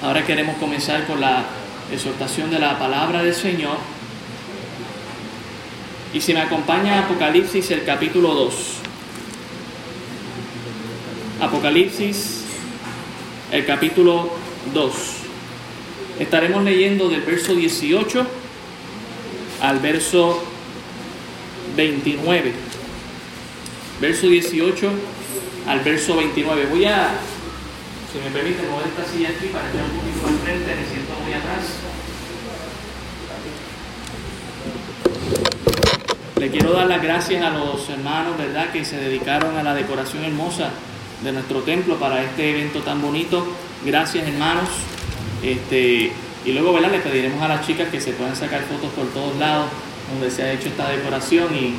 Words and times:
Ahora 0.00 0.24
queremos 0.24 0.56
comenzar 0.58 1.08
con 1.08 1.20
la 1.20 1.44
exhortación 1.90 2.52
de 2.52 2.60
la 2.60 2.78
palabra 2.78 3.24
del 3.24 3.34
Señor. 3.34 3.78
Y 6.14 6.20
si 6.20 6.32
me 6.32 6.40
acompaña 6.40 7.00
Apocalipsis 7.00 7.72
el 7.72 7.84
capítulo 7.84 8.32
2. 8.32 8.54
Apocalipsis 11.40 12.44
el 13.50 13.66
capítulo 13.66 14.30
2. 14.72 14.92
Estaremos 16.20 16.62
leyendo 16.62 17.08
del 17.08 17.22
verso 17.22 17.56
18 17.56 18.24
al 19.62 19.80
verso 19.80 20.44
29. 21.76 22.52
Verso 24.00 24.28
18 24.28 24.90
al 25.66 25.80
verso 25.80 26.16
29. 26.16 26.66
Voy 26.70 26.84
a 26.84 27.10
si 28.12 28.18
me 28.18 28.30
permite, 28.30 28.62
mover 28.68 28.86
esta 28.88 29.04
silla 29.04 29.28
aquí 29.30 29.46
para 29.48 29.68
echar 29.68 29.84
un 29.84 30.00
poquito 30.00 30.26
al 30.26 30.38
frente, 30.38 30.74
me 30.74 30.86
siento 30.86 31.12
muy 31.22 31.32
atrás. 31.32 31.64
Le 36.36 36.50
quiero 36.50 36.72
dar 36.72 36.86
las 36.86 37.02
gracias 37.02 37.44
a 37.44 37.50
los 37.50 37.88
hermanos, 37.90 38.38
¿verdad?, 38.38 38.70
que 38.72 38.84
se 38.84 38.96
dedicaron 38.96 39.58
a 39.58 39.62
la 39.62 39.74
decoración 39.74 40.24
hermosa 40.24 40.70
de 41.22 41.32
nuestro 41.32 41.60
templo 41.62 41.96
para 41.96 42.22
este 42.22 42.50
evento 42.50 42.80
tan 42.80 43.02
bonito. 43.02 43.46
Gracias, 43.84 44.26
hermanos. 44.26 44.68
Este, 45.42 46.12
y 46.44 46.52
luego, 46.52 46.72
¿verdad?, 46.72 46.92
le 46.92 47.00
pediremos 47.00 47.42
a 47.42 47.48
las 47.48 47.66
chicas 47.66 47.88
que 47.88 48.00
se 48.00 48.12
puedan 48.12 48.36
sacar 48.36 48.62
fotos 48.62 48.90
por 48.92 49.06
todos 49.08 49.36
lados 49.36 49.66
donde 50.10 50.30
se 50.30 50.42
ha 50.42 50.52
hecho 50.52 50.68
esta 50.68 50.88
decoración 50.88 51.54
y, 51.54 51.74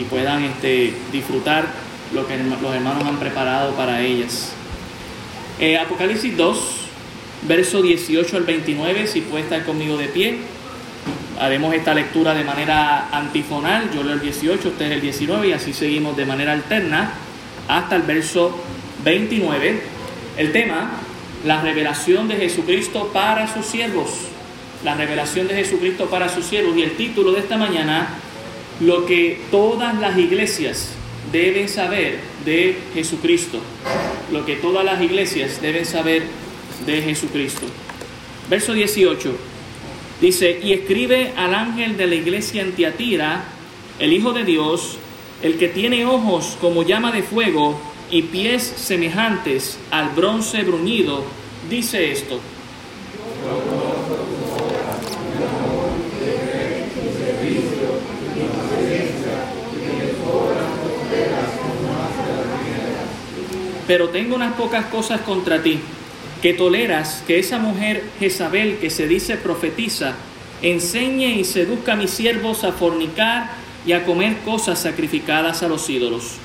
y 0.00 0.04
puedan 0.04 0.44
este, 0.44 0.94
disfrutar 1.10 1.66
lo 2.12 2.26
que 2.26 2.36
los 2.36 2.74
hermanos 2.74 3.04
han 3.04 3.18
preparado 3.18 3.72
para 3.72 4.00
ellas. 4.00 4.53
Eh, 5.60 5.78
Apocalipsis 5.78 6.36
2, 6.36 6.58
verso 7.46 7.80
18 7.80 8.36
al 8.36 8.42
29, 8.42 9.06
si 9.06 9.20
puede 9.20 9.44
estar 9.44 9.64
conmigo 9.64 9.96
de 9.96 10.08
pie. 10.08 10.38
Haremos 11.38 11.72
esta 11.74 11.94
lectura 11.94 12.34
de 12.34 12.42
manera 12.42 13.08
antifonal, 13.12 13.88
yo 13.94 14.02
leo 14.02 14.14
el 14.14 14.20
18, 14.20 14.68
usted 14.68 14.90
el 14.90 15.00
19 15.00 15.48
y 15.48 15.52
así 15.52 15.72
seguimos 15.72 16.16
de 16.16 16.26
manera 16.26 16.52
alterna 16.52 17.12
hasta 17.68 17.94
el 17.94 18.02
verso 18.02 18.56
29. 19.04 19.80
El 20.38 20.50
tema, 20.50 20.90
la 21.44 21.60
revelación 21.60 22.26
de 22.26 22.34
Jesucristo 22.34 23.10
para 23.12 23.52
sus 23.52 23.64
siervos. 23.64 24.10
La 24.82 24.96
revelación 24.96 25.46
de 25.46 25.54
Jesucristo 25.54 26.06
para 26.06 26.28
sus 26.28 26.46
siervos. 26.46 26.76
Y 26.76 26.82
el 26.82 26.96
título 26.96 27.30
de 27.30 27.40
esta 27.40 27.56
mañana, 27.56 28.08
lo 28.80 29.06
que 29.06 29.40
todas 29.52 29.94
las 30.00 30.18
iglesias 30.18 30.90
deben 31.30 31.68
saber 31.68 32.33
de 32.44 32.76
Jesucristo 32.94 33.60
lo 34.32 34.44
que 34.44 34.56
todas 34.56 34.84
las 34.84 35.00
iglesias 35.02 35.60
deben 35.60 35.84
saber 35.84 36.24
de 36.86 37.02
Jesucristo. 37.02 37.66
Verso 38.48 38.72
18 38.72 39.34
dice, 40.20 40.60
y 40.62 40.72
escribe 40.72 41.32
al 41.36 41.54
ángel 41.54 41.96
de 41.96 42.06
la 42.06 42.14
iglesia 42.14 42.62
en 42.62 42.72
Tiatira, 42.72 43.44
el 43.98 44.12
Hijo 44.12 44.32
de 44.32 44.44
Dios, 44.44 44.98
el 45.42 45.58
que 45.58 45.68
tiene 45.68 46.06
ojos 46.06 46.56
como 46.60 46.82
llama 46.82 47.12
de 47.12 47.22
fuego 47.22 47.80
y 48.10 48.22
pies 48.22 48.62
semejantes 48.62 49.78
al 49.90 50.10
bronce 50.10 50.62
bruñido, 50.62 51.24
dice 51.68 52.10
esto. 52.10 52.40
Pero 63.86 64.08
tengo 64.08 64.36
unas 64.36 64.54
pocas 64.54 64.86
cosas 64.86 65.20
contra 65.20 65.62
ti, 65.62 65.80
que 66.42 66.54
toleras 66.54 67.22
que 67.26 67.38
esa 67.38 67.58
mujer 67.58 68.04
Jezabel 68.18 68.78
que 68.78 68.90
se 68.90 69.06
dice 69.08 69.36
profetiza, 69.36 70.14
enseñe 70.62 71.38
y 71.38 71.44
seduzca 71.44 71.92
a 71.92 71.96
mis 71.96 72.10
siervos 72.10 72.64
a 72.64 72.72
fornicar 72.72 73.50
y 73.86 73.92
a 73.92 74.04
comer 74.04 74.36
cosas 74.44 74.78
sacrificadas 74.78 75.62
a 75.62 75.68
los 75.68 75.88
ídolos. 75.90 76.36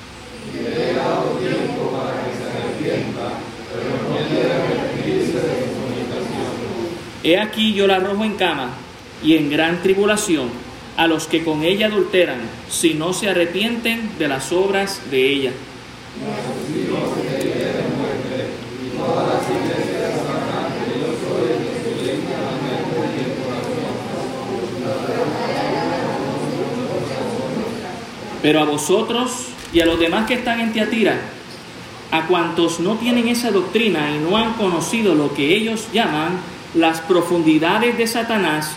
He 7.22 7.38
aquí 7.38 7.74
yo 7.74 7.86
la 7.86 7.96
arrojo 7.96 8.24
en 8.24 8.34
cama 8.34 8.70
y 9.22 9.36
en 9.36 9.50
gran 9.50 9.82
tribulación 9.82 10.48
a 10.96 11.06
los 11.06 11.26
que 11.26 11.44
con 11.44 11.62
ella 11.62 11.86
adulteran, 11.86 12.40
si 12.68 12.94
no 12.94 13.12
se 13.12 13.28
arrepienten 13.28 14.18
de 14.18 14.28
las 14.28 14.52
obras 14.52 15.00
de 15.10 15.32
ella. 15.32 15.52
Pero 28.42 28.60
a 28.60 28.64
vosotros 28.64 29.48
y 29.72 29.80
a 29.80 29.86
los 29.86 30.00
demás 30.00 30.26
que 30.26 30.34
están 30.34 30.60
en 30.60 30.72
Tiatira, 30.72 31.20
a 32.10 32.26
cuantos 32.26 32.80
no 32.80 32.96
tienen 32.96 33.28
esa 33.28 33.50
doctrina 33.50 34.10
y 34.14 34.18
no 34.18 34.36
han 34.36 34.54
conocido 34.54 35.14
lo 35.14 35.34
que 35.34 35.54
ellos 35.54 35.88
llaman 35.92 36.38
las 36.74 37.00
profundidades 37.00 37.98
de 37.98 38.06
Satanás, 38.06 38.72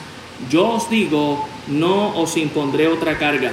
yo 0.49 0.69
os 0.69 0.89
digo, 0.89 1.47
no 1.67 2.15
os 2.17 2.35
impondré 2.37 2.87
otra 2.87 3.17
carga. 3.17 3.51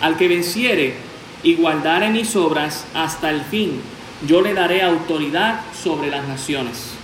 Al 0.00 0.16
que 0.16 0.28
venciere 0.28 1.09
y 1.42 1.54
guardare 1.54 2.10
mis 2.10 2.36
obras 2.36 2.84
hasta 2.94 3.30
el 3.30 3.42
fin, 3.42 3.80
yo 4.26 4.40
le 4.42 4.54
daré 4.54 4.82
autoridad 4.82 5.60
sobre 5.72 6.10
las 6.10 6.26
naciones. 6.28 6.94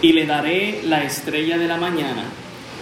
y 0.00 0.12
le 0.12 0.26
daré 0.26 0.80
la 0.84 1.04
estrella 1.04 1.58
de 1.58 1.66
la 1.66 1.76
mañana. 1.76 2.24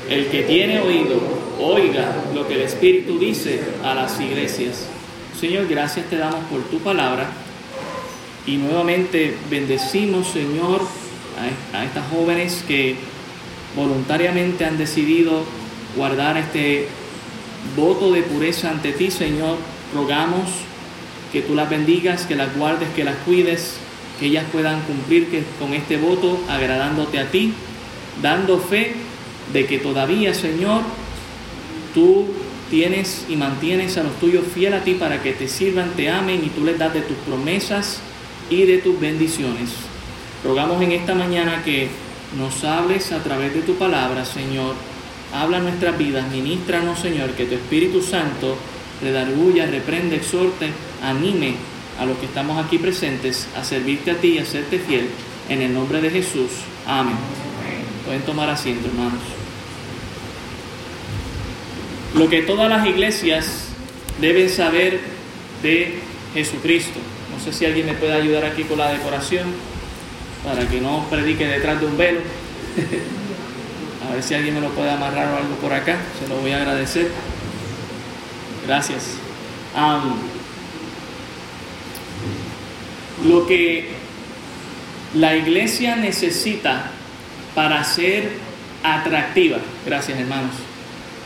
El 0.08 0.26
que 0.26 0.42
tiene 0.42 0.80
oído, 0.80 1.20
oiga 1.58 2.14
lo 2.34 2.46
que 2.46 2.54
el 2.54 2.62
Espíritu 2.62 3.18
dice 3.18 3.60
a 3.82 3.94
las 3.94 4.20
iglesias. 4.20 4.86
Señor, 5.40 5.66
gracias 5.66 6.06
te 6.06 6.16
damos 6.16 6.44
por 6.44 6.62
tu 6.64 6.78
palabra 6.78 7.26
y 8.46 8.56
nuevamente 8.56 9.36
bendecimos, 9.50 10.28
Señor, 10.28 10.82
a, 11.72 11.84
estas 11.84 12.04
jóvenes 12.10 12.64
que 12.66 12.96
voluntariamente 13.74 14.64
han 14.64 14.78
decidido 14.78 15.44
guardar 15.96 16.36
este 16.36 16.88
voto 17.76 18.12
de 18.12 18.22
pureza 18.22 18.70
ante 18.70 18.92
ti, 18.92 19.10
Señor. 19.10 19.58
Rogamos 19.94 20.48
que 21.32 21.42
tú 21.42 21.54
las 21.54 21.68
bendigas, 21.68 22.26
que 22.26 22.36
las 22.36 22.54
guardes, 22.56 22.88
que 22.94 23.04
las 23.04 23.16
cuides 23.18 23.78
que 24.18 24.26
ellas 24.26 24.44
puedan 24.50 24.80
cumplir 24.82 25.28
con 25.58 25.74
este 25.74 25.96
voto 25.96 26.40
agradándote 26.48 27.18
a 27.18 27.30
ti, 27.30 27.52
dando 28.22 28.58
fe 28.58 28.94
de 29.52 29.66
que 29.66 29.78
todavía, 29.78 30.32
Señor, 30.34 30.82
tú 31.94 32.26
tienes 32.70 33.26
y 33.28 33.36
mantienes 33.36 33.96
a 33.96 34.02
los 34.02 34.18
tuyos 34.18 34.44
fiel 34.52 34.74
a 34.74 34.82
ti 34.82 34.94
para 34.94 35.22
que 35.22 35.32
te 35.32 35.48
sirvan, 35.48 35.90
te 35.96 36.10
amen 36.10 36.42
y 36.44 36.48
tú 36.48 36.64
les 36.64 36.78
das 36.78 36.94
de 36.94 37.02
tus 37.02 37.16
promesas 37.18 38.00
y 38.50 38.62
de 38.62 38.78
tus 38.78 38.98
bendiciones. 38.98 39.70
Rogamos 40.46 40.80
en 40.80 40.92
esta 40.92 41.12
mañana 41.12 41.64
que 41.64 41.88
nos 42.38 42.62
hables 42.62 43.10
a 43.10 43.20
través 43.20 43.52
de 43.52 43.62
tu 43.62 43.74
palabra, 43.74 44.24
Señor. 44.24 44.76
Habla 45.34 45.58
nuestras 45.58 45.98
vidas, 45.98 46.30
ministranos, 46.30 47.00
Señor, 47.00 47.30
que 47.30 47.46
tu 47.46 47.56
Espíritu 47.56 48.00
Santo 48.00 48.56
redarguya, 49.02 49.66
reprende, 49.66 50.14
exhorte, 50.14 50.70
anime 51.02 51.56
a 51.98 52.06
los 52.06 52.16
que 52.18 52.26
estamos 52.26 52.64
aquí 52.64 52.78
presentes 52.78 53.48
a 53.56 53.64
servirte 53.64 54.12
a 54.12 54.18
ti 54.18 54.34
y 54.34 54.38
a 54.38 54.44
serte 54.44 54.78
fiel. 54.78 55.08
En 55.48 55.62
el 55.62 55.74
nombre 55.74 56.00
de 56.00 56.10
Jesús. 56.10 56.50
Amén. 56.86 57.16
Pueden 58.04 58.22
tomar 58.22 58.48
asiento, 58.48 58.86
hermanos. 58.86 59.22
Lo 62.14 62.30
que 62.30 62.42
todas 62.42 62.70
las 62.70 62.86
iglesias 62.86 63.66
deben 64.20 64.48
saber 64.48 65.00
de 65.64 65.98
Jesucristo. 66.34 67.00
No 67.36 67.44
sé 67.44 67.52
si 67.52 67.66
alguien 67.66 67.86
me 67.86 67.94
puede 67.94 68.12
ayudar 68.12 68.44
aquí 68.44 68.62
con 68.62 68.78
la 68.78 68.92
decoración 68.92 69.75
para 70.44 70.66
que 70.68 70.80
no 70.80 71.04
predique 71.10 71.46
detrás 71.46 71.80
de 71.80 71.86
un 71.86 71.96
velo. 71.96 72.20
a 74.08 74.14
ver 74.14 74.22
si 74.22 74.34
alguien 74.34 74.54
me 74.54 74.60
lo 74.60 74.70
puede 74.70 74.90
amarrar 74.90 75.32
o 75.32 75.36
algo 75.36 75.54
por 75.56 75.72
acá. 75.72 75.96
Se 76.20 76.28
lo 76.28 76.36
voy 76.36 76.52
a 76.52 76.58
agradecer. 76.58 77.10
Gracias. 78.66 79.16
Lo 83.24 83.46
que 83.46 83.90
la 85.14 85.36
iglesia 85.36 85.96
necesita 85.96 86.90
para 87.54 87.82
ser 87.84 88.30
atractiva, 88.82 89.58
gracias 89.84 90.18
hermanos, 90.18 90.52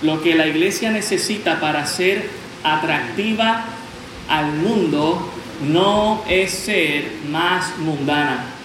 lo 0.02 0.22
que 0.22 0.34
la 0.34 0.46
iglesia 0.46 0.90
necesita 0.90 1.60
para 1.60 1.86
ser 1.86 2.28
atractiva 2.62 3.64
al 4.28 4.52
mundo 4.52 5.30
no 5.62 6.24
es 6.28 6.52
ser 6.52 7.12
más 7.30 7.78
mundana 7.78 8.59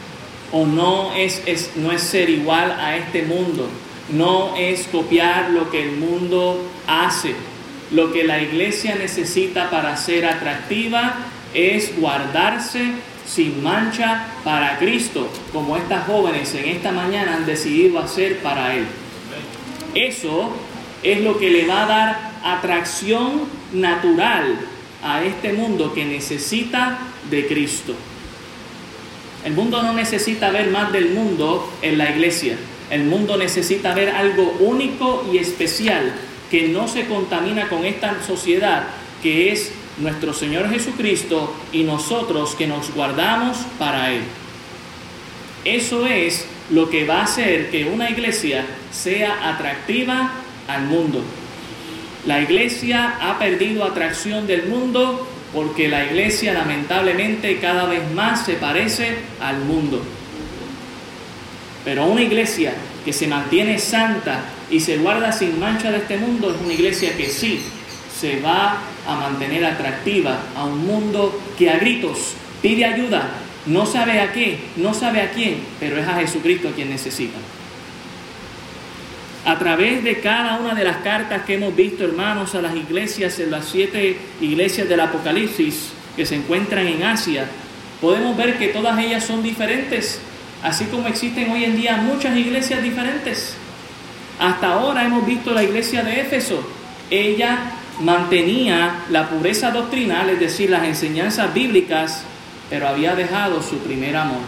o 0.56 0.66
no 0.66 1.14
es, 1.14 1.42
no 1.76 1.92
es 1.92 2.02
ser 2.02 2.30
igual 2.30 2.72
a 2.80 2.96
este 2.96 3.24
mundo. 3.24 3.68
no 4.08 4.56
es 4.56 4.88
copiar 4.88 5.50
lo 5.50 5.70
que 5.70 5.82
el 5.82 5.98
mundo 5.98 6.62
hace. 6.88 7.36
Lo 7.92 8.14
que 8.14 8.24
la 8.24 8.42
iglesia 8.42 8.96
necesita 8.96 9.70
para 9.70 9.98
ser 9.98 10.26
atractiva 10.26 11.16
es 11.54 12.00
guardarse 12.00 12.92
sin 13.26 13.62
mancha 13.64 14.28
para 14.46 14.78
Cristo, 14.78 15.28
como 15.52 15.76
estas 15.76 16.06
jóvenes 16.06 16.54
en 16.54 16.70
esta 16.70 16.92
mañana 16.92 17.36
han 17.36 17.46
decidido 17.46 18.00
hacer 18.00 18.40
para 18.40 18.76
Él. 18.76 18.86
Eso 19.94 20.54
es 21.04 21.20
lo 21.20 21.38
que 21.38 21.50
le 21.50 21.66
va 21.66 21.84
a 21.84 21.88
dar 21.88 22.32
atracción 22.44 23.42
natural 23.74 24.58
a 25.04 25.22
este 25.24 25.52
mundo 25.52 25.94
que 25.94 26.06
necesita 26.06 27.00
de 27.30 27.46
Cristo. 27.46 27.94
El 29.46 29.54
mundo 29.54 29.84
no 29.84 29.94
necesita 29.94 30.50
ver 30.50 30.72
más 30.72 30.92
del 30.92 31.10
mundo 31.10 31.72
en 31.84 32.00
la 32.00 32.10
iglesia. 32.10 32.58
El 32.90 33.04
mundo 33.04 33.38
necesita 33.38 33.94
ver 33.94 34.10
algo 34.10 34.58
único 34.60 35.24
y 35.32 35.38
especial 35.38 36.14
que 36.50 36.68
no 36.68 36.88
se 36.88 37.06
contamina 37.06 37.70
con 37.70 37.86
esta 37.86 38.24
sociedad, 38.26 38.88
que 39.22 39.52
es 39.52 39.72
nuestro 40.00 40.34
Señor 40.34 40.70
Jesucristo 40.72 41.56
y 41.72 41.84
nosotros 41.84 42.56
que 42.56 42.66
nos 42.66 42.92
guardamos 42.96 43.58
para 43.78 44.12
Él. 44.12 44.22
Eso 45.64 46.08
es 46.08 46.48
lo 46.72 46.90
que 46.90 47.06
va 47.06 47.20
a 47.20 47.24
hacer 47.26 47.70
que 47.70 47.86
una 47.86 48.10
iglesia 48.10 48.66
sea 48.92 49.50
atractiva 49.54 50.32
al 50.68 50.86
mundo. 50.86 51.22
La 52.26 52.42
iglesia 52.42 53.18
ha 53.22 53.38
perdido 53.38 53.84
atracción 53.84 54.48
del 54.48 54.68
mundo 54.68 55.28
porque 55.56 55.88
la 55.88 56.04
iglesia 56.04 56.54
lamentablemente 56.54 57.60
cada 57.60 57.86
vez 57.86 58.02
más 58.12 58.46
se 58.46 58.56
parece 58.56 59.16
al 59.40 59.60
mundo. 59.60 60.04
Pero 61.86 62.08
una 62.08 62.22
iglesia 62.22 62.74
que 63.06 63.14
se 63.14 63.26
mantiene 63.26 63.80
santa 63.80 64.42
y 64.70 64.82
se 64.82 64.98
guarda 64.98 65.32
sin 65.32 65.58
mancha 65.58 65.92
de 65.92 66.00
este 66.00 66.18
mundo 66.18 66.54
es 66.54 66.62
una 66.62 66.74
iglesia 66.74 67.16
que 67.16 67.30
sí 67.30 67.62
se 68.20 68.42
va 68.42 68.80
a 69.08 69.16
mantener 69.16 69.64
atractiva 69.64 70.40
a 70.58 70.66
un 70.66 70.86
mundo 70.86 71.40
que 71.58 71.70
a 71.70 71.78
gritos 71.78 72.34
pide 72.62 72.84
ayuda, 72.84 73.30
no 73.66 73.86
sabe 73.86 74.20
a 74.20 74.34
qué, 74.34 74.60
no 74.76 74.94
sabe 74.94 75.22
a 75.22 75.32
quién, 75.32 75.60
pero 75.80 75.98
es 75.98 76.06
a 76.06 76.16
Jesucristo 76.16 76.72
quien 76.76 76.90
necesita. 76.90 77.38
A 79.46 79.60
través 79.60 80.04
de 80.04 80.22
cada 80.22 80.58
una 80.58 80.74
de 80.74 80.84
las 80.84 80.98
cartas 80.98 81.44
que 81.44 81.54
hemos 81.54 81.76
visto, 81.76 82.04
hermanos, 82.04 82.56
a 82.56 82.64
las 82.64 82.76
iglesias, 82.76 83.38
en 83.40 83.52
las 83.52 83.66
siete 83.66 84.18
iglesias 84.42 84.90
del 84.90 85.00
Apocalipsis 85.00 85.92
que 86.16 86.26
se 86.26 86.34
encuentran 86.34 86.88
en 86.88 87.04
Asia, 87.04 87.46
podemos 88.02 88.36
ver 88.36 88.58
que 88.58 88.70
todas 88.70 88.98
ellas 88.98 89.24
son 89.24 89.44
diferentes, 89.44 90.20
así 90.64 90.86
como 90.86 91.08
existen 91.08 91.52
hoy 91.52 91.64
en 91.64 91.78
día 91.78 91.98
muchas 91.98 92.36
iglesias 92.36 92.82
diferentes. 92.82 93.56
Hasta 94.40 94.74
ahora 94.74 95.06
hemos 95.06 95.24
visto 95.28 95.54
la 95.54 95.64
iglesia 95.64 96.02
de 96.02 96.22
Éfeso. 96.22 96.68
Ella 97.12 97.72
mantenía 98.02 99.04
la 99.12 99.30
pureza 99.30 99.70
doctrinal, 99.70 100.28
es 100.32 100.40
decir, 100.40 100.72
las 100.72 100.86
enseñanzas 100.86 101.54
bíblicas, 101.54 102.24
pero 102.68 102.88
había 102.88 103.14
dejado 103.14 103.62
su 103.62 103.78
primer 103.78 104.16
amor. 104.16 104.42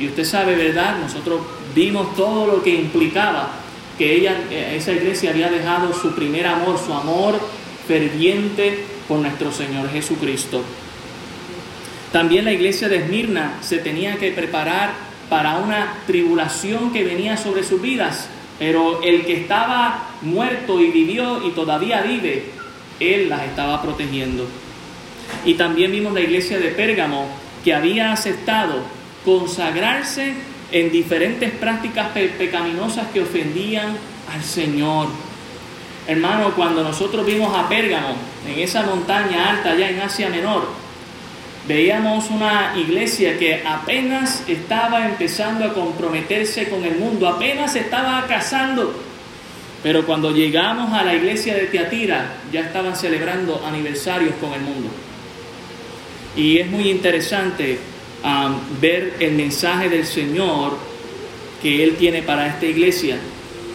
Y 0.00 0.08
usted 0.08 0.24
sabe, 0.24 0.56
¿verdad? 0.56 0.96
Nosotros 0.98 1.42
vimos 1.76 2.16
todo 2.16 2.48
lo 2.48 2.62
que 2.64 2.74
implicaba 2.74 3.61
que 3.98 4.14
ella, 4.14 4.36
eh, 4.50 4.74
esa 4.76 4.92
iglesia 4.92 5.30
había 5.30 5.50
dejado 5.50 5.92
su 5.92 6.14
primer 6.14 6.46
amor, 6.46 6.78
su 6.78 6.92
amor 6.92 7.38
ferviente 7.86 8.84
por 9.08 9.18
nuestro 9.18 9.52
Señor 9.52 9.90
Jesucristo. 9.90 10.62
También 12.12 12.44
la 12.44 12.52
iglesia 12.52 12.88
de 12.88 12.96
Esmirna 12.96 13.58
se 13.62 13.78
tenía 13.78 14.16
que 14.16 14.32
preparar 14.32 14.92
para 15.28 15.56
una 15.56 15.94
tribulación 16.06 16.92
que 16.92 17.04
venía 17.04 17.36
sobre 17.36 17.64
sus 17.64 17.80
vidas, 17.80 18.28
pero 18.58 19.02
el 19.02 19.24
que 19.24 19.34
estaba 19.34 20.10
muerto 20.20 20.80
y 20.80 20.90
vivió 20.90 21.46
y 21.46 21.52
todavía 21.52 22.02
vive, 22.02 22.50
él 23.00 23.28
las 23.28 23.44
estaba 23.44 23.80
protegiendo. 23.80 24.46
Y 25.44 25.54
también 25.54 25.90
vimos 25.90 26.12
la 26.12 26.20
iglesia 26.20 26.58
de 26.58 26.68
Pérgamo 26.68 27.26
que 27.64 27.74
había 27.74 28.12
aceptado 28.12 28.82
consagrarse 29.24 30.34
en 30.72 30.90
diferentes 30.90 31.50
prácticas 31.52 32.08
pecaminosas 32.08 33.08
que 33.12 33.20
ofendían 33.20 33.96
al 34.32 34.42
Señor. 34.42 35.08
Hermano, 36.06 36.52
cuando 36.56 36.82
nosotros 36.82 37.24
vimos 37.24 37.56
a 37.56 37.68
Pérgamo, 37.68 38.16
en 38.48 38.58
esa 38.58 38.82
montaña 38.82 39.50
alta 39.50 39.72
allá 39.72 39.90
en 39.90 40.00
Asia 40.00 40.30
Menor, 40.30 40.66
veíamos 41.68 42.28
una 42.30 42.72
iglesia 42.76 43.38
que 43.38 43.62
apenas 43.64 44.42
estaba 44.48 45.06
empezando 45.06 45.64
a 45.64 45.74
comprometerse 45.74 46.68
con 46.68 46.84
el 46.84 46.96
mundo, 46.96 47.28
apenas 47.28 47.76
estaba 47.76 48.26
casando. 48.26 48.92
Pero 49.82 50.06
cuando 50.06 50.30
llegamos 50.30 50.92
a 50.92 51.04
la 51.04 51.14
iglesia 51.14 51.54
de 51.54 51.66
Teatira, 51.66 52.36
ya 52.50 52.60
estaban 52.60 52.96
celebrando 52.96 53.62
aniversarios 53.66 54.34
con 54.40 54.52
el 54.54 54.60
mundo. 54.60 54.88
Y 56.34 56.58
es 56.58 56.66
muy 56.68 56.88
interesante 56.88 57.78
ver 58.80 59.16
el 59.20 59.32
mensaje 59.32 59.88
del 59.88 60.06
Señor 60.06 60.78
que 61.60 61.82
Él 61.84 61.96
tiene 61.96 62.22
para 62.22 62.46
esta 62.46 62.66
iglesia. 62.66 63.18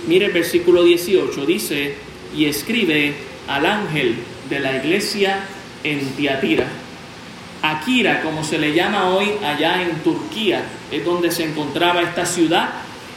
Mire 0.07 0.27
el 0.27 0.31
versículo 0.31 0.83
18, 0.83 1.45
dice, 1.45 1.95
y 2.35 2.45
escribe 2.45 3.13
al 3.47 3.65
ángel 3.65 4.15
de 4.49 4.59
la 4.59 4.77
iglesia 4.77 5.39
en 5.83 5.99
Tiatira. 6.11 6.67
Akira, 7.61 8.21
como 8.21 8.43
se 8.43 8.57
le 8.57 8.73
llama 8.73 9.09
hoy 9.09 9.31
allá 9.43 9.81
en 9.81 9.99
Turquía, 10.03 10.63
es 10.91 11.03
donde 11.03 11.31
se 11.31 11.43
encontraba 11.43 12.01
esta 12.01 12.25
ciudad. 12.25 12.69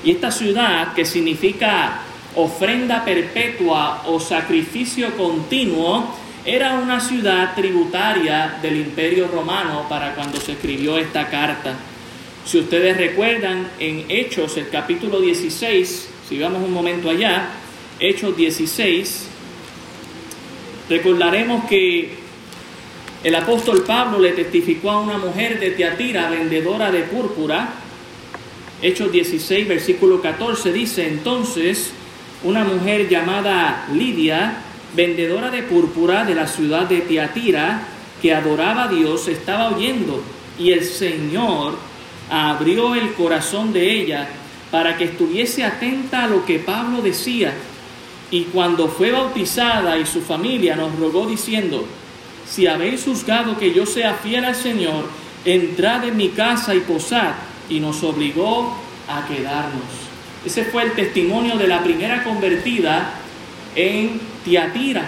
Y 0.03 0.13
esta 0.13 0.31
ciudad, 0.31 0.95
que 0.95 1.05
significa 1.05 2.01
ofrenda 2.35 3.05
perpetua 3.05 4.05
o 4.07 4.19
sacrificio 4.19 5.15
continuo, 5.17 6.15
era 6.45 6.75
una 6.75 7.01
ciudad 7.01 7.55
tributaria 7.55 8.59
del 8.63 8.77
imperio 8.77 9.29
romano 9.29 9.87
para 9.89 10.15
cuando 10.15 10.41
se 10.41 10.53
escribió 10.53 10.97
esta 10.97 11.29
carta. 11.29 11.75
Si 12.45 12.59
ustedes 12.59 12.97
recuerdan, 12.97 13.69
en 13.79 14.07
Hechos, 14.09 14.57
el 14.57 14.71
capítulo 14.71 15.21
16, 15.21 16.09
si 16.29 16.39
vamos 16.39 16.63
un 16.63 16.73
momento 16.73 17.11
allá, 17.11 17.49
Hechos 17.99 18.37
16, 18.37 19.29
recordaremos 20.89 21.67
que 21.67 22.15
el 23.23 23.35
apóstol 23.35 23.85
Pablo 23.87 24.19
le 24.19 24.33
testificó 24.33 24.91
a 24.91 25.01
una 25.01 25.19
mujer 25.19 25.61
de 25.61 25.73
Teatira, 25.73 26.31
vendedora 26.31 26.91
de 26.91 27.03
púrpura. 27.03 27.69
Hechos 28.81 29.13
16, 29.13 29.69
versículo 29.69 30.23
14 30.23 30.73
dice, 30.73 31.07
entonces 31.07 31.93
una 32.43 32.65
mujer 32.65 33.11
llamada 33.11 33.87
Lidia, 33.93 34.70
vendedora 34.95 35.51
de 35.51 35.63
púrpura 35.63 36.25
de 36.25 36.35
la 36.35 36.47
ciudad 36.47 36.89
de 36.89 37.01
Tiatira, 37.01 37.83
que 38.21 38.35
adoraba 38.35 38.85
a 38.85 38.89
Dios, 38.89 39.29
estaba 39.29 39.75
oyendo 39.75 40.23
y 40.59 40.73
el 40.73 40.85
Señor 40.85 41.77
abrió 42.31 42.95
el 42.95 43.15
corazón 43.15 43.73
de 43.73 43.91
ella 43.93 44.29
para 44.71 44.97
que 44.97 45.05
estuviese 45.05 45.65
atenta 45.65 46.25
a 46.25 46.29
lo 46.29 46.45
que 46.45 46.59
Pablo 46.59 47.03
decía. 47.03 47.53
Y 48.31 48.45
cuando 48.45 48.89
fue 48.89 49.11
bautizada 49.11 49.99
y 49.99 50.07
su 50.07 50.21
familia 50.21 50.77
nos 50.77 50.97
rogó 50.97 51.27
diciendo, 51.27 51.85
si 52.49 52.67
habéis 52.67 53.05
juzgado 53.05 53.59
que 53.59 53.73
yo 53.73 53.87
sea 53.87 54.15
fiel 54.15 54.45
al 54.45 54.55
Señor, 54.55 55.05
entrad 55.45 56.05
en 56.05 56.17
mi 56.17 56.29
casa 56.29 56.75
y 56.75 56.81
posad. 56.81 57.33
Y 57.69 57.79
nos 57.79 58.03
obligó 58.03 58.77
a 59.09 59.27
quedarnos. 59.27 59.85
Ese 60.45 60.65
fue 60.65 60.83
el 60.83 60.93
testimonio 60.93 61.57
de 61.57 61.69
la 61.69 61.83
primera 61.83 62.25
convertida 62.25 63.15
en 63.77 64.21
Tiatira, 64.45 65.07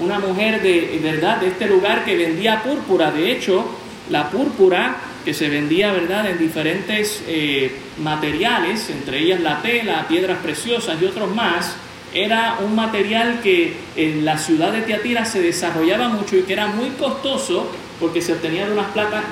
una 0.00 0.18
mujer 0.18 0.62
de 0.62 0.98
verdad 1.02 1.38
de 1.40 1.48
este 1.48 1.66
lugar 1.66 2.04
que 2.04 2.16
vendía 2.16 2.62
púrpura. 2.62 3.10
De 3.10 3.30
hecho, 3.30 3.64
la 4.08 4.30
púrpura 4.30 4.96
que 5.24 5.34
se 5.34 5.48
vendía 5.48 5.92
verdad 5.92 6.30
en 6.30 6.38
diferentes 6.38 7.22
eh, 7.26 7.72
materiales, 7.98 8.88
entre 8.90 9.18
ellas 9.18 9.40
la 9.40 9.60
tela, 9.60 10.06
piedras 10.08 10.38
preciosas 10.38 11.00
y 11.00 11.04
otros 11.04 11.34
más, 11.34 11.76
era 12.12 12.58
un 12.64 12.74
material 12.74 13.40
que 13.42 13.74
en 13.96 14.24
la 14.24 14.36
ciudad 14.38 14.72
de 14.72 14.82
Tiatira 14.82 15.24
se 15.24 15.40
desarrollaba 15.40 16.08
mucho 16.08 16.36
y 16.36 16.42
que 16.42 16.54
era 16.54 16.66
muy 16.66 16.90
costoso 16.90 17.70
porque 18.00 18.22
se 18.22 18.32
obtenía 18.32 18.66
de 18.66 18.72
unas, 18.72 18.86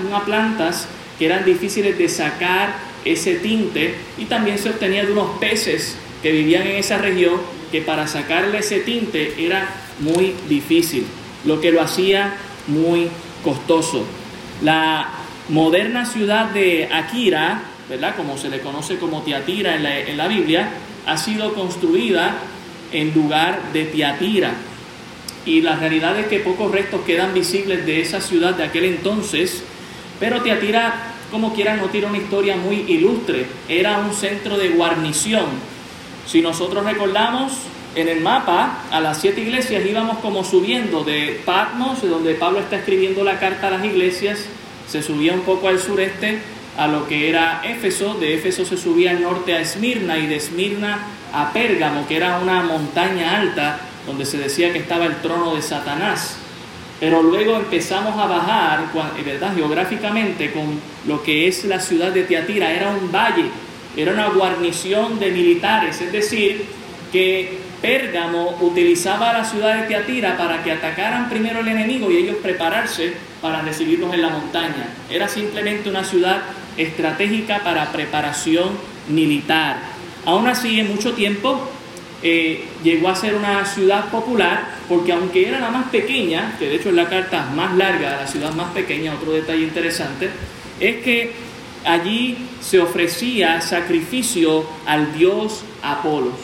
unas 0.06 0.22
plantas 0.22 0.86
que 1.18 1.26
eran 1.26 1.44
difíciles 1.44 1.98
de 1.98 2.08
sacar 2.08 2.76
ese 3.04 3.36
tinte 3.36 3.94
y 4.18 4.26
también 4.26 4.58
se 4.58 4.70
obtenía 4.70 5.04
de 5.04 5.12
unos 5.12 5.38
peces 5.38 5.96
que 6.22 6.30
vivían 6.30 6.66
en 6.66 6.76
esa 6.76 6.98
región 6.98 7.40
que 7.70 7.82
para 7.82 8.06
sacarle 8.06 8.58
ese 8.58 8.80
tinte 8.80 9.34
era 9.44 9.68
muy 10.00 10.34
difícil, 10.48 11.06
lo 11.44 11.60
que 11.60 11.70
lo 11.70 11.82
hacía 11.82 12.34
muy 12.66 13.08
costoso. 13.42 14.04
La 14.62 15.08
moderna 15.48 16.04
ciudad 16.04 16.46
de 16.46 16.88
Akira, 16.92 17.62
¿verdad? 17.88 18.16
como 18.16 18.36
se 18.36 18.48
le 18.48 18.60
conoce 18.60 18.98
como 18.98 19.22
Tiatira 19.22 19.76
en 19.76 20.16
la, 20.16 20.28
Biblia, 20.28 20.70
ha 21.06 21.16
sido 21.16 21.54
construida 21.54 22.36
en 22.92 23.14
lugar 23.14 23.72
de 23.72 23.84
Tiatira. 23.84 24.52
Y 25.46 25.62
la 25.62 25.76
realidad 25.76 26.18
es 26.18 26.26
que 26.26 26.40
pocos 26.40 26.70
restos 26.70 27.02
quedan 27.02 27.32
visibles 27.32 27.86
de 27.86 28.00
esa 28.00 28.20
ciudad 28.20 28.54
de 28.54 28.64
aquel 28.64 28.84
entonces, 28.84 29.62
pero 30.20 30.42
Tiatira, 30.42 31.14
como 31.30 31.54
quieran, 31.54 31.78
no 31.78 31.86
tiene 31.86 32.08
una 32.08 32.18
historia 32.18 32.56
muy 32.56 32.84
ilustre. 32.88 33.46
Era 33.68 33.98
un 33.98 34.12
centro 34.12 34.58
de 34.58 34.70
guarnición 34.70 35.46
Si 36.28 36.42
nosotros 36.42 36.84
recordamos 36.84 37.52
en 37.94 38.06
el 38.06 38.20
mapa, 38.20 38.82
a 38.90 39.00
las 39.00 39.18
siete 39.18 39.40
iglesias 39.40 39.82
íbamos 39.86 40.18
como 40.18 40.44
subiendo 40.44 41.02
de 41.02 41.40
Patmos, 41.46 42.02
donde 42.02 42.34
Pablo 42.34 42.58
está 42.58 42.76
escribiendo 42.76 43.24
la 43.24 43.40
carta 43.40 43.68
a 43.68 43.70
las 43.70 43.84
iglesias, 43.86 44.44
se 44.86 45.02
subía 45.02 45.32
un 45.32 45.40
poco 45.40 45.68
al 45.68 45.78
sureste 45.78 46.38
a 46.76 46.86
lo 46.86 47.08
que 47.08 47.30
era 47.30 47.62
Éfeso, 47.64 48.12
de 48.12 48.34
Éfeso 48.34 48.66
se 48.66 48.76
subía 48.76 49.12
al 49.12 49.22
norte 49.22 49.54
a 49.54 49.60
Esmirna 49.60 50.18
y 50.18 50.26
de 50.26 50.36
Esmirna 50.36 50.98
a 51.32 51.50
Pérgamo, 51.54 52.06
que 52.06 52.16
era 52.18 52.38
una 52.40 52.62
montaña 52.62 53.38
alta 53.38 53.80
donde 54.06 54.26
se 54.26 54.36
decía 54.36 54.70
que 54.70 54.80
estaba 54.80 55.06
el 55.06 55.16
trono 55.22 55.54
de 55.54 55.62
Satanás. 55.62 56.36
Pero 57.00 57.22
luego 57.22 57.56
empezamos 57.56 58.18
a 58.18 58.26
bajar, 58.26 58.92
¿verdad? 59.24 59.54
Geográficamente, 59.54 60.52
con 60.52 60.78
lo 61.06 61.22
que 61.22 61.48
es 61.48 61.64
la 61.64 61.80
ciudad 61.80 62.12
de 62.12 62.24
Tiatira. 62.24 62.70
Era 62.70 62.90
un 62.90 63.10
valle, 63.10 63.46
era 63.98 64.12
una 64.12 64.28
guarnición 64.28 65.18
de 65.18 65.30
militares, 65.30 66.00
es 66.00 66.12
decir, 66.12 66.64
que 67.10 67.58
Pérgamo 67.82 68.56
utilizaba 68.60 69.32
la 69.32 69.44
ciudad 69.44 69.76
de 69.76 69.86
Tiatira 69.86 70.36
para 70.36 70.62
que 70.62 70.72
atacaran 70.72 71.28
primero 71.28 71.60
el 71.60 71.68
enemigo 71.68 72.10
y 72.10 72.16
ellos 72.16 72.36
prepararse 72.42 73.12
para 73.40 73.62
recibirlos 73.62 74.12
en 74.14 74.22
la 74.22 74.30
montaña. 74.30 74.88
Era 75.10 75.28
simplemente 75.28 75.88
una 75.88 76.04
ciudad 76.04 76.42
estratégica 76.76 77.60
para 77.64 77.90
preparación 77.92 78.70
militar. 79.08 79.78
Aún 80.24 80.46
así, 80.48 80.80
en 80.80 80.88
mucho 80.88 81.12
tiempo 81.14 81.68
eh, 82.22 82.64
llegó 82.82 83.08
a 83.08 83.16
ser 83.16 83.36
una 83.36 83.64
ciudad 83.64 84.10
popular 84.10 84.76
porque 84.88 85.12
aunque 85.12 85.48
era 85.48 85.60
la 85.60 85.70
más 85.70 85.88
pequeña, 85.88 86.56
que 86.58 86.68
de 86.68 86.76
hecho 86.76 86.88
es 86.88 86.96
la 86.96 87.08
carta 87.08 87.46
más 87.54 87.76
larga, 87.76 88.18
la 88.20 88.26
ciudad 88.26 88.52
más 88.54 88.72
pequeña, 88.72 89.14
otro 89.14 89.32
detalle 89.32 89.62
interesante, 89.62 90.30
es 90.80 90.96
que 90.96 91.47
allí 91.84 92.36
se 92.60 92.80
ofrecía 92.80 93.60
sacrificio 93.60 94.64
al 94.86 95.16
dios 95.16 95.62
Apolos. 95.82 96.34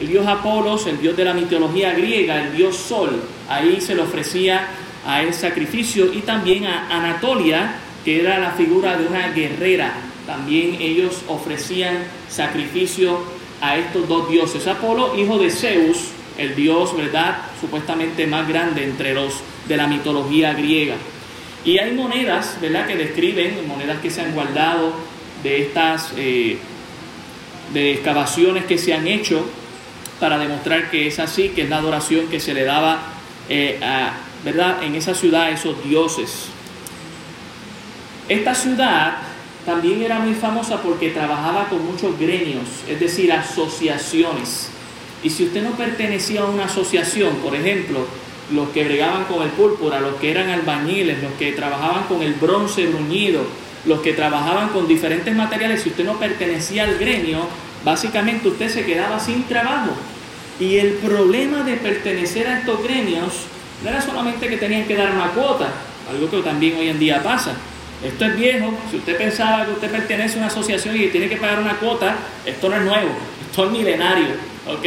El 0.00 0.08
dios 0.08 0.26
Apolos, 0.26 0.86
el 0.86 1.00
dios 1.00 1.16
de 1.16 1.24
la 1.24 1.34
mitología 1.34 1.92
griega, 1.92 2.42
el 2.42 2.56
dios 2.56 2.76
Sol, 2.76 3.22
ahí 3.48 3.80
se 3.80 3.94
le 3.94 4.02
ofrecía 4.02 4.66
a 5.06 5.22
él 5.22 5.32
sacrificio 5.32 6.12
y 6.12 6.20
también 6.20 6.66
a 6.66 6.88
Anatolia, 6.88 7.76
que 8.04 8.20
era 8.20 8.38
la 8.38 8.52
figura 8.52 8.96
de 8.96 9.06
una 9.06 9.28
guerrera. 9.28 9.92
También 10.26 10.76
ellos 10.80 11.22
ofrecían 11.28 11.98
sacrificio 12.28 13.18
a 13.60 13.76
estos 13.76 14.08
dos 14.08 14.28
dioses. 14.28 14.66
Apolo, 14.66 15.14
hijo 15.16 15.38
de 15.38 15.50
Zeus, 15.50 16.08
el 16.38 16.56
dios, 16.56 16.96
¿verdad?, 16.96 17.38
supuestamente 17.60 18.26
más 18.26 18.48
grande 18.48 18.84
entre 18.84 19.14
los 19.14 19.34
de 19.68 19.76
la 19.76 19.86
mitología 19.86 20.52
griega. 20.54 20.96
Y 21.64 21.78
hay 21.78 21.92
monedas, 21.92 22.58
¿verdad?, 22.60 22.86
que 22.86 22.96
describen, 22.96 23.66
monedas 23.66 24.00
que 24.00 24.10
se 24.10 24.20
han 24.20 24.32
guardado 24.32 24.92
de 25.42 25.62
estas, 25.62 26.12
eh, 26.16 26.58
de 27.72 27.92
excavaciones 27.92 28.64
que 28.66 28.76
se 28.76 28.92
han 28.92 29.06
hecho 29.06 29.46
para 30.20 30.38
demostrar 30.38 30.90
que 30.90 31.06
es 31.06 31.18
así, 31.18 31.50
que 31.50 31.62
es 31.62 31.70
la 31.70 31.78
adoración 31.78 32.28
que 32.28 32.38
se 32.38 32.52
le 32.52 32.64
daba, 32.64 32.98
eh, 33.48 33.78
¿verdad?, 34.44 34.82
en 34.82 34.94
esa 34.94 35.14
ciudad 35.14 35.44
a 35.44 35.50
esos 35.50 35.82
dioses. 35.84 36.48
Esta 38.28 38.54
ciudad 38.54 39.16
también 39.64 40.02
era 40.02 40.18
muy 40.18 40.34
famosa 40.34 40.82
porque 40.82 41.10
trabajaba 41.10 41.68
con 41.68 41.84
muchos 41.84 42.18
gremios, 42.18 42.64
es 42.88 43.00
decir, 43.00 43.32
asociaciones. 43.32 44.68
Y 45.22 45.30
si 45.30 45.44
usted 45.44 45.62
no 45.62 45.70
pertenecía 45.70 46.42
a 46.42 46.46
una 46.46 46.66
asociación, 46.66 47.36
por 47.36 47.54
ejemplo, 47.54 48.06
los 48.52 48.68
que 48.70 48.84
bregaban 48.84 49.24
con 49.24 49.42
el 49.42 49.50
púrpura, 49.50 50.00
los 50.00 50.16
que 50.16 50.30
eran 50.30 50.50
albañiles, 50.50 51.22
los 51.22 51.32
que 51.32 51.52
trabajaban 51.52 52.04
con 52.04 52.22
el 52.22 52.34
bronce 52.34 52.86
bruñido, 52.86 53.42
los 53.86 54.00
que 54.00 54.12
trabajaban 54.12 54.68
con 54.68 54.86
diferentes 54.86 55.34
materiales, 55.34 55.82
si 55.82 55.90
usted 55.90 56.04
no 56.04 56.18
pertenecía 56.18 56.84
al 56.84 56.98
gremio, 56.98 57.46
básicamente 57.84 58.48
usted 58.48 58.68
se 58.68 58.84
quedaba 58.84 59.18
sin 59.20 59.44
trabajo. 59.44 59.92
Y 60.60 60.76
el 60.76 60.94
problema 60.94 61.62
de 61.62 61.76
pertenecer 61.76 62.46
a 62.46 62.58
estos 62.60 62.82
gremios 62.82 63.32
no 63.82 63.90
era 63.90 64.00
solamente 64.00 64.48
que 64.48 64.56
tenían 64.56 64.84
que 64.84 64.96
dar 64.96 65.12
una 65.12 65.28
cuota, 65.28 65.68
algo 66.10 66.30
que 66.30 66.38
también 66.42 66.76
hoy 66.78 66.88
en 66.88 66.98
día 66.98 67.22
pasa, 67.22 67.54
esto 68.04 68.24
es 68.26 68.36
viejo, 68.36 68.74
si 68.90 68.98
usted 68.98 69.16
pensaba 69.16 69.64
que 69.64 69.72
usted 69.72 69.90
pertenece 69.90 70.34
a 70.34 70.38
una 70.38 70.46
asociación 70.48 70.94
y 70.96 71.08
tiene 71.08 71.28
que 71.28 71.36
pagar 71.36 71.60
una 71.60 71.76
cuota, 71.76 72.16
esto 72.44 72.68
no 72.68 72.76
es 72.76 72.82
nuevo, 72.82 73.10
esto 73.48 73.64
es 73.64 73.70
milenario, 73.70 74.26
¿ok? 74.66 74.86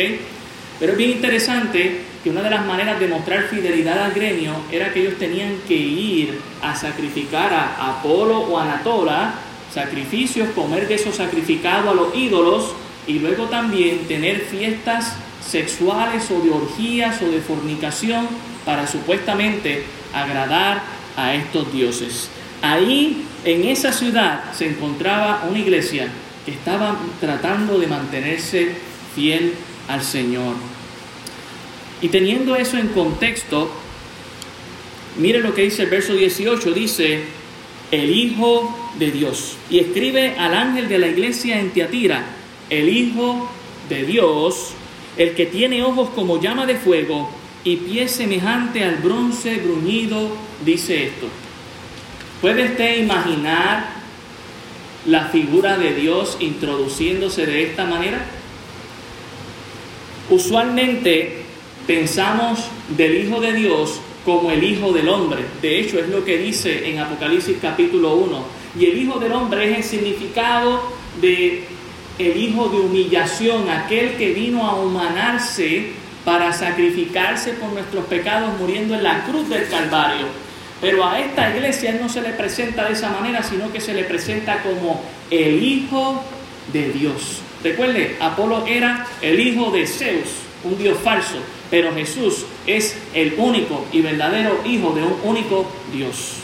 Pero 0.79 0.91
es 0.91 0.97
bien 0.97 1.11
interesante 1.11 2.01
que 2.27 2.31
una 2.31 2.41
de 2.41 2.49
las 2.49 2.65
maneras 2.65 2.99
de 2.99 3.07
mostrar 3.07 3.43
fidelidad 3.43 4.03
al 4.03 4.11
gremio 4.11 4.53
era 4.69 4.91
que 4.91 4.99
ellos 4.99 5.17
tenían 5.17 5.59
que 5.65 5.75
ir 5.75 6.37
a 6.61 6.75
sacrificar 6.75 7.53
a 7.53 7.91
Apolo 7.91 8.39
o 8.39 8.59
Anatola, 8.59 9.33
sacrificios, 9.73 10.49
comer 10.49 10.89
de 10.89 10.95
esos 10.95 11.15
sacrificados 11.15 11.89
a 11.89 11.93
los 11.93 12.13
ídolos 12.13 12.73
y 13.07 13.19
luego 13.19 13.45
también 13.45 13.99
tener 14.09 14.41
fiestas 14.41 15.15
sexuales 15.41 16.29
o 16.29 16.41
de 16.41 16.51
orgías 16.51 17.21
o 17.21 17.31
de 17.31 17.39
fornicación 17.39 18.27
para 18.65 18.85
supuestamente 18.87 19.85
agradar 20.13 20.81
a 21.15 21.33
estos 21.33 21.71
dioses. 21.71 22.29
Ahí, 22.61 23.23
en 23.45 23.63
esa 23.63 23.93
ciudad, 23.93 24.51
se 24.51 24.67
encontraba 24.67 25.45
una 25.49 25.59
iglesia 25.59 26.09
que 26.43 26.51
estaba 26.51 26.97
tratando 27.21 27.79
de 27.79 27.87
mantenerse 27.87 28.73
fiel 29.15 29.53
al 29.87 30.01
Señor. 30.01 30.66
Y 32.01 32.09
teniendo 32.09 32.55
eso 32.55 32.77
en 32.77 32.89
contexto, 32.89 33.71
mire 35.17 35.39
lo 35.39 35.53
que 35.53 35.63
dice 35.63 35.83
el 35.83 35.89
verso 35.89 36.13
18, 36.13 36.71
dice, 36.71 37.21
el 37.91 38.15
Hijo 38.15 38.75
de 38.99 39.11
Dios. 39.11 39.55
Y 39.69 39.79
escribe 39.79 40.35
al 40.37 40.53
ángel 40.53 40.87
de 40.87 40.99
la 40.99 41.07
iglesia 41.07 41.59
en 41.59 41.71
Tiatira, 41.71 42.23
el 42.69 42.89
Hijo 42.89 43.49
de 43.89 44.03
Dios, 44.03 44.73
el 45.17 45.33
que 45.33 45.47
tiene 45.47 45.83
ojos 45.83 46.09
como 46.09 46.39
llama 46.39 46.65
de 46.65 46.75
fuego 46.75 47.29
y 47.63 47.77
pie 47.77 48.07
semejante 48.07 48.83
al 48.83 48.97
bronce 48.97 49.57
bruñido, 49.57 50.29
dice 50.63 51.07
esto. 51.07 51.27
¿Puede 52.41 52.65
usted 52.65 52.99
imaginar 52.99 53.97
la 55.07 55.25
figura 55.25 55.77
de 55.77 55.95
Dios 55.95 56.37
introduciéndose 56.39 57.47
de 57.47 57.63
esta 57.63 57.85
manera? 57.85 58.23
Usualmente 60.29 61.46
pensamos 61.87 62.65
del 62.89 63.25
Hijo 63.25 63.39
de 63.39 63.53
Dios 63.53 64.01
como 64.25 64.51
el 64.51 64.63
Hijo 64.63 64.91
del 64.91 65.07
Hombre. 65.07 65.45
De 65.61 65.79
hecho, 65.79 65.99
es 65.99 66.09
lo 66.09 66.23
que 66.25 66.37
dice 66.37 66.89
en 66.89 66.99
Apocalipsis 66.99 67.57
capítulo 67.61 68.15
1. 68.15 68.45
Y 68.77 68.85
el 68.85 68.97
Hijo 69.01 69.17
del 69.19 69.31
Hombre 69.31 69.71
es 69.71 69.77
el 69.77 69.83
significado 69.83 70.83
de 71.21 71.63
el 72.19 72.35
Hijo 72.35 72.67
de 72.67 72.77
humillación, 72.77 73.69
aquel 73.69 74.15
que 74.17 74.33
vino 74.33 74.67
a 74.67 74.75
humanarse 74.75 75.93
para 76.25 76.51
sacrificarse 76.51 77.53
por 77.53 77.71
nuestros 77.71 78.05
pecados 78.05 78.59
muriendo 78.59 78.95
en 78.95 79.03
la 79.03 79.23
cruz 79.23 79.47
del 79.47 79.67
Calvario. 79.69 80.25
Pero 80.81 81.05
a 81.05 81.19
esta 81.19 81.55
iglesia 81.55 81.97
no 81.99 82.09
se 82.09 82.21
le 82.21 82.29
presenta 82.29 82.85
de 82.85 82.93
esa 82.93 83.09
manera, 83.09 83.41
sino 83.41 83.71
que 83.71 83.79
se 83.79 83.93
le 83.93 84.03
presenta 84.03 84.61
como 84.61 85.01
el 85.31 85.63
Hijo 85.63 86.21
de 86.73 86.89
Dios. 86.91 87.41
Recuerde, 87.63 88.17
Apolo 88.19 88.65
era 88.67 89.07
el 89.21 89.39
hijo 89.39 89.71
de 89.71 89.87
Zeus, 89.87 90.29
un 90.63 90.77
dios 90.77 90.97
falso, 91.03 91.37
pero 91.69 91.93
Jesús 91.93 92.45
es 92.65 92.97
el 93.13 93.35
único 93.37 93.85
y 93.91 94.01
verdadero 94.01 94.61
hijo 94.65 94.93
de 94.93 95.03
un 95.03 95.15
único 95.23 95.69
Dios. 95.93 96.37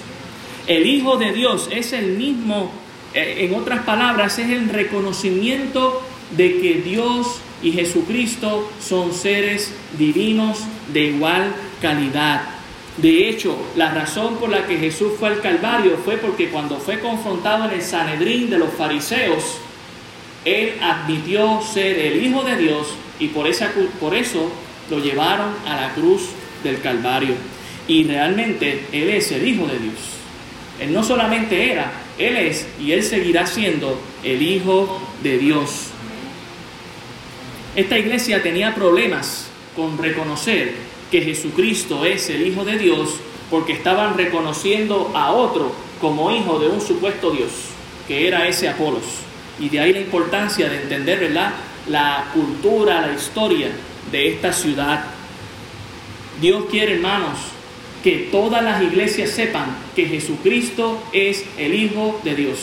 El 0.67 0.85
Hijo 0.85 1.17
de 1.17 1.33
Dios 1.33 1.67
es 1.71 1.91
el 1.91 2.17
mismo, 2.17 2.71
eh, 3.13 3.39
en 3.39 3.53
otras 3.53 3.81
palabras, 3.81 4.39
es 4.39 4.49
el 4.49 4.69
reconocimiento 4.69 6.01
de 6.37 6.59
que 6.59 6.75
Dios 6.75 7.41
y 7.61 7.71
Jesucristo 7.73 8.69
son 8.81 9.13
seres 9.13 9.73
divinos 9.97 10.59
de 10.93 11.05
igual 11.05 11.53
calidad. 11.81 12.43
De 12.97 13.27
hecho, 13.27 13.57
la 13.75 13.93
razón 13.93 14.37
por 14.37 14.49
la 14.49 14.65
que 14.65 14.77
Jesús 14.77 15.13
fue 15.19 15.29
al 15.29 15.41
Calvario 15.41 15.97
fue 16.03 16.17
porque 16.17 16.49
cuando 16.49 16.77
fue 16.77 16.99
confrontado 16.99 17.65
en 17.65 17.71
el 17.71 17.81
Sanedrín 17.81 18.49
de 18.49 18.59
los 18.59 18.71
fariseos, 18.73 19.57
él 20.45 20.73
admitió 20.81 21.61
ser 21.61 21.97
el 21.99 22.23
Hijo 22.23 22.43
de 22.43 22.55
Dios 22.57 22.87
y 23.19 23.27
por, 23.27 23.47
esa, 23.47 23.71
por 23.99 24.15
eso 24.15 24.49
lo 24.89 24.99
llevaron 24.99 25.53
a 25.65 25.75
la 25.75 25.93
cruz 25.93 26.29
del 26.63 26.81
Calvario. 26.81 27.35
Y 27.87 28.05
realmente 28.05 28.85
Él 28.91 29.09
es 29.09 29.31
el 29.31 29.47
Hijo 29.47 29.67
de 29.67 29.79
Dios. 29.79 29.95
Él 30.79 30.93
no 30.93 31.03
solamente 31.03 31.71
era, 31.71 31.91
Él 32.17 32.35
es 32.37 32.67
y 32.79 32.91
Él 32.91 33.03
seguirá 33.03 33.45
siendo 33.45 33.99
el 34.23 34.41
Hijo 34.41 35.01
de 35.21 35.37
Dios. 35.37 35.87
Esta 37.75 37.97
iglesia 37.97 38.41
tenía 38.43 38.75
problemas 38.75 39.47
con 39.75 39.97
reconocer 39.97 40.73
que 41.11 41.21
Jesucristo 41.21 42.05
es 42.05 42.29
el 42.29 42.47
Hijo 42.47 42.63
de 42.65 42.77
Dios 42.77 43.15
porque 43.49 43.73
estaban 43.73 44.17
reconociendo 44.17 45.11
a 45.13 45.31
otro 45.31 45.73
como 46.01 46.31
hijo 46.31 46.59
de 46.59 46.67
un 46.67 46.81
supuesto 46.81 47.31
Dios, 47.31 47.51
que 48.07 48.27
era 48.27 48.47
ese 48.47 48.67
Apolos. 48.67 49.03
Y 49.59 49.69
de 49.69 49.79
ahí 49.79 49.93
la 49.93 49.99
importancia 49.99 50.67
de 50.69 50.81
entender 50.81 51.19
¿verdad? 51.19 51.53
la 51.87 52.31
cultura, 52.33 53.01
la 53.01 53.13
historia 53.13 53.69
de 54.13 54.29
esta 54.29 54.53
ciudad. 54.53 55.03
Dios 56.39 56.65
quiere, 56.69 56.93
hermanos, 56.93 57.39
que 58.03 58.29
todas 58.31 58.63
las 58.63 58.81
iglesias 58.81 59.31
sepan 59.31 59.75
que 59.95 60.05
Jesucristo 60.05 61.03
es 61.11 61.43
el 61.57 61.73
Hijo 61.73 62.21
de 62.23 62.35
Dios. 62.35 62.59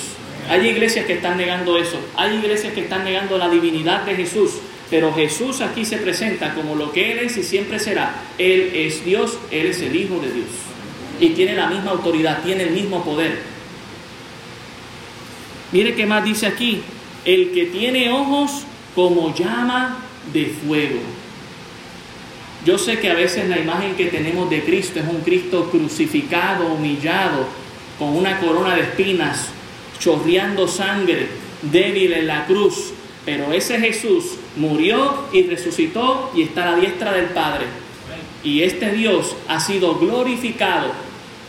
Hay 0.49 0.66
iglesias 0.69 1.07
que 1.07 1.14
están 1.14 1.37
negando 1.37 1.76
eso. 1.76 1.99
Hay 2.16 2.37
iglesias 2.37 2.73
que 2.73 2.83
están 2.83 3.04
negando 3.04 3.37
la 3.37 3.49
divinidad 3.49 4.04
de 4.04 4.14
Jesús. 4.14 4.52
Pero 4.90 5.12
Jesús 5.12 5.61
aquí 5.61 5.85
se 5.85 5.99
presenta 5.99 6.54
como 6.54 6.75
lo 6.75 6.92
que 6.92 7.12
Él 7.12 7.19
es 7.19 7.37
y 7.37 7.42
siempre 7.42 7.78
será. 7.78 8.14
Él 8.38 8.71
es 8.75 9.04
Dios, 9.04 9.38
Él 9.50 9.66
es 9.66 9.80
el 9.83 9.95
Hijo 9.95 10.19
de 10.21 10.33
Dios. 10.33 10.49
Y 11.21 11.30
tiene 11.30 11.54
la 11.54 11.69
misma 11.69 11.90
autoridad, 11.92 12.42
tiene 12.45 12.64
el 12.64 12.71
mismo 12.71 13.04
poder. 13.04 13.38
Mire 15.73 15.95
qué 15.95 16.07
más 16.07 16.25
dice 16.25 16.47
aquí. 16.47 16.83
El 17.25 17.50
que 17.52 17.66
tiene 17.66 18.11
ojos 18.11 18.62
como 18.95 19.35
llama 19.35 19.99
de 20.33 20.47
fuego. 20.47 21.00
Yo 22.64 22.76
sé 22.76 22.99
que 22.99 23.11
a 23.11 23.14
veces 23.14 23.49
la 23.49 23.59
imagen 23.59 23.95
que 23.95 24.07
tenemos 24.07 24.50
de 24.50 24.62
Cristo 24.62 25.00
es 25.00 25.07
un 25.07 25.23
Cristo 25.23 25.71
crucificado, 25.71 26.67
humillado, 26.75 27.47
con 27.99 28.14
una 28.17 28.38
corona 28.38 28.75
de 28.75 28.83
espinas, 28.83 29.49
chorreando 29.99 30.69
sangre, 30.69 31.29
débil 31.62 32.12
en 32.12 32.26
la 32.26 32.45
cruz. 32.47 32.93
Pero 33.25 33.52
ese 33.52 33.79
Jesús 33.79 34.37
murió 34.57 35.25
y 35.33 35.45
resucitó 35.45 36.31
y 36.35 36.43
está 36.43 36.69
a 36.69 36.73
la 36.73 36.76
diestra 36.81 37.12
del 37.12 37.26
Padre. 37.26 37.64
Y 38.45 38.62
este 38.62 38.93
Dios 38.93 39.37
ha 39.49 39.61
sido 39.61 39.99
glorificado. 39.99 40.93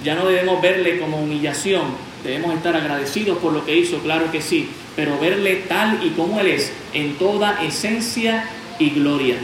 Ya 0.03 0.15
no 0.15 0.27
debemos 0.27 0.61
verle 0.61 0.99
como 0.99 1.21
humillación, 1.21 1.83
debemos 2.23 2.55
estar 2.55 2.75
agradecidos 2.75 3.37
por 3.37 3.53
lo 3.53 3.65
que 3.65 3.77
hizo, 3.77 3.99
claro 3.99 4.31
que 4.31 4.41
sí, 4.41 4.67
pero 4.95 5.19
verle 5.19 5.63
tal 5.67 5.99
y 6.03 6.09
como 6.11 6.39
Él 6.39 6.47
es, 6.47 6.71
en 6.93 7.15
toda 7.15 7.63
esencia 7.63 8.45
y 8.79 8.89
gloria. 8.89 9.37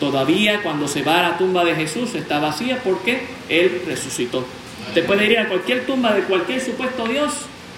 Todavía 0.00 0.62
cuando 0.62 0.88
se 0.88 1.02
va 1.02 1.20
a 1.20 1.30
la 1.30 1.38
tumba 1.38 1.62
de 1.62 1.74
Jesús 1.74 2.14
está 2.14 2.40
vacía 2.40 2.80
porque 2.82 3.20
Él 3.50 3.82
resucitó. 3.86 4.46
Usted 4.88 5.04
puede 5.04 5.30
ir 5.30 5.38
a 5.38 5.46
cualquier 5.46 5.84
tumba 5.84 6.14
de 6.14 6.22
cualquier 6.22 6.60
supuesto 6.60 7.06
Dios, 7.06 7.32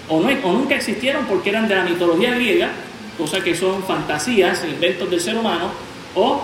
o, 0.07 0.21
no, 0.21 0.29
o 0.29 0.53
nunca 0.53 0.75
existieron 0.75 1.25
porque 1.25 1.49
eran 1.49 1.67
de 1.67 1.75
la 1.75 1.83
mitología 1.83 2.33
griega, 2.33 2.69
cosa 3.17 3.43
que 3.43 3.55
son 3.55 3.83
fantasías, 3.83 4.63
inventos 4.63 5.09
del 5.11 5.19
ser 5.19 5.35
humano, 5.35 5.71
o 6.15 6.41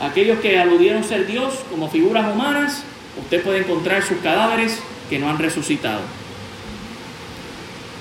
aquellos 0.00 0.38
que 0.40 0.58
aludieron 0.58 1.04
ser 1.04 1.26
Dios 1.26 1.60
como 1.70 1.90
figuras 1.90 2.32
humanas, 2.32 2.82
usted 3.22 3.42
puede 3.42 3.58
encontrar 3.58 4.02
sus 4.02 4.16
cadáveres 4.18 4.80
que 5.10 5.18
no 5.18 5.28
han 5.28 5.38
resucitado. 5.38 6.00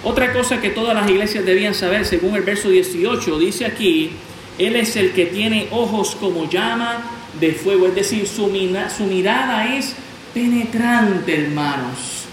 Otra 0.03 0.33
cosa 0.33 0.61
que 0.61 0.69
todas 0.69 0.95
las 0.95 1.09
iglesias 1.09 1.45
debían 1.45 1.75
saber, 1.75 2.05
según 2.05 2.35
el 2.35 2.41
verso 2.41 2.69
18, 2.69 3.37
dice 3.37 3.65
aquí, 3.65 4.11
Él 4.61 4.75
es 4.75 4.95
el 4.95 5.13
que 5.13 5.25
tiene 5.25 5.69
ojos 5.71 6.15
como 6.19 6.47
llama 6.47 7.01
de 7.39 7.51
fuego, 7.51 7.87
es 7.87 7.95
decir, 7.95 8.27
su, 8.27 8.45
mirada 8.45 9.75
es 9.75 9.95
penetrante, 10.35 11.45
hermanos. 11.45 12.25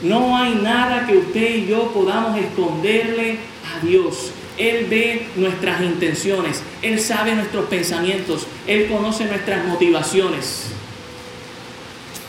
No 0.00 0.34
hay 0.38 0.54
nada 0.54 1.06
que 1.06 1.18
usted 1.18 1.56
y 1.56 1.66
yo 1.66 1.92
podamos 1.92 2.38
esconderle 2.38 3.36
a 3.74 3.84
Dios. 3.84 4.30
Él 4.56 4.86
ve 4.88 5.26
nuestras 5.36 5.82
intenciones, 5.82 6.62
Él 6.80 6.98
sabe 6.98 7.34
nuestros 7.34 7.66
pensamientos, 7.66 8.46
Él 8.66 8.86
conoce 8.86 9.26
nuestras 9.26 9.66
motivaciones. 9.66 10.68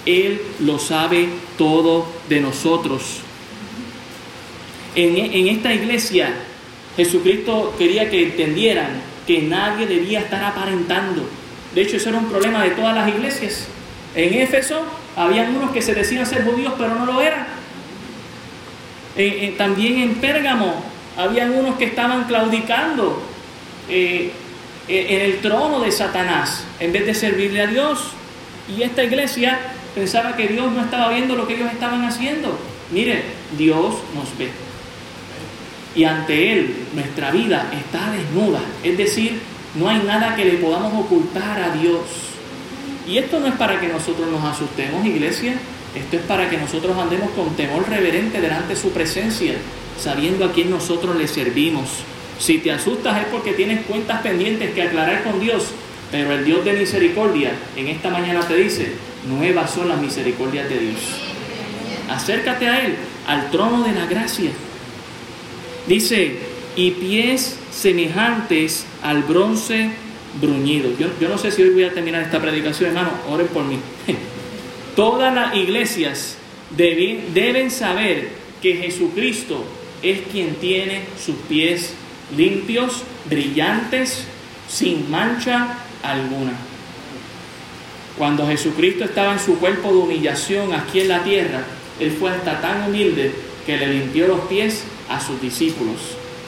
Él 0.06 0.42
lo 0.60 0.78
sabe 0.78 1.30
todo 1.58 2.06
de 2.28 2.42
nosotros. 2.42 3.22
En, 4.94 5.16
en, 5.16 5.48
esta 5.48 5.74
iglesia, 5.74 6.34
Jesucristo 6.98 7.74
quería 7.78 8.10
que 8.10 8.24
entendieran 8.24 9.16
que 9.28 9.42
nadie 9.42 9.86
debía 9.86 10.22
estar 10.22 10.44
aparentando. 10.44 11.30
De 11.76 11.82
hecho, 11.82 11.98
eso 11.98 12.10
era 12.10 12.18
un 12.18 12.30
problema 12.30 12.64
de 12.64 12.72
todas 12.72 12.96
las 12.96 13.10
iglesias. 13.10 13.68
En 14.16 14.34
Éfeso, 14.34 14.84
habían 15.16 15.56
unos 15.56 15.72
que 15.72 15.82
se 15.82 15.94
decían 15.94 16.26
ser 16.26 16.44
judíos, 16.46 16.74
pero 16.78 16.96
no 16.96 17.06
lo 17.06 17.22
eran. 17.22 17.46
también 19.58 20.00
en 20.00 20.16
Pérgamo, 20.16 20.82
habían 21.18 21.52
unos 21.54 21.76
que 21.76 21.86
estaban 21.86 22.24
claudicando 22.26 23.22
eh, 23.90 24.32
eh, 24.88 25.06
en 25.10 25.22
el 25.22 25.40
trono 25.40 25.80
de 25.80 25.92
Satanás 25.92 26.64
en 26.80 26.94
vez 26.94 27.06
de 27.06 27.14
servirle 27.14 27.62
a 27.62 27.68
Dios. 27.68 28.12
Y 28.70 28.84
esta 28.84 29.04
iglesia 29.04 29.60
pensaba 29.96 30.36
que 30.36 30.48
Dios 30.48 30.72
no 30.72 30.82
estaba 30.82 31.10
viendo 31.10 31.36
lo 31.36 31.48
que 31.48 31.56
ellos 31.56 31.72
estaban 31.72 32.04
haciendo. 32.06 32.58
Mire, 32.92 33.24
Dios 33.58 33.96
nos 34.14 34.38
ve. 34.38 34.67
Y 35.98 36.06
ante 36.06 36.54
Él 36.54 36.76
nuestra 36.94 37.32
vida 37.32 37.70
está 37.74 38.12
desnuda. 38.12 38.62
Es 38.84 38.98
decir, 38.98 39.40
no 39.76 39.90
hay 39.90 40.00
nada 40.04 40.36
que 40.36 40.46
le 40.46 40.54
podamos 40.54 40.94
ocultar 40.94 41.60
a 41.60 41.76
Dios. 41.76 42.02
Y 43.06 43.18
esto 43.18 43.40
no 43.40 43.48
es 43.48 43.56
para 43.56 43.82
que 43.82 43.88
nosotros 43.88 44.30
nos 44.32 44.44
asustemos, 44.46 45.06
iglesia. 45.06 45.56
Esto 45.96 46.18
es 46.18 46.22
para 46.22 46.50
que 46.50 46.58
nosotros 46.58 46.96
andemos 46.98 47.32
con 47.32 47.56
temor 47.56 47.90
reverente 47.90 48.40
delante 48.40 48.76
de 48.76 48.80
su 48.80 48.92
presencia 48.92 49.56
sabiendo 50.00 50.46
a 50.46 50.52
quién 50.52 50.70
nosotros 50.70 51.16
le 51.16 51.28
servimos. 51.28 51.90
Si 52.40 52.60
te 52.60 52.72
asustas 52.72 53.20
es 53.20 53.28
porque 53.32 53.54
tienes 53.54 53.86
cuentas 53.86 54.22
pendientes 54.22 54.72
que 54.74 54.84
aclarar 54.84 55.24
con 55.24 55.40
Dios, 55.40 55.70
pero 56.12 56.32
el 56.34 56.46
Dios 56.46 56.64
de 56.64 56.74
misericordia 56.74 57.52
en 57.76 57.88
esta 57.88 58.10
mañana 58.10 58.42
te 58.42 58.56
dice, 58.56 58.94
nuevas 59.28 59.72
son 59.72 59.90
las 59.90 60.00
misericordias 60.00 60.70
de 60.70 60.78
Dios. 60.78 61.02
Acércate 62.10 62.68
a 62.68 62.86
Él, 62.86 62.96
al 63.28 63.50
trono 63.50 63.84
de 63.84 63.94
la 63.94 64.06
gracia. 64.06 64.52
Dice, 65.88 66.36
y 66.76 66.92
pies 66.92 67.58
semejantes 67.72 68.86
al 69.02 69.24
bronce 69.24 69.92
bruñido. 70.42 70.92
Yo, 71.00 71.08
yo 71.20 71.30
no 71.30 71.38
sé 71.38 71.52
si 71.52 71.64
hoy 71.64 71.70
voy 71.70 71.84
a 71.86 71.94
terminar 71.94 72.24
esta 72.24 72.42
predicación, 72.42 72.90
hermano, 72.90 73.12
oren 73.30 73.48
por 73.48 73.64
mí. 73.64 73.80
Todas 74.96 75.34
las 75.34 75.56
iglesias 75.56 76.38
deben, 76.76 77.34
deben 77.34 77.72
saber 77.72 78.30
que 78.62 78.76
Jesucristo 78.76 79.64
es 80.02 80.20
quien 80.32 80.56
tiene 80.56 81.04
sus 81.24 81.36
pies 81.48 81.94
limpios, 82.36 83.04
brillantes, 83.30 84.26
sin 84.70 85.10
mancha 85.10 85.80
alguna. 86.04 86.54
Cuando 88.18 88.48
Jesucristo 88.48 89.06
estaba 89.06 89.34
en 89.34 89.40
su 89.40 89.58
cuerpo 89.60 89.90
de 89.90 89.98
humillación 89.98 90.74
aquí 90.74 91.02
en 91.02 91.08
la 91.10 91.24
tierra, 91.24 91.64
Él 92.00 92.12
fue 92.12 92.32
hasta 92.32 92.60
tan 92.60 92.90
humilde 92.90 93.32
que 93.66 93.78
le 93.78 93.94
limpió 93.94 94.28
los 94.28 94.42
pies 94.42 94.84
a 95.10 95.20
sus 95.20 95.42
discípulos. 95.42 95.98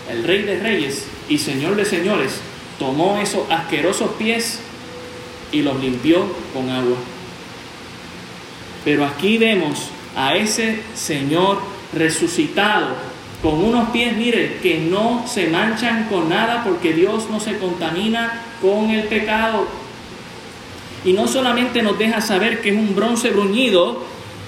El 0.09 0.23
Rey 0.23 0.43
de 0.43 0.59
Reyes 0.59 1.05
y 1.27 1.37
Señor 1.37 1.75
de 1.75 1.85
Señores 1.85 2.39
tomó 2.79 3.19
esos 3.19 3.49
asquerosos 3.51 4.11
pies 4.17 4.59
y 5.51 5.61
los 5.61 5.79
limpió 5.79 6.25
con 6.53 6.69
agua. 6.69 6.97
Pero 8.85 9.05
aquí 9.05 9.37
vemos 9.37 9.89
a 10.15 10.35
ese 10.35 10.79
Señor 10.95 11.59
resucitado 11.93 12.95
con 13.41 13.63
unos 13.63 13.89
pies, 13.89 14.17
mire, 14.17 14.57
que 14.61 14.79
no 14.79 15.25
se 15.27 15.47
manchan 15.47 16.05
con 16.09 16.29
nada 16.29 16.63
porque 16.63 16.93
Dios 16.93 17.29
no 17.29 17.39
se 17.39 17.57
contamina 17.57 18.43
con 18.61 18.89
el 18.89 19.03
pecado. 19.03 19.65
Y 21.05 21.13
no 21.13 21.27
solamente 21.27 21.81
nos 21.81 21.97
deja 21.97 22.19
saber 22.19 22.61
que 22.61 22.69
es 22.69 22.75
un 22.75 22.95
bronce 22.95 23.29
bruñido, 23.29 24.03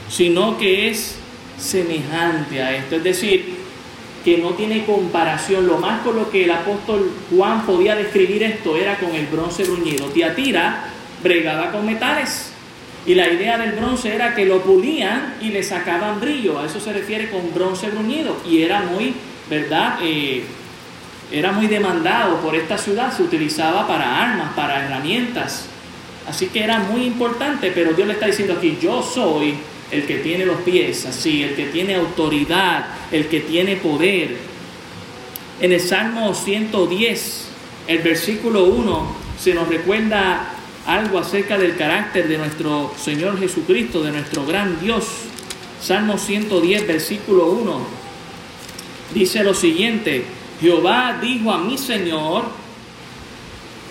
sino 0.10 0.58
que 0.58 0.89
es 0.89 1.15
semejante 1.58 2.62
a 2.62 2.76
esto. 2.76 2.97
Es 2.97 3.04
decir, 3.04 3.61
que 4.23 4.38
no 4.38 4.51
tiene 4.51 4.86
comparación. 4.86 5.67
Lo 5.67 5.77
más 5.77 6.01
con 6.01 6.15
lo 6.15 6.29
que 6.29 6.45
el 6.45 6.51
apóstol 6.51 7.12
Juan 7.29 7.65
podía 7.65 7.95
describir 7.95 8.43
esto 8.43 8.75
era 8.75 8.97
con 8.97 9.13
el 9.15 9.25
bronce 9.27 9.63
bruñido. 9.63 10.07
Tiatira 10.07 10.86
bregaba 11.23 11.71
con 11.71 11.86
metales. 11.86 12.51
Y 13.05 13.15
la 13.15 13.27
idea 13.31 13.57
del 13.57 13.71
bronce 13.71 14.13
era 14.13 14.36
que 14.36 14.45
lo 14.45 14.62
pulían 14.62 15.36
y 15.41 15.49
le 15.49 15.63
sacaban 15.63 16.19
brillo. 16.19 16.60
A 16.60 16.65
eso 16.65 16.79
se 16.79 16.93
refiere 16.93 17.29
con 17.29 17.53
bronce 17.53 17.89
bruñido. 17.89 18.38
Y 18.47 18.62
era 18.62 18.81
muy, 18.81 19.15
¿verdad? 19.49 19.97
Eh, 20.03 20.43
era 21.31 21.51
muy 21.51 21.65
demandado 21.67 22.38
por 22.41 22.55
esta 22.55 22.77
ciudad. 22.77 23.12
Se 23.12 23.23
utilizaba 23.23 23.88
para 23.88 24.23
armas, 24.23 24.53
para 24.53 24.86
herramientas. 24.86 25.65
Así 26.29 26.47
que 26.47 26.63
era 26.63 26.77
muy 26.77 27.05
importante. 27.05 27.71
Pero 27.73 27.93
Dios 27.93 28.07
le 28.07 28.13
está 28.13 28.27
diciendo 28.27 28.53
aquí, 28.55 28.77
yo 28.79 29.01
soy 29.01 29.55
el 29.91 30.06
que 30.06 30.17
tiene 30.17 30.45
los 30.45 30.62
pies 30.62 31.06
así, 31.06 31.43
el 31.43 31.56
que 31.56 31.65
tiene 31.65 31.95
autoridad, 31.95 32.86
el 33.12 33.27
que 33.27 33.41
tiene 33.41 33.75
poder. 33.75 34.38
En 35.60 35.71
el 35.71 35.80
Salmo 35.80 36.34
110, 36.34 37.47
el 37.88 37.99
versículo 37.99 38.65
1, 38.65 39.15
se 39.39 39.54
nos 39.54 39.67
recuerda 39.67 40.54
algo 40.86 41.19
acerca 41.19 41.58
del 41.58 41.75
carácter 41.75 42.27
de 42.27 42.38
nuestro 42.38 42.93
Señor 42.97 43.39
Jesucristo, 43.39 44.01
de 44.01 44.12
nuestro 44.12 44.45
gran 44.45 44.80
Dios. 44.80 45.06
Salmo 45.82 46.17
110, 46.17 46.88
versículo 46.88 47.47
1, 47.47 47.80
dice 49.13 49.43
lo 49.43 49.54
siguiente, 49.54 50.23
Jehová 50.62 51.17
dijo 51.21 51.51
a 51.51 51.58
mi 51.58 51.77
Señor, 51.77 52.43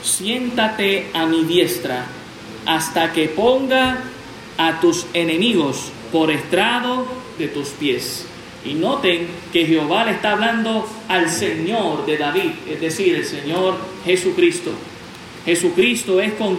siéntate 0.03 1.09
a 1.13 1.27
mi 1.27 1.45
diestra 1.45 2.07
hasta 2.65 3.13
que 3.13 3.29
ponga 3.29 3.99
a 4.61 4.79
tus 4.79 5.07
enemigos 5.15 5.91
por 6.13 6.31
estrado 6.31 7.07
de 7.39 7.49
tus 7.49 7.69
pies. 7.69 8.27
Y 8.63 8.75
noten 8.75 9.27
que 9.55 9.65
Jehová 9.65 10.05
le 10.05 10.11
está 10.11 10.33
hablando 10.33 10.87
al 11.09 11.31
Señor 11.31 12.05
de 12.05 12.19
David, 12.19 12.51
es 12.69 12.79
decir, 12.79 13.15
el 13.15 13.25
Señor 13.25 13.79
Jesucristo. 14.05 14.73
Jesucristo 15.47 16.21
es 16.21 16.35
con, 16.35 16.59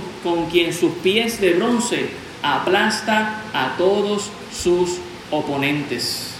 quien 0.49 0.73
sus 0.73 0.93
pies 1.03 1.39
de 1.39 1.53
bronce 1.53 2.09
aplasta 2.41 3.43
a 3.53 3.75
todos 3.77 4.31
sus 4.51 4.97
oponentes. 5.29 6.33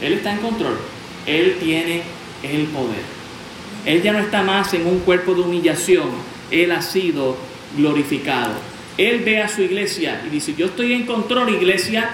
Él 0.00 0.12
está 0.12 0.34
en 0.34 0.38
control. 0.38 0.78
Él 1.26 1.56
tiene 1.60 2.02
el 2.44 2.66
poder. 2.66 3.02
Él 3.84 4.02
ya 4.02 4.12
no 4.12 4.20
está 4.20 4.44
más 4.44 4.72
en 4.72 4.86
un 4.86 5.00
cuerpo 5.00 5.34
de 5.34 5.40
humillación, 5.40 6.10
Él 6.52 6.70
ha 6.70 6.80
sido 6.80 7.36
glorificado. 7.76 8.75
Él 8.98 9.22
ve 9.24 9.42
a 9.42 9.48
su 9.48 9.62
iglesia 9.62 10.22
y 10.26 10.30
dice, 10.30 10.54
yo 10.56 10.66
estoy 10.66 10.94
en 10.94 11.04
control, 11.04 11.54
iglesia, 11.54 12.10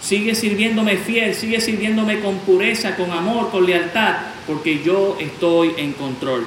sigue 0.00 0.34
sirviéndome 0.34 0.96
fiel, 0.96 1.34
sigue 1.34 1.60
sirviéndome 1.60 2.20
con 2.20 2.38
pureza, 2.38 2.96
con 2.96 3.10
amor, 3.12 3.50
con 3.50 3.64
lealtad, 3.64 4.16
porque 4.46 4.82
yo 4.82 5.16
estoy 5.20 5.72
en 5.76 5.92
control. 5.92 6.46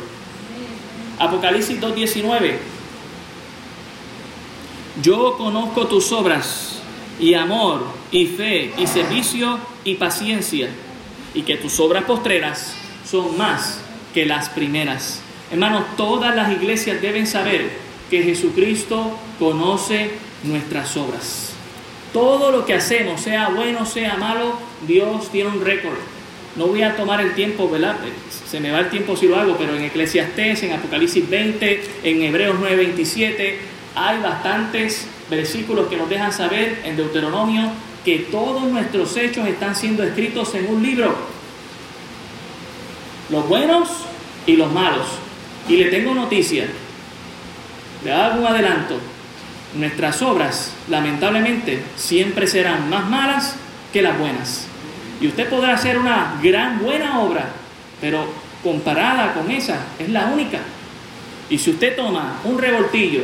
Apocalipsis 1.19 1.79
2.19. 1.79 2.57
Yo 5.01 5.37
conozco 5.37 5.87
tus 5.87 6.11
obras 6.11 6.79
y 7.19 7.33
amor 7.33 7.85
y 8.11 8.25
fe 8.27 8.73
y 8.77 8.87
servicio 8.87 9.59
y 9.83 9.95
paciencia 9.95 10.69
y 11.33 11.43
que 11.43 11.55
tus 11.55 11.79
obras 11.79 12.03
postreras 12.03 12.75
son 13.09 13.37
más 13.37 13.79
que 14.13 14.25
las 14.25 14.49
primeras. 14.49 15.21
Hermanos, 15.51 15.83
todas 15.95 16.35
las 16.35 16.51
iglesias 16.51 17.01
deben 17.01 17.25
saber 17.25 17.86
que 18.09 18.23
Jesucristo 18.23 19.17
conoce 19.39 20.11
nuestras 20.43 20.95
obras. 20.97 21.53
Todo 22.13 22.51
lo 22.51 22.65
que 22.65 22.73
hacemos, 22.73 23.21
sea 23.21 23.49
bueno, 23.49 23.85
sea 23.85 24.15
malo, 24.15 24.57
Dios 24.87 25.29
tiene 25.31 25.49
un 25.49 25.63
récord. 25.63 25.97
No 26.55 26.67
voy 26.67 26.81
a 26.81 26.95
tomar 26.95 27.21
el 27.21 27.35
tiempo, 27.35 27.69
¿verdad? 27.69 27.97
Se 28.49 28.59
me 28.59 28.71
va 28.71 28.79
el 28.79 28.89
tiempo 28.89 29.15
si 29.15 29.27
lo 29.27 29.35
hago, 29.35 29.55
pero 29.57 29.75
en 29.75 29.83
Eclesiastés, 29.83 30.63
en 30.63 30.73
Apocalipsis 30.73 31.29
20, 31.29 31.83
en 32.03 32.21
Hebreos 32.23 32.57
9:27, 32.59 33.57
hay 33.93 34.19
bastantes 34.21 35.07
versículos 35.29 35.87
que 35.87 35.97
nos 35.97 36.09
dejan 36.09 36.31
saber 36.31 36.81
en 36.83 36.95
Deuteronomio 36.97 37.71
que 38.03 38.19
todos 38.19 38.63
nuestros 38.63 39.15
hechos 39.17 39.47
están 39.47 39.75
siendo 39.75 40.03
escritos 40.03 40.55
en 40.55 40.67
un 40.67 40.81
libro. 40.81 41.13
Los 43.29 43.47
buenos 43.47 43.89
y 44.45 44.55
los 44.55 44.71
malos. 44.71 45.05
Y 45.67 45.75
le 45.75 45.85
tengo 45.85 46.15
noticia. 46.15 46.67
Le 48.07 48.13
hago 48.13 48.39
un 48.39 48.47
adelanto. 48.47 48.97
Nuestras 49.75 50.21
obras, 50.21 50.71
lamentablemente, 50.87 51.83
siempre 51.97 52.47
serán 52.47 52.89
más 52.89 53.05
malas 53.09 53.55
que 53.91 54.01
las 54.01 54.17
buenas. 54.17 54.65
Y 55.19 55.27
usted 55.27 55.49
podrá 55.49 55.73
hacer 55.73 55.97
una 55.97 56.39
gran 56.41 56.79
buena 56.79 57.19
obra, 57.19 57.49
pero 57.99 58.25
comparada 58.63 59.33
con 59.33 59.51
esa, 59.51 59.87
es 59.99 60.07
la 60.07 60.27
única. 60.27 60.59
Y 61.49 61.57
si 61.57 61.71
usted 61.71 61.97
toma 61.97 62.39
un 62.45 62.57
revoltillo 62.57 63.23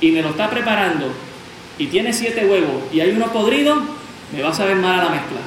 y 0.00 0.10
me 0.10 0.22
lo 0.22 0.30
está 0.30 0.50
preparando 0.50 1.12
y 1.78 1.86
tiene 1.86 2.12
siete 2.12 2.46
huevos 2.46 2.82
y 2.92 2.98
hay 2.98 3.12
uno 3.12 3.32
podrido, 3.32 3.80
me 4.32 4.42
va 4.42 4.48
a 4.48 4.54
saber 4.54 4.74
mal 4.74 5.04
la 5.04 5.10
mezcla. 5.10 5.38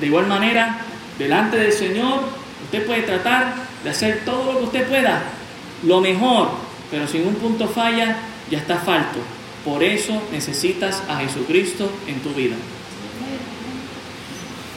De 0.00 0.06
igual 0.06 0.26
manera, 0.26 0.78
delante 1.18 1.58
del 1.58 1.72
Señor, 1.74 2.20
usted 2.64 2.86
puede 2.86 3.02
tratar 3.02 3.54
de 3.84 3.90
hacer 3.90 4.22
todo 4.24 4.54
lo 4.54 4.58
que 4.60 4.64
usted 4.64 4.88
pueda, 4.88 5.22
lo 5.82 6.00
mejor, 6.00 6.64
pero 6.90 7.06
si 7.06 7.18
en 7.18 7.28
un 7.28 7.34
punto 7.34 7.68
falla, 7.68 8.16
ya 8.50 8.58
está 8.58 8.78
falto. 8.78 9.18
Por 9.64 9.82
eso 9.82 10.22
necesitas 10.30 11.02
a 11.08 11.16
Jesucristo 11.16 11.90
en 12.06 12.20
tu 12.20 12.30
vida. 12.30 12.56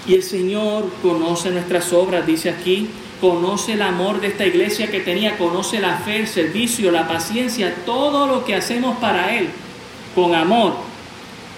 Y 0.08 0.14
el 0.16 0.24
Señor 0.24 0.90
conoce 1.02 1.50
nuestras 1.50 1.92
obras, 1.92 2.26
dice 2.26 2.50
aquí, 2.50 2.88
conoce 3.20 3.74
el 3.74 3.82
amor 3.82 4.22
de 4.22 4.28
esta 4.28 4.46
iglesia 4.46 4.90
que 4.90 5.02
tenía, 5.02 5.38
conoce 5.38 5.80
la 5.82 5.98
fe, 5.98 6.22
el 6.22 6.28
servicio, 6.28 6.92
la 6.92 7.08
paciencia, 7.08 7.76
todo 7.86 8.28
lo 8.28 8.46
que 8.46 8.56
hacemos 8.56 8.98
para 9.00 9.36
Él, 9.36 9.50
con 10.16 10.34
amor, 10.34 10.76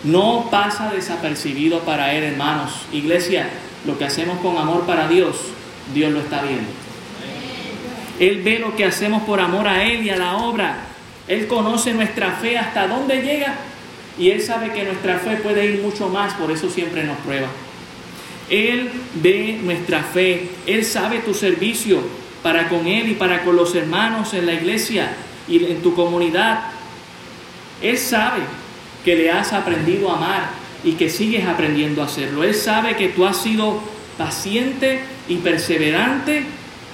no 0.03 0.47
pasa 0.49 0.91
desapercibido 0.91 1.81
para 1.81 2.13
Él, 2.13 2.23
hermanos. 2.23 2.71
Iglesia, 2.91 3.49
lo 3.85 3.97
que 3.97 4.05
hacemos 4.05 4.39
con 4.39 4.57
amor 4.57 4.85
para 4.85 5.07
Dios, 5.07 5.35
Dios 5.93 6.11
lo 6.11 6.19
está 6.19 6.41
viendo. 6.41 6.78
Él 8.19 8.41
ve 8.43 8.59
lo 8.59 8.75
que 8.75 8.85
hacemos 8.85 9.23
por 9.23 9.39
amor 9.39 9.67
a 9.67 9.83
Él 9.83 10.03
y 10.03 10.09
a 10.09 10.17
la 10.17 10.37
obra. 10.37 10.75
Él 11.27 11.47
conoce 11.47 11.93
nuestra 11.93 12.31
fe 12.33 12.57
hasta 12.57 12.87
dónde 12.87 13.21
llega 13.21 13.55
y 14.19 14.31
Él 14.31 14.41
sabe 14.41 14.73
que 14.73 14.83
nuestra 14.83 15.19
fe 15.19 15.37
puede 15.37 15.65
ir 15.65 15.81
mucho 15.81 16.09
más, 16.09 16.33
por 16.33 16.51
eso 16.51 16.69
siempre 16.69 17.03
nos 17.05 17.17
prueba. 17.19 17.47
Él 18.49 18.89
ve 19.15 19.59
nuestra 19.63 20.03
fe, 20.03 20.49
Él 20.67 20.83
sabe 20.83 21.19
tu 21.19 21.33
servicio 21.33 22.01
para 22.43 22.67
con 22.67 22.87
Él 22.87 23.09
y 23.09 23.13
para 23.13 23.43
con 23.43 23.55
los 23.55 23.73
hermanos 23.75 24.33
en 24.33 24.45
la 24.45 24.53
iglesia 24.53 25.11
y 25.47 25.63
en 25.65 25.81
tu 25.81 25.95
comunidad. 25.95 26.63
Él 27.81 27.97
sabe 27.97 28.41
que 29.05 29.15
le 29.15 29.31
has 29.31 29.53
aprendido 29.53 30.11
a 30.11 30.17
amar 30.17 30.49
y 30.83 30.93
que 30.93 31.09
sigues 31.09 31.45
aprendiendo 31.45 32.01
a 32.01 32.05
hacerlo. 32.05 32.43
Él 32.43 32.55
sabe 32.55 32.97
que 32.97 33.09
tú 33.09 33.25
has 33.25 33.41
sido 33.41 33.81
paciente 34.17 34.99
y 35.29 35.35
perseverante 35.37 36.43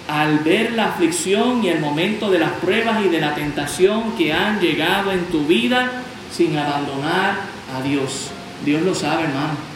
al 0.07 0.39
ver 0.39 0.73
la 0.73 0.87
aflicción 0.89 1.63
y 1.63 1.69
el 1.69 1.79
momento 1.79 2.29
de 2.29 2.39
las 2.39 2.51
pruebas 2.53 3.03
y 3.05 3.09
de 3.09 3.19
la 3.19 3.33
tentación 3.35 4.15
que 4.17 4.33
han 4.33 4.59
llegado 4.59 5.11
en 5.11 5.25
tu 5.25 5.45
vida 5.45 5.91
sin 6.31 6.57
abandonar 6.57 7.39
a 7.75 7.81
Dios. 7.81 8.31
Dios 8.63 8.81
lo 8.83 8.93
sabe, 8.93 9.23
hermano 9.23 9.75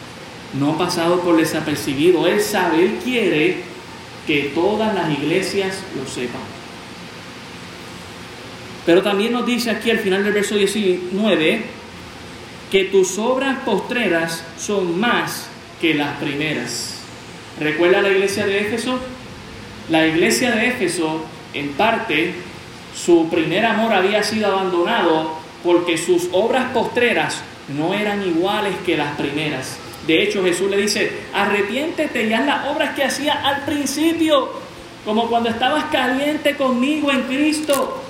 no 0.54 0.76
pasado 0.76 1.20
por 1.20 1.36
desapercibido. 1.36 2.26
Él 2.26 2.40
sabe, 2.40 2.84
Él 2.84 2.98
quiere 3.02 3.58
que 4.26 4.52
todas 4.54 4.94
las 4.94 5.10
iglesias 5.10 5.78
lo 5.96 6.08
sepan. 6.10 6.40
Pero 8.86 9.02
también 9.02 9.32
nos 9.32 9.46
dice 9.46 9.70
aquí 9.70 9.90
al 9.90 9.98
final 9.98 10.24
del 10.24 10.32
verso 10.32 10.56
19 10.56 11.62
que 12.70 12.84
tus 12.84 13.18
obras 13.18 13.58
postreras 13.64 14.44
son 14.58 14.98
más 14.98 15.48
que 15.80 15.94
las 15.94 16.16
primeras. 16.18 16.96
¿Recuerda 17.58 18.00
la 18.00 18.10
iglesia 18.10 18.46
de 18.46 18.60
Éfeso? 18.60 18.98
La 19.90 20.06
iglesia 20.06 20.52
de 20.52 20.68
Éfeso, 20.68 21.20
en 21.52 21.72
parte, 21.72 22.32
su 22.94 23.28
primer 23.28 23.66
amor 23.66 23.92
había 23.92 24.22
sido 24.22 24.46
abandonado 24.46 25.36
porque 25.64 25.98
sus 25.98 26.28
obras 26.30 26.70
postreras 26.72 27.42
no 27.76 27.92
eran 27.92 28.24
iguales 28.24 28.72
que 28.86 28.96
las 28.96 29.16
primeras. 29.16 29.78
De 30.06 30.22
hecho, 30.22 30.44
Jesús 30.44 30.70
le 30.70 30.76
dice, 30.76 31.10
arrepiéntete 31.34 32.24
y 32.24 32.32
haz 32.32 32.46
las 32.46 32.66
obras 32.68 32.94
que 32.94 33.02
hacía 33.02 33.32
al 33.32 33.64
principio, 33.64 34.52
como 35.04 35.28
cuando 35.28 35.48
estabas 35.48 35.86
caliente 35.86 36.54
conmigo 36.54 37.10
en 37.10 37.22
Cristo, 37.22 38.00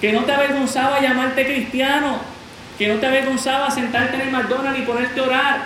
que 0.00 0.12
no 0.12 0.20
te 0.20 0.30
avergonzaba 0.30 1.00
llamarte 1.00 1.44
cristiano, 1.44 2.18
que 2.78 2.86
no 2.86 2.94
te 3.00 3.06
avergonzaba 3.06 3.72
sentarte 3.72 4.14
en 4.14 4.22
el 4.22 4.30
McDonald's 4.30 4.78
y 4.78 4.82
ponerte 4.82 5.18
a 5.18 5.24
orar, 5.24 5.64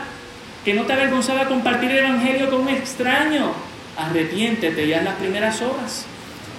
que 0.65 0.73
no 0.73 0.85
te 0.85 0.95
avergonzaba 0.95 1.45
compartir 1.45 1.91
el 1.91 1.99
Evangelio 1.99 2.49
con 2.49 2.63
un 2.63 2.71
extraño. 2.71 3.66
Arrepiéntete 3.97 4.87
y 4.87 4.93
haz 4.93 5.05
las 5.05 5.15
primeras 5.15 5.61
obras. 5.63 6.05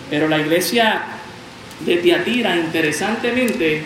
Pero 0.10 0.28
la 0.28 0.39
iglesia 0.39 1.04
de 1.82 1.97
Tiatira, 1.97 2.56
interesantemente, 2.56 3.84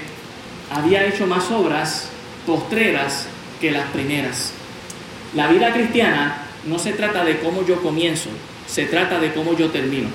había 0.71 1.05
hecho 1.05 1.27
más 1.27 1.51
obras 1.51 2.09
postreras 2.45 3.27
que 3.59 3.71
las 3.71 3.85
primeras. 3.89 4.53
La 5.35 5.47
vida 5.47 5.73
cristiana 5.73 6.43
no 6.65 6.79
se 6.79 6.93
trata 6.93 7.23
de 7.25 7.39
cómo 7.39 7.65
yo 7.65 7.81
comienzo, 7.81 8.29
se 8.67 8.85
trata 8.85 9.19
de 9.19 9.33
cómo 9.33 9.57
yo 9.57 9.69
termino. 9.69 10.09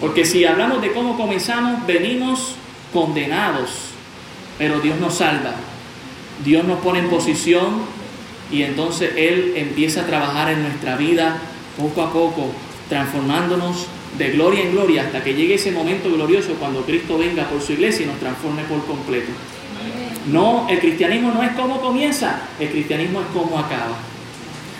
Porque 0.00 0.24
si 0.24 0.44
hablamos 0.44 0.82
de 0.82 0.92
cómo 0.92 1.16
comenzamos, 1.16 1.86
venimos 1.86 2.56
condenados, 2.92 3.70
pero 4.58 4.80
Dios 4.80 4.98
nos 5.00 5.16
salva. 5.16 5.54
Dios 6.44 6.64
nos 6.64 6.80
pone 6.80 6.98
en 6.98 7.08
posición 7.08 7.82
y 8.50 8.62
entonces 8.62 9.12
Él 9.16 9.54
empieza 9.56 10.02
a 10.02 10.06
trabajar 10.06 10.50
en 10.50 10.62
nuestra 10.62 10.96
vida 10.96 11.38
poco 11.76 12.02
a 12.02 12.12
poco, 12.12 12.50
transformándonos 12.88 13.86
de 14.18 14.30
gloria 14.30 14.62
en 14.62 14.72
gloria 14.72 15.02
hasta 15.02 15.22
que 15.24 15.34
llegue 15.34 15.54
ese 15.54 15.72
momento 15.72 16.10
glorioso 16.10 16.54
cuando 16.54 16.82
Cristo 16.82 17.18
venga 17.18 17.48
por 17.48 17.60
su 17.60 17.72
iglesia 17.72 18.04
y 18.04 18.08
nos 18.08 18.18
transforme 18.18 18.62
por 18.64 18.84
completo. 18.86 19.32
No, 20.30 20.66
el 20.68 20.78
cristianismo 20.78 21.32
no 21.32 21.42
es 21.42 21.52
cómo 21.52 21.80
comienza, 21.80 22.42
el 22.58 22.70
cristianismo 22.70 23.20
es 23.20 23.26
cómo 23.32 23.58
acaba. 23.58 23.96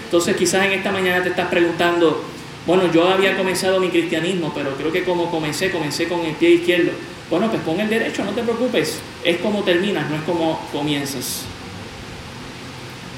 Entonces 0.05 0.37
quizás 0.37 0.67
en 0.67 0.73
esta 0.73 0.93
mañana 0.93 1.23
te 1.23 1.31
estás 1.31 1.49
preguntando, 1.49 2.25
bueno, 2.67 2.91
yo 2.93 3.09
había 3.09 3.37
comenzado 3.37 3.81
mi 3.81 3.89
cristianismo, 3.89 4.53
pero 4.55 4.75
creo 4.77 4.91
que 4.91 5.05
como 5.05 5.31
comencé, 5.31 5.71
comencé 5.71 6.09
con 6.09 6.21
el 6.21 6.35
pie 6.35 6.51
izquierdo. 6.51 6.93
Bueno, 7.29 7.51
pues 7.51 7.63
pon 7.63 7.81
el 7.81 7.89
derecho, 7.89 8.25
no 8.25 8.31
te 8.31 8.43
preocupes. 8.43 9.01
Es 9.23 9.39
como 9.39 9.63
terminas, 9.63 10.09
no 10.09 10.17
es 10.17 10.23
como 10.23 10.61
comienzas. 10.73 11.43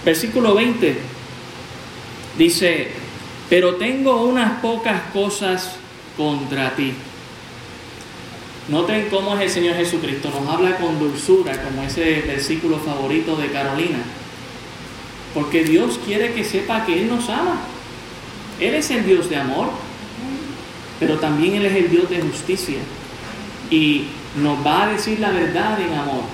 Versículo 0.04 0.54
20 0.54 0.96
dice, 2.38 2.88
pero 3.48 3.76
tengo 3.76 4.22
unas 4.22 4.60
pocas 4.60 5.00
cosas 5.12 5.76
contra 6.16 6.74
ti. 6.74 6.92
Noten 8.68 9.08
cómo 9.10 9.36
es 9.36 9.42
el 9.42 9.50
Señor 9.50 9.76
Jesucristo. 9.76 10.30
Nos 10.30 10.52
habla 10.52 10.76
con 10.76 10.98
dulzura, 10.98 11.62
como 11.62 11.82
ese 11.82 12.22
versículo 12.22 12.78
favorito 12.78 13.36
de 13.36 13.48
Carolina. 13.48 13.98
Porque 15.34 15.62
Dios 15.62 16.00
quiere 16.04 16.32
que 16.32 16.42
sepa 16.42 16.84
que 16.84 17.00
Él 17.02 17.08
nos 17.08 17.28
ama. 17.28 17.60
Él 18.58 18.74
es 18.74 18.90
el 18.90 19.06
Dios 19.06 19.28
de 19.30 19.36
amor, 19.36 19.68
pero 20.98 21.18
también 21.18 21.54
Él 21.54 21.66
es 21.66 21.76
el 21.76 21.90
Dios 21.90 22.10
de 22.10 22.20
justicia. 22.22 22.78
Y 23.70 24.06
nos 24.42 24.66
va 24.66 24.84
a 24.84 24.92
decir 24.92 25.20
la 25.20 25.30
verdad 25.30 25.80
en 25.80 25.92
amor. 25.92 26.24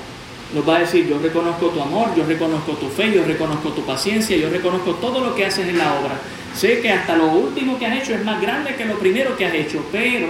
Nos 0.54 0.68
va 0.68 0.76
a 0.76 0.80
decir, 0.80 1.06
yo 1.08 1.18
reconozco 1.18 1.68
tu 1.68 1.80
amor, 1.80 2.14
yo 2.14 2.26
reconozco 2.26 2.72
tu 2.72 2.88
fe, 2.88 3.10
yo 3.12 3.24
reconozco 3.24 3.70
tu 3.70 3.84
paciencia, 3.86 4.36
yo 4.36 4.50
reconozco 4.50 4.92
todo 4.94 5.20
lo 5.20 5.34
que 5.34 5.46
haces 5.46 5.66
en 5.66 5.78
la 5.78 5.94
obra. 5.94 6.20
Sé 6.54 6.80
que 6.80 6.90
hasta 6.90 7.16
lo 7.16 7.28
último 7.28 7.78
que 7.78 7.86
has 7.86 8.02
hecho 8.02 8.14
es 8.14 8.24
más 8.24 8.40
grande 8.40 8.74
que 8.74 8.84
lo 8.84 8.98
primero 8.98 9.36
que 9.36 9.46
has 9.46 9.54
hecho, 9.54 9.82
pero 9.90 10.28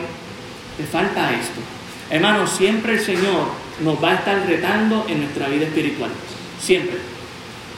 te 0.76 0.84
falta 0.84 1.32
esto. 1.32 1.60
Hermanos, 2.08 2.50
siempre 2.50 2.92
el 2.92 3.00
Señor 3.00 3.46
nos 3.82 4.02
va 4.02 4.12
a 4.12 4.14
estar 4.14 4.46
retando 4.46 5.06
en 5.08 5.22
nuestra 5.22 5.48
vida 5.48 5.64
espiritual. 5.64 6.10
Siempre. 6.60 6.98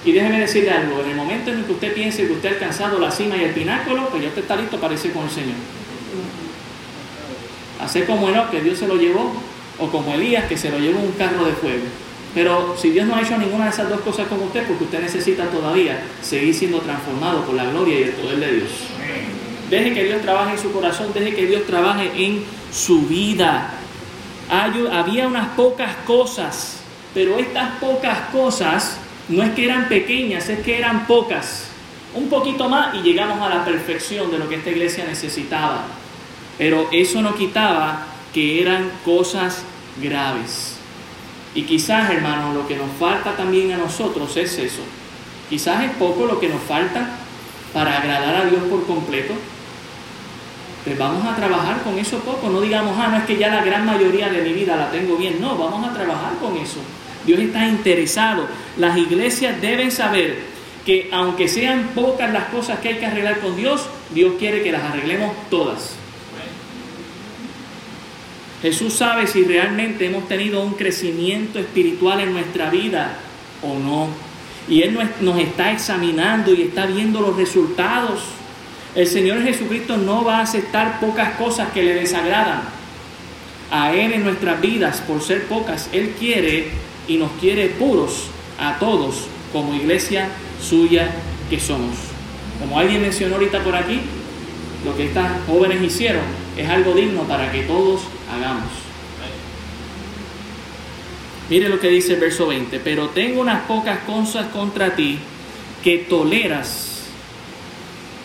Y 0.04 0.12
déjeme 0.12 0.40
decirle 0.40 0.70
algo, 0.70 1.00
en 1.02 1.10
el 1.10 1.16
momento 1.16 1.50
en 1.50 1.60
el 1.60 1.64
que 1.64 1.72
usted 1.72 1.94
piense 1.94 2.26
que 2.26 2.32
usted 2.34 2.50
ha 2.50 2.52
alcanzado 2.52 2.98
la 2.98 3.10
cima 3.10 3.38
y 3.38 3.44
el 3.44 3.52
pináculo, 3.52 4.08
pues 4.10 4.22
ya 4.22 4.28
usted 4.28 4.42
está 4.42 4.56
listo 4.56 4.78
para 4.78 4.92
irse 4.92 5.10
con 5.12 5.24
el 5.24 5.30
Señor. 5.30 5.56
Hacer 7.80 8.04
como 8.04 8.28
Enoch, 8.28 8.50
que 8.50 8.60
Dios 8.60 8.78
se 8.78 8.86
lo 8.86 8.96
llevó, 8.96 9.32
o 9.78 9.88
como 9.88 10.12
Elías, 10.12 10.44
que 10.44 10.58
se 10.58 10.70
lo 10.70 10.78
llevó 10.78 11.00
un 11.00 11.12
carro 11.12 11.46
de 11.46 11.52
fuego. 11.52 11.84
Pero 12.34 12.76
si 12.76 12.90
Dios 12.90 13.06
no 13.06 13.14
ha 13.14 13.22
hecho 13.22 13.38
ninguna 13.38 13.64
de 13.64 13.70
esas 13.70 13.88
dos 13.88 14.00
cosas 14.00 14.26
con 14.26 14.40
usted, 14.42 14.66
porque 14.66 14.84
usted 14.84 15.00
necesita 15.00 15.44
todavía 15.46 16.02
seguir 16.20 16.52
siendo 16.52 16.80
transformado 16.80 17.44
por 17.44 17.54
la 17.54 17.64
gloria 17.64 18.00
y 18.00 18.02
el 18.02 18.10
poder 18.10 18.38
de 18.40 18.52
Dios. 18.56 18.70
Deje 19.70 19.94
que 19.94 20.04
Dios 20.04 20.20
trabaje 20.22 20.52
en 20.54 20.58
su 20.58 20.72
corazón, 20.72 21.12
deje 21.14 21.34
que 21.34 21.46
Dios 21.46 21.64
trabaje 21.66 22.10
en 22.16 22.44
su 22.72 23.02
vida. 23.02 23.70
Había 24.50 25.28
unas 25.28 25.50
pocas 25.50 25.94
cosas, 26.06 26.80
pero 27.14 27.38
estas 27.38 27.78
pocas 27.78 28.18
cosas 28.32 28.98
no 29.28 29.42
es 29.42 29.52
que 29.52 29.64
eran 29.64 29.88
pequeñas, 29.88 30.48
es 30.48 30.58
que 30.58 30.76
eran 30.76 31.06
pocas. 31.06 31.68
Un 32.14 32.28
poquito 32.28 32.68
más 32.68 32.94
y 32.96 33.02
llegamos 33.02 33.40
a 33.40 33.48
la 33.48 33.64
perfección 33.64 34.30
de 34.30 34.38
lo 34.38 34.48
que 34.48 34.56
esta 34.56 34.70
iglesia 34.70 35.04
necesitaba. 35.04 35.84
Pero 36.58 36.88
eso 36.92 37.22
no 37.22 37.34
quitaba 37.34 38.06
que 38.32 38.60
eran 38.60 38.90
cosas 39.04 39.62
graves. 40.00 40.73
Y 41.54 41.62
quizás, 41.62 42.10
hermano, 42.10 42.52
lo 42.52 42.66
que 42.66 42.76
nos 42.76 42.90
falta 42.98 43.36
también 43.36 43.72
a 43.72 43.76
nosotros 43.76 44.36
es 44.36 44.58
eso. 44.58 44.82
Quizás 45.48 45.84
es 45.84 45.90
poco 45.92 46.26
lo 46.26 46.40
que 46.40 46.48
nos 46.48 46.62
falta 46.62 47.10
para 47.72 47.98
agradar 47.98 48.34
a 48.34 48.44
Dios 48.46 48.62
por 48.64 48.84
completo. 48.86 49.34
Pues 50.84 50.98
vamos 50.98 51.24
a 51.24 51.36
trabajar 51.36 51.82
con 51.82 51.98
eso 51.98 52.18
poco. 52.18 52.50
No 52.50 52.60
digamos, 52.60 52.96
ah, 52.98 53.08
no 53.08 53.16
es 53.18 53.24
que 53.24 53.38
ya 53.38 53.48
la 53.48 53.64
gran 53.64 53.86
mayoría 53.86 54.28
de 54.28 54.42
mi 54.42 54.52
vida 54.52 54.76
la 54.76 54.90
tengo 54.90 55.16
bien. 55.16 55.40
No, 55.40 55.56
vamos 55.56 55.88
a 55.88 55.94
trabajar 55.94 56.34
con 56.40 56.56
eso. 56.56 56.80
Dios 57.24 57.38
está 57.40 57.66
interesado. 57.66 58.46
Las 58.76 58.96
iglesias 58.98 59.60
deben 59.60 59.90
saber 59.90 60.38
que 60.84 61.08
aunque 61.12 61.48
sean 61.48 61.90
pocas 61.94 62.32
las 62.32 62.46
cosas 62.46 62.80
que 62.80 62.88
hay 62.88 62.96
que 62.96 63.06
arreglar 63.06 63.40
con 63.40 63.56
Dios, 63.56 63.88
Dios 64.12 64.34
quiere 64.38 64.62
que 64.62 64.72
las 64.72 64.82
arreglemos 64.82 65.32
todas. 65.50 65.96
Jesús 68.64 68.94
sabe 68.94 69.26
si 69.26 69.44
realmente 69.44 70.06
hemos 70.06 70.26
tenido 70.26 70.62
un 70.62 70.72
crecimiento 70.72 71.58
espiritual 71.58 72.20
en 72.20 72.32
nuestra 72.32 72.70
vida 72.70 73.18
o 73.60 73.78
no. 73.78 74.08
Y 74.66 74.80
Él 74.80 74.98
nos 75.20 75.38
está 75.38 75.70
examinando 75.70 76.54
y 76.54 76.62
está 76.62 76.86
viendo 76.86 77.20
los 77.20 77.36
resultados. 77.36 78.22
El 78.94 79.06
Señor 79.06 79.42
Jesucristo 79.42 79.98
no 79.98 80.24
va 80.24 80.38
a 80.38 80.44
aceptar 80.44 80.98
pocas 80.98 81.34
cosas 81.36 81.72
que 81.72 81.82
le 81.82 81.92
desagradan 81.92 82.62
a 83.70 83.92
Él 83.92 84.14
en 84.14 84.24
nuestras 84.24 84.58
vidas 84.62 85.02
por 85.02 85.20
ser 85.20 85.44
pocas. 85.44 85.90
Él 85.92 86.14
quiere 86.18 86.68
y 87.06 87.18
nos 87.18 87.32
quiere 87.32 87.66
puros 87.66 88.28
a 88.58 88.78
todos 88.78 89.26
como 89.52 89.74
iglesia 89.74 90.28
suya 90.58 91.10
que 91.50 91.60
somos. 91.60 91.96
Como 92.58 92.78
alguien 92.78 93.02
mencionó 93.02 93.34
ahorita 93.34 93.62
por 93.62 93.76
aquí, 93.76 94.00
lo 94.86 94.96
que 94.96 95.04
estas 95.04 95.32
jóvenes 95.46 95.82
hicieron 95.82 96.24
es 96.56 96.66
algo 96.66 96.94
digno 96.94 97.24
para 97.24 97.52
que 97.52 97.64
todos 97.64 98.00
hagamos. 98.30 98.70
Mire 101.50 101.68
lo 101.68 101.78
que 101.78 101.88
dice 101.88 102.14
el 102.14 102.20
verso 102.20 102.46
20, 102.46 102.80
pero 102.80 103.10
tengo 103.10 103.40
unas 103.40 103.62
pocas 103.66 103.98
cosas 104.00 104.46
contra 104.46 104.96
ti 104.96 105.18
que 105.82 105.98
toleras 105.98 107.02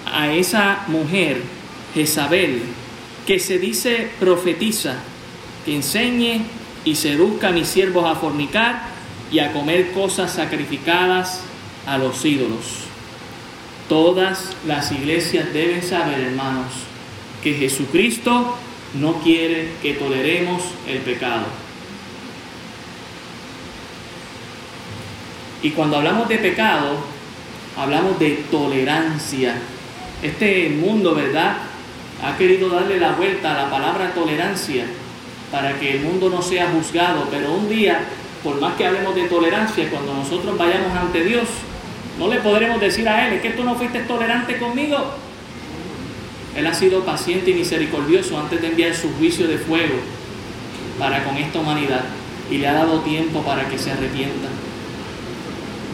a 0.06 0.32
esa 0.32 0.86
mujer, 0.88 1.42
Jezabel, 1.94 2.62
que 3.28 3.40
se 3.40 3.60
dice 3.60 4.10
profetiza, 4.20 4.96
que 5.66 5.76
enseñe 5.76 6.44
y 6.86 6.96
seduzca 6.96 7.50
a 7.50 7.52
mis 7.52 7.68
siervos 7.68 8.06
a 8.06 8.16
fornicar 8.16 8.84
y 9.32 9.40
a 9.40 9.52
comer 9.52 9.92
cosas 9.92 10.32
sacrificadas 10.32 11.42
a 11.86 11.98
los 11.98 12.24
ídolos. 12.24 12.86
Todas 13.90 14.56
las 14.66 14.92
iglesias 14.92 15.52
deben 15.54 15.84
saber, 15.84 16.22
hermanos, 16.22 16.72
que 17.44 17.54
Jesucristo 17.54 18.56
no 18.96 19.14
quiere 19.22 19.70
que 19.82 19.94
toleremos 19.94 20.64
el 20.88 21.00
pecado. 21.00 21.46
Y 25.62 25.72
cuando 25.72 25.98
hablamos 25.98 26.30
de 26.30 26.38
pecado, 26.38 26.98
hablamos 27.78 28.18
de 28.20 28.46
tolerancia. 28.50 29.56
Este 30.24 30.70
mundo, 30.70 31.16
¿verdad? 31.16 31.58
Ha 32.24 32.38
querido 32.38 32.70
darle 32.70 33.00
la 33.00 33.14
vuelta 33.14 33.52
a 33.52 33.64
la 33.64 33.70
palabra 33.70 34.14
tolerancia 34.14 34.86
para 35.52 35.78
que 35.80 35.96
el 35.96 36.02
mundo 36.02 36.30
no 36.30 36.42
sea 36.42 36.70
juzgado, 36.70 37.28
pero 37.30 37.54
un 37.54 37.70
día, 37.70 38.02
por 38.44 38.60
más 38.60 38.76
que 38.76 38.86
hablemos 38.86 39.16
de 39.16 39.24
tolerancia, 39.24 39.90
cuando 39.90 40.14
nosotros 40.14 40.58
vayamos 40.58 40.96
ante 40.98 41.24
Dios, 41.24 41.48
no 42.18 42.28
le 42.28 42.40
podremos 42.40 42.80
decir 42.80 43.08
a 43.08 43.28
Él, 43.28 43.36
es 43.36 43.42
que 43.42 43.52
tú 43.52 43.64
no 43.64 43.76
fuiste 43.76 44.00
tolerante 44.02 44.58
conmigo. 44.58 45.14
Él 46.60 46.68
ha 46.68 46.74
sido 46.74 47.06
paciente 47.06 47.52
y 47.52 47.54
misericordioso 47.54 48.38
antes 48.38 48.62
de 48.62 48.68
enviar 48.68 48.94
su 48.94 49.14
juicio 49.14 49.48
de 49.48 49.58
fuego 49.58 49.96
para 51.00 51.24
con 51.24 51.38
esta 51.38 51.60
humanidad 51.60 52.04
y 52.52 52.58
le 52.58 52.68
ha 52.68 52.74
dado 52.74 53.00
tiempo 53.00 53.42
para 53.44 53.70
que 53.70 53.78
se 53.78 53.92
arrepienta. 53.92 54.50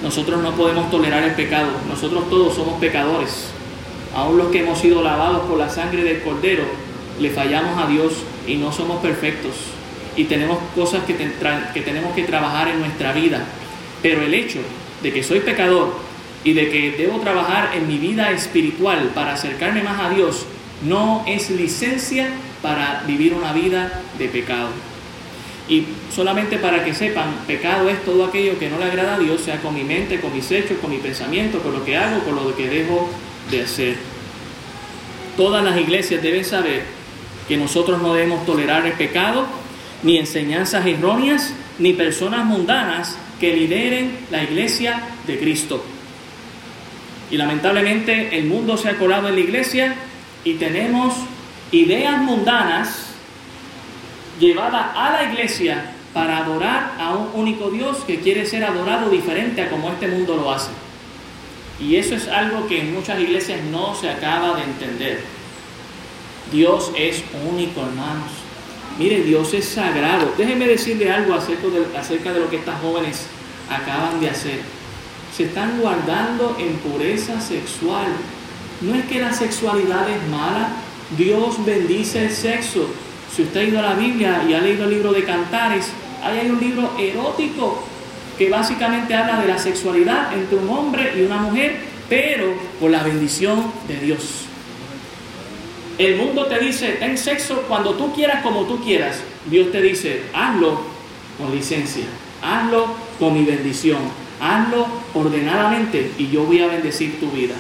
Nosotros 0.02 0.42
no 0.42 0.56
podemos 0.56 0.90
tolerar 0.90 1.22
el 1.22 1.34
pecado, 1.36 1.70
nosotros 1.88 2.28
todos 2.32 2.56
somos 2.56 2.80
pecadores. 2.80 3.52
Aún 4.16 4.40
los 4.40 4.48
que 4.48 4.62
hemos 4.62 4.80
sido 4.80 5.04
lavados 5.04 5.42
por 5.42 5.60
la 5.60 5.70
sangre 5.70 6.04
del 6.04 6.24
Cordero, 6.24 6.64
le 7.20 7.30
fallamos 7.30 7.80
a 7.80 7.88
Dios 7.88 8.14
y 8.48 8.56
no 8.56 8.72
somos 8.72 9.00
perfectos 9.02 9.54
y 10.18 10.24
tenemos 10.24 10.58
cosas 10.74 11.04
que, 11.04 11.16
que 11.16 11.82
tenemos 11.82 12.16
que 12.16 12.24
trabajar 12.24 12.70
en 12.70 12.80
nuestra 12.80 13.14
vida. 13.14 13.44
Pero 14.02 14.24
el 14.24 14.34
hecho 14.34 14.62
de 15.04 15.14
que 15.14 15.22
soy 15.22 15.42
pecador 15.42 15.94
y 16.44 16.54
de 16.54 16.72
que 16.72 16.92
debo 16.98 17.20
trabajar 17.20 17.70
en 17.76 17.88
mi 17.88 18.00
vida 18.00 18.32
espiritual 18.32 19.12
para 19.14 19.34
acercarme 19.34 19.84
más 19.84 20.02
a 20.02 20.10
Dios 20.10 20.48
no 20.84 21.24
es 21.28 21.50
licencia 21.50 22.30
para 22.62 23.04
vivir 23.08 23.34
una 23.34 23.54
vida 23.54 24.02
de 24.18 24.28
pecado. 24.28 24.70
Y 25.68 25.86
solamente 26.14 26.58
para 26.58 26.84
que 26.84 26.94
sepan, 26.94 27.34
pecado 27.48 27.90
es 27.90 28.04
todo 28.06 28.26
aquello 28.26 28.60
que 28.60 28.70
no 28.70 28.78
le 28.78 28.86
agrada 28.86 29.16
a 29.16 29.20
Dios, 29.20 29.42
sea 29.42 29.62
con 29.62 29.74
mi 29.74 29.84
mente, 29.84 30.20
con 30.20 30.34
mis 30.34 30.50
hechos, 30.52 30.78
con 30.80 30.92
mi 30.92 30.98
pensamiento, 30.98 31.60
con 31.60 31.74
lo 31.74 31.84
que 31.84 31.98
hago, 31.98 32.24
con 32.24 32.36
lo 32.36 32.56
que 32.56 32.70
dejo 32.70 33.10
de 33.50 33.62
hacer. 33.62 33.96
Todas 35.38 35.64
las 35.64 35.78
iglesias 35.78 36.22
deben 36.22 36.46
saber 36.46 36.84
que 37.48 37.58
nosotros 37.58 38.02
no 38.02 38.14
debemos 38.14 38.46
tolerar 38.46 38.86
el 38.86 38.94
pecado, 38.94 39.48
ni 40.04 40.18
enseñanzas 40.18 40.86
erróneas, 40.86 41.54
ni 41.80 41.94
personas 41.94 42.46
mundanas 42.46 43.18
que 43.40 43.56
lideren 43.56 44.18
la 44.32 44.44
iglesia 44.44 45.02
de 45.26 45.40
Cristo. 45.40 45.84
Y 47.32 47.38
lamentablemente 47.38 48.38
el 48.38 48.46
mundo 48.46 48.78
se 48.78 48.90
ha 48.90 48.98
colado 48.98 49.28
en 49.30 49.36
la 49.36 49.42
iglesia 49.42 49.96
y 50.46 50.54
tenemos 50.54 51.14
ideas 51.72 52.22
mundanas 52.22 53.08
llevadas 54.40 54.86
a 54.96 55.12
la 55.12 55.24
iglesia 55.32 55.92
para 56.14 56.38
adorar 56.38 56.94
a 56.98 57.14
un 57.14 57.30
único 57.34 57.70
Dios 57.70 57.98
que 58.08 58.22
quiere 58.22 58.46
ser 58.46 58.64
adorado 58.64 59.10
diferente 59.10 59.62
a 59.62 59.70
como 59.70 59.90
este 59.90 60.08
mundo 60.08 60.38
lo 60.38 60.54
hace. 60.54 60.70
Y 61.80 61.98
eso 61.98 62.16
es 62.16 62.30
algo 62.30 62.68
que 62.68 62.80
en 62.80 62.94
muchas 62.94 63.20
iglesias 63.20 63.60
no 63.70 63.94
se 63.96 64.10
acaba 64.10 64.56
de 64.56 64.64
entender. 64.64 65.24
Dios 66.52 66.92
es 66.96 67.22
único, 67.52 67.82
hermanos. 67.82 68.30
Mire, 68.98 69.24
Dios 69.24 69.54
es 69.54 69.66
sagrado. 69.66 70.32
Déjenme 70.38 70.68
decirle 70.68 71.12
algo 71.12 71.34
acerca 71.34 71.68
de, 71.68 71.98
acerca 71.98 72.32
de 72.32 72.40
lo 72.40 72.50
que 72.50 72.58
estas 72.58 72.80
jóvenes 72.80 73.28
acaban 73.70 74.22
de 74.22 74.30
hacer. 74.30 74.62
Se 75.36 75.46
están 75.46 75.82
guardando 75.82 76.56
en 76.60 76.76
pureza 76.78 77.42
sexual. 77.42 78.08
No 78.86 78.94
es 78.94 79.06
que 79.06 79.20
la 79.20 79.34
sexualidad 79.34 80.08
es 80.10 80.30
mala. 80.30 80.70
Dios 81.18 81.66
bendice 81.66 82.26
el 82.26 82.32
sexo. 82.32 82.88
Si 83.36 83.42
usted 83.42 83.60
ha 83.60 83.64
ido 83.64 83.80
a 83.80 83.82
la 83.82 83.96
Biblia 83.96 84.44
y 84.48 84.54
ha 84.54 84.62
leído 84.62 84.86
el 84.86 84.92
libro 84.92 85.12
de 85.12 85.24
Cantares, 85.24 85.88
ahí 86.24 86.40
hay 86.40 86.50
un 86.50 86.60
libro 86.60 86.92
erótico 87.00 87.84
que 88.38 88.50
básicamente 88.50 89.16
habla 89.16 89.42
de 89.42 89.48
la 89.48 89.58
sexualidad 89.58 90.34
entre 90.34 90.58
un 90.58 90.70
hombre 90.70 91.14
y 91.18 91.22
una 91.24 91.38
mujer, 91.38 91.78
pero 92.08 92.54
por 92.80 92.92
la 92.92 93.02
bendición 93.02 93.72
de 93.88 93.96
Dios. 93.98 94.46
El 95.98 96.18
mundo 96.18 96.46
te 96.46 96.60
dice, 96.60 96.90
ten 97.00 97.18
sexo 97.18 97.64
cuando 97.68 97.96
tú 97.96 98.14
quieras, 98.14 98.44
como 98.44 98.66
tú 98.66 98.84
quieras. 98.84 99.20
Dios 99.50 99.72
te 99.72 99.82
dice, 99.82 100.24
hazlo 100.34 100.82
con 101.38 101.56
licencia, 101.56 102.06
hazlo 102.42 102.88
con 103.18 103.34
mi 103.34 103.46
bendición, 103.46 104.00
hazlo 104.40 104.86
ordenadamente 105.14 106.12
y 106.18 106.28
yo 106.28 106.44
voy 106.44 106.62
a 106.62 106.68
bendecir 106.68 107.20
tu 107.20 107.32
vida. 107.32 107.56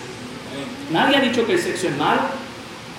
Nadie 0.91 1.17
ha 1.17 1.21
dicho 1.21 1.45
que 1.45 1.53
el 1.53 1.59
sexo 1.59 1.87
es 1.87 1.97
malo. 1.97 2.21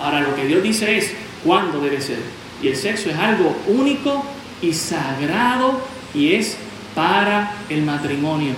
Ahora 0.01 0.21
lo 0.21 0.35
que 0.35 0.47
Dios 0.47 0.63
dice 0.63 0.99
es 0.99 1.13
cuándo 1.45 1.81
debe 1.81 2.01
ser. 2.01 2.19
Y 2.63 2.69
el 2.69 2.77
sexo 2.77 3.11
es 3.11 3.17
algo 3.17 3.57
único 3.67 4.25
y 4.63 4.73
sagrado 4.73 5.81
y 6.15 6.35
es 6.35 6.57
para 6.95 7.53
el 7.69 7.83
matrimonio. 7.83 8.55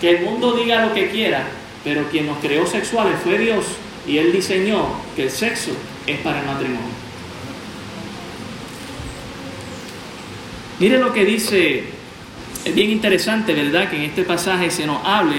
Que 0.00 0.18
el 0.18 0.24
mundo 0.24 0.52
diga 0.52 0.84
lo 0.84 0.92
que 0.92 1.10
quiera, 1.10 1.44
pero 1.82 2.08
quien 2.10 2.26
nos 2.26 2.38
creó 2.38 2.66
sexuales 2.66 3.18
fue 3.22 3.38
Dios 3.38 3.64
y 4.06 4.18
Él 4.18 4.32
diseñó 4.32 4.86
que 5.16 5.24
el 5.24 5.30
sexo 5.30 5.70
es 6.06 6.18
para 6.18 6.40
el 6.40 6.46
matrimonio. 6.46 7.06
Mire 10.78 10.98
lo 10.98 11.12
que 11.14 11.24
dice, 11.24 11.84
es 12.64 12.74
bien 12.74 12.90
interesante, 12.90 13.54
¿verdad? 13.54 13.88
Que 13.88 13.96
en 13.96 14.02
este 14.02 14.22
pasaje 14.24 14.70
se 14.70 14.86
nos 14.86 15.02
hable 15.04 15.36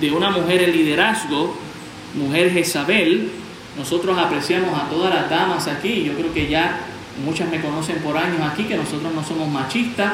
de 0.00 0.10
una 0.10 0.30
mujer 0.30 0.62
en 0.62 0.72
liderazgo, 0.72 1.54
mujer 2.14 2.52
Jezabel. 2.52 3.30
Nosotros 3.76 4.18
apreciamos 4.18 4.78
a 4.78 4.88
todas 4.88 5.14
las 5.14 5.30
damas 5.30 5.68
aquí, 5.68 6.04
yo 6.04 6.14
creo 6.14 6.32
que 6.32 6.48
ya 6.48 6.80
muchas 7.24 7.48
me 7.48 7.60
conocen 7.60 7.98
por 7.98 8.16
años 8.16 8.40
aquí, 8.50 8.64
que 8.64 8.76
nosotros 8.76 9.12
no 9.14 9.24
somos 9.24 9.48
machistas, 9.48 10.12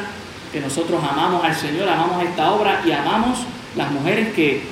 que 0.52 0.60
nosotros 0.60 1.02
amamos 1.02 1.44
al 1.44 1.54
Señor, 1.54 1.88
amamos 1.88 2.22
esta 2.22 2.52
obra 2.52 2.82
y 2.86 2.92
amamos 2.92 3.38
las 3.76 3.90
mujeres 3.90 4.32
que 4.34 4.62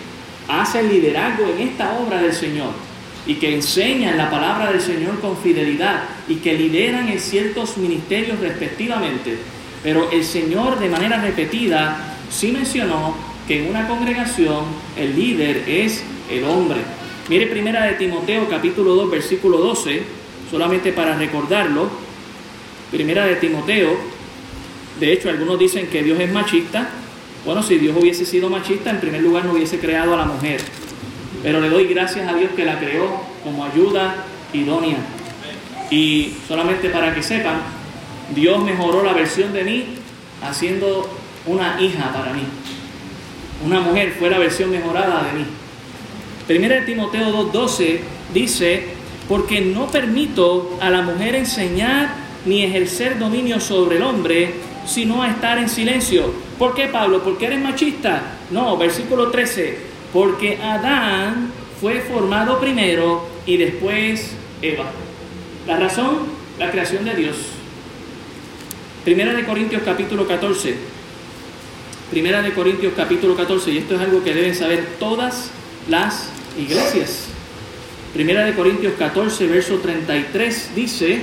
hacen 0.49 0.89
liderazgo 0.89 1.47
en 1.47 1.69
esta 1.69 1.99
obra 1.99 2.21
del 2.21 2.33
Señor 2.33 2.71
y 3.27 3.35
que 3.37 3.55
enseñan 3.55 4.17
la 4.17 4.31
palabra 4.31 4.71
del 4.73 4.81
Señor 4.81 5.21
con 5.21 5.37
fidelidad 5.37 6.03
y 6.29 6.37
que 6.37 6.55
lideran 6.55 7.09
en 7.09 7.21
ciertos 7.21 7.77
ministerios 7.79 8.41
respectivamente. 8.41 9.39
Pero 9.83 10.11
el 10.11 10.25
Señor 10.25 10.79
de 10.79 10.89
manera 10.89 11.21
repetida 11.21 12.17
sí 12.31 12.53
mencionó 12.53 13.32
que 13.47 13.63
en 13.63 13.71
una 13.71 13.89
congregación 13.89 14.65
el 14.97 15.17
líder 15.17 15.65
es 15.67 16.03
el 16.31 16.45
hombre. 16.45 16.79
Mire 17.29 17.47
primera 17.47 17.85
de 17.85 17.95
Timoteo 17.95 18.49
capítulo 18.49 18.95
2 18.95 19.11
versículo 19.11 19.59
12, 19.59 20.03
solamente 20.51 20.93
para 20.93 21.17
recordarlo. 21.17 21.89
Primera 22.91 23.25
de 23.25 23.37
Timoteo, 23.37 23.97
de 25.01 25.13
hecho 25.13 25.31
algunos 25.31 25.59
dicen 25.59 25.87
que 25.87 26.03
Dios 26.03 26.21
es 26.21 26.33
machista. 26.33 26.91
Bueno, 27.45 27.63
si 27.63 27.79
Dios 27.79 27.97
hubiese 27.99 28.25
sido 28.25 28.51
machista, 28.51 28.91
en 28.91 29.01
primer 29.01 29.23
lugar 29.23 29.45
no 29.45 29.53
hubiese 29.53 29.79
creado 29.79 30.15
a 30.15 30.19
la 30.19 30.25
mujer. 30.25 30.61
Pero 31.43 31.61
le 31.61 31.71
doy 31.71 31.87
gracias 31.87 32.29
a 32.29 32.35
Dios 32.35 32.51
que 32.55 32.65
la 32.65 32.79
creó 32.79 33.23
como 33.43 33.65
ayuda 33.65 34.25
idónea. 34.53 34.99
Y 35.91 36.35
solamente 36.47 36.89
para 36.89 37.15
que 37.15 37.23
sepan, 37.23 37.61
Dios 38.35 38.63
mejoró 38.63 39.03
la 39.03 39.13
versión 39.13 39.53
de 39.53 39.65
mí 39.65 39.85
haciendo 40.43 41.09
una 41.47 41.81
hija 41.81 42.13
para 42.13 42.33
mí. 42.33 42.43
Una 43.65 43.81
mujer 43.81 44.15
fue 44.19 44.29
la 44.29 44.39
versión 44.39 44.71
mejorada 44.71 45.25
de 45.25 45.39
mí. 45.39 45.47
Primera 46.47 46.77
de 46.77 46.83
Timoteo 46.83 47.53
2.12 47.53 48.01
dice, 48.35 48.85
porque 49.29 49.61
no 49.61 49.87
permito 49.87 50.77
a 50.81 50.91
la 50.91 51.03
mujer 51.03 51.37
enseñar 51.37 52.15
ni 52.45 52.65
ejercer 52.65 53.19
dominio 53.19 53.61
sobre 53.61 53.97
el 53.97 54.03
hombre, 54.03 54.55
sino 54.85 55.23
a 55.23 55.29
estar 55.29 55.59
en 55.59 55.69
silencio. 55.69 56.33
¿Por 56.59 56.75
qué, 56.75 56.89
Pablo? 56.89 57.23
¿Porque 57.23 57.47
eres 57.47 57.61
machista? 57.61 58.23
No, 58.51 58.77
versículo 58.77 59.31
13, 59.31 59.79
porque 60.13 60.59
Adán 60.61 61.53
fue 61.81 62.01
formado 62.01 62.59
primero 62.59 63.27
y 63.47 63.57
después 63.57 64.35
Eva. 64.61 64.87
La 65.67 65.77
razón, 65.77 66.19
la 66.59 66.71
creación 66.71 67.05
de 67.05 67.15
Dios. 67.15 67.37
Primera 69.05 69.33
de 69.33 69.45
Corintios 69.45 69.83
capítulo 69.85 70.27
14. 70.27 70.92
Primera 72.13 72.43
de 72.43 72.53
Corintios 72.53 72.93
capítulo 72.95 73.35
14, 73.35 73.73
y 73.73 73.79
esto 73.79 73.95
es 73.95 74.03
algo 74.03 74.23
que 74.23 74.35
deben 74.35 74.55
saber 74.55 74.87
todas 75.01 75.51
las 75.89 76.29
iglesias. 76.59 77.29
Primera 78.13 78.45
de 78.45 78.53
Corintios 78.53 78.93
14, 78.99 79.47
verso 79.47 79.77
33 79.77 80.73
dice, 80.77 81.23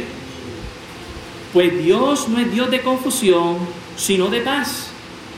pues 1.54 1.78
Dios 1.84 2.28
no 2.28 2.40
es 2.40 2.52
Dios 2.52 2.72
de 2.72 2.82
confusión, 2.82 3.58
sino 3.98 4.30
de 4.30 4.42
paz, 4.42 4.88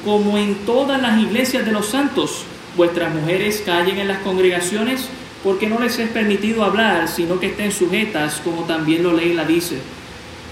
como 0.06 0.38
en 0.38 0.56
todas 0.66 1.02
las 1.02 1.20
iglesias 1.20 1.66
de 1.66 1.74
los 1.74 1.88
santos. 1.88 2.46
Vuestras 2.78 3.14
mujeres 3.14 3.62
callen 3.66 3.98
en 3.98 4.08
las 4.08 4.20
congregaciones 4.20 5.10
porque 5.44 5.68
no 5.68 5.82
les 5.82 6.00
es 6.00 6.10
permitido 6.12 6.64
hablar, 6.64 7.10
sino 7.10 7.42
que 7.42 7.48
estén 7.48 7.74
sujetas, 7.74 8.40
como 8.42 8.64
también 8.64 9.04
lo 9.04 9.12
ley 9.12 9.34
la 9.34 9.44
dice 9.44 9.80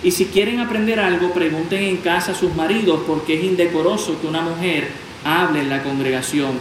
y 0.01 0.11
si 0.11 0.25
quieren 0.25 0.59
aprender 0.59 0.99
algo, 0.99 1.33
pregunten 1.33 1.83
en 1.83 1.97
casa 1.97 2.31
a 2.31 2.35
sus 2.35 2.55
maridos, 2.55 3.01
porque 3.05 3.37
es 3.37 3.43
indecoroso 3.43 4.19
que 4.21 4.27
una 4.27 4.41
mujer 4.41 4.87
hable 5.25 5.59
en 5.59 5.69
la 5.69 5.83
congregación. 5.83 6.51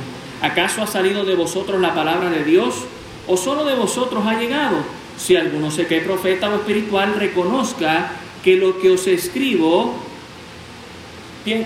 ¿Acaso 0.43 0.83
ha 0.83 0.87
salido 0.87 1.25
de 1.25 1.37
vosotros 1.37 1.81
la 1.81 1.95
palabra 1.95 2.31
de 2.31 2.45
Dios? 2.45 2.75
¿O 3.29 3.37
solo 3.37 3.65
de 3.65 3.77
vosotros 3.77 4.27
ha 4.27 4.39
llegado? 4.39 4.79
Si 5.17 5.37
alguno 5.37 5.71
se 5.71 5.87
cree 5.87 6.01
profeta 6.01 6.49
o 6.49 6.57
espiritual, 6.57 7.15
reconozca 7.17 8.11
que 8.43 8.57
lo 8.57 8.81
que 8.81 8.91
os 8.91 9.07
escribo, 9.07 9.95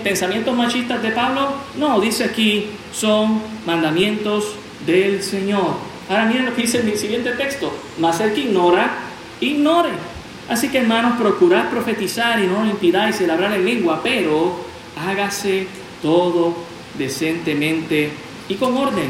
pensamientos 0.03 0.55
machistas 0.55 1.01
de 1.01 1.09
Pablo, 1.09 1.53
no, 1.77 1.99
dice 1.99 2.25
aquí, 2.25 2.67
son 2.93 3.41
mandamientos 3.65 4.53
del 4.85 5.23
Señor. 5.23 5.75
Ahora 6.07 6.25
miren 6.25 6.45
lo 6.45 6.55
que 6.55 6.63
dice 6.63 6.81
en 6.81 6.89
el 6.89 6.97
siguiente 6.97 7.31
texto, 7.31 7.73
más 7.97 8.19
el 8.19 8.33
que 8.33 8.41
ignora, 8.41 8.91
ignore 9.39 10.12
Así 10.49 10.69
que 10.69 10.79
hermanos, 10.79 11.17
procurad 11.17 11.69
profetizar 11.69 12.39
y 12.39 12.47
no 12.47 12.65
impidáis 12.65 13.19
el 13.21 13.29
hablar 13.29 13.53
en 13.53 13.65
lengua, 13.65 14.01
pero 14.03 14.55
hágase 14.97 15.67
todo 16.01 16.55
decentemente 16.97 18.09
y 18.49 18.55
con 18.55 18.75
orden. 18.75 19.09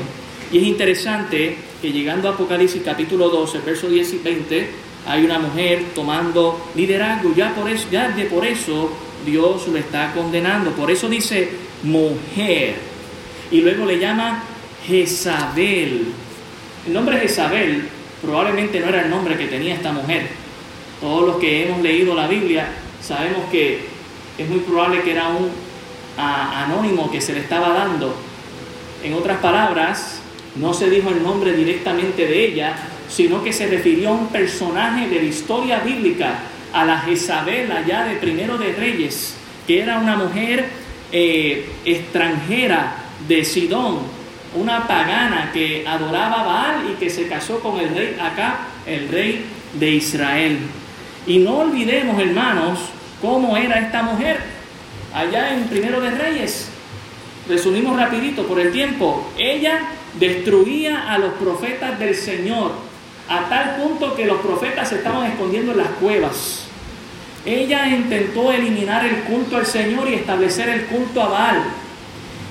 Y 0.52 0.60
es 0.60 0.63
interesante 0.63 1.58
que 1.82 1.91
llegando 1.91 2.30
a 2.30 2.34
Apocalipsis 2.34 2.84
capítulo 2.86 3.30
12, 3.30 3.60
verso 3.60 3.89
10 3.89 4.13
y 4.13 4.17
20, 4.19 4.69
hay 5.08 5.26
una 5.26 5.39
mujer 5.39 5.86
tomando 5.96 6.69
liderazgo. 6.76 7.34
Ya 7.36 7.54
por 7.56 7.69
eso, 7.69 7.88
ya 7.91 8.10
de 8.10 8.26
por 8.26 8.46
eso 8.46 8.91
Dios 9.26 9.67
lo 9.67 9.78
está 9.78 10.13
condenando. 10.13 10.72
Por 10.72 10.91
eso 10.91 11.10
dice 11.10 11.50
mujer. 11.82 12.76
Y 13.52 13.62
luego 13.62 13.86
le 13.86 13.98
llama 13.98 14.43
Jezabel. 14.86 16.06
El 16.86 16.93
nombre 16.93 17.17
Jezabel 17.17 17.89
probablemente 18.22 18.80
no 18.80 18.89
era 18.89 19.02
el 19.02 19.10
nombre 19.10 19.36
que 19.36 19.48
tenía 19.48 19.74
esta 19.74 19.91
mujer 19.91 20.42
todos 21.04 21.28
los 21.28 21.36
que 21.36 21.68
hemos 21.68 21.82
leído 21.82 22.16
la 22.16 22.28
Biblia 22.28 22.66
sabemos 23.02 23.50
que 23.52 23.82
es 24.38 24.50
muy 24.50 24.60
probable 24.60 25.02
que 25.02 25.12
era 25.12 25.28
un 25.28 25.50
anónimo 26.18 27.12
que 27.12 27.20
se 27.20 27.34
le 27.34 27.42
estaba 27.42 27.74
dando. 27.74 28.16
En 29.04 29.13
otras 29.13 29.39
palabras, 29.39 30.22
no 30.56 30.74
se 30.74 30.89
dijo 30.89 31.10
el 31.10 31.22
nombre 31.22 31.52
directamente 31.52 32.26
de 32.26 32.46
ella, 32.46 32.78
sino 33.10 33.44
que 33.44 33.52
se 33.52 33.68
refirió 33.68 34.10
a 34.10 34.13
un 34.13 34.28
personaje 34.28 35.10
de 35.10 35.18
la 35.18 35.24
historia 35.24 35.80
bíblica, 35.80 36.39
a 36.72 36.86
la 36.86 37.00
Jezabel 37.00 37.70
allá 37.70 38.06
de 38.06 38.16
Primero 38.16 38.58
de 38.58 38.72
Reyes, 38.72 39.36
que 39.68 39.82
era 39.82 40.00
una 40.00 40.16
mujer 40.16 40.70
eh, 41.12 41.70
extranjera 41.84 42.96
de 43.28 43.44
Sidón, 43.44 44.00
una 44.56 44.88
pagana 44.88 45.52
que 45.52 45.86
adoraba 45.86 46.39
a 46.39 46.44
Baal 46.46 46.92
y 46.94 46.96
que 46.96 47.10
se 47.10 47.28
casó 47.28 47.60
con 47.60 47.78
el 47.78 47.94
rey 47.94 48.18
acá, 48.22 48.68
el 48.86 49.10
rey 49.10 49.44
de 49.74 49.92
Israel. 49.92 50.60
Y 51.25 51.39
no 51.39 51.59
olvidemos, 51.59 52.19
hermanos, 52.21 52.79
cómo 53.21 53.55
era 53.55 53.79
esta 53.79 54.03
mujer 54.03 54.39
allá 55.13 55.53
en 55.53 55.63
Primero 55.65 56.01
de 56.01 56.12
Reyes. 56.12 56.69
Resumimos 57.47 57.97
rapidito 57.97 58.43
por 58.43 58.59
el 58.59 58.71
tiempo. 58.71 59.29
Ella 59.38 59.79
destruía 60.19 61.12
a 61.12 61.17
los 61.17 61.33
profetas 61.33 61.97
del 61.99 62.15
Señor 62.15 62.71
a 63.29 63.47
tal 63.47 63.77
punto 63.77 64.15
que 64.15 64.25
los 64.25 64.41
profetas 64.41 64.89
se 64.89 64.95
estaban 64.95 65.31
escondiendo 65.31 65.71
en 65.71 65.77
las 65.77 65.88
cuevas. 65.99 66.65
Ella 67.45 67.88
intentó 67.88 68.51
eliminar 68.51 69.05
el 69.05 69.21
culto 69.23 69.57
al 69.57 69.65
Señor 69.65 70.09
y 70.09 70.15
establecer 70.15 70.69
el 70.69 70.86
culto 70.86 71.21
a 71.21 71.27
Baal. 71.27 71.63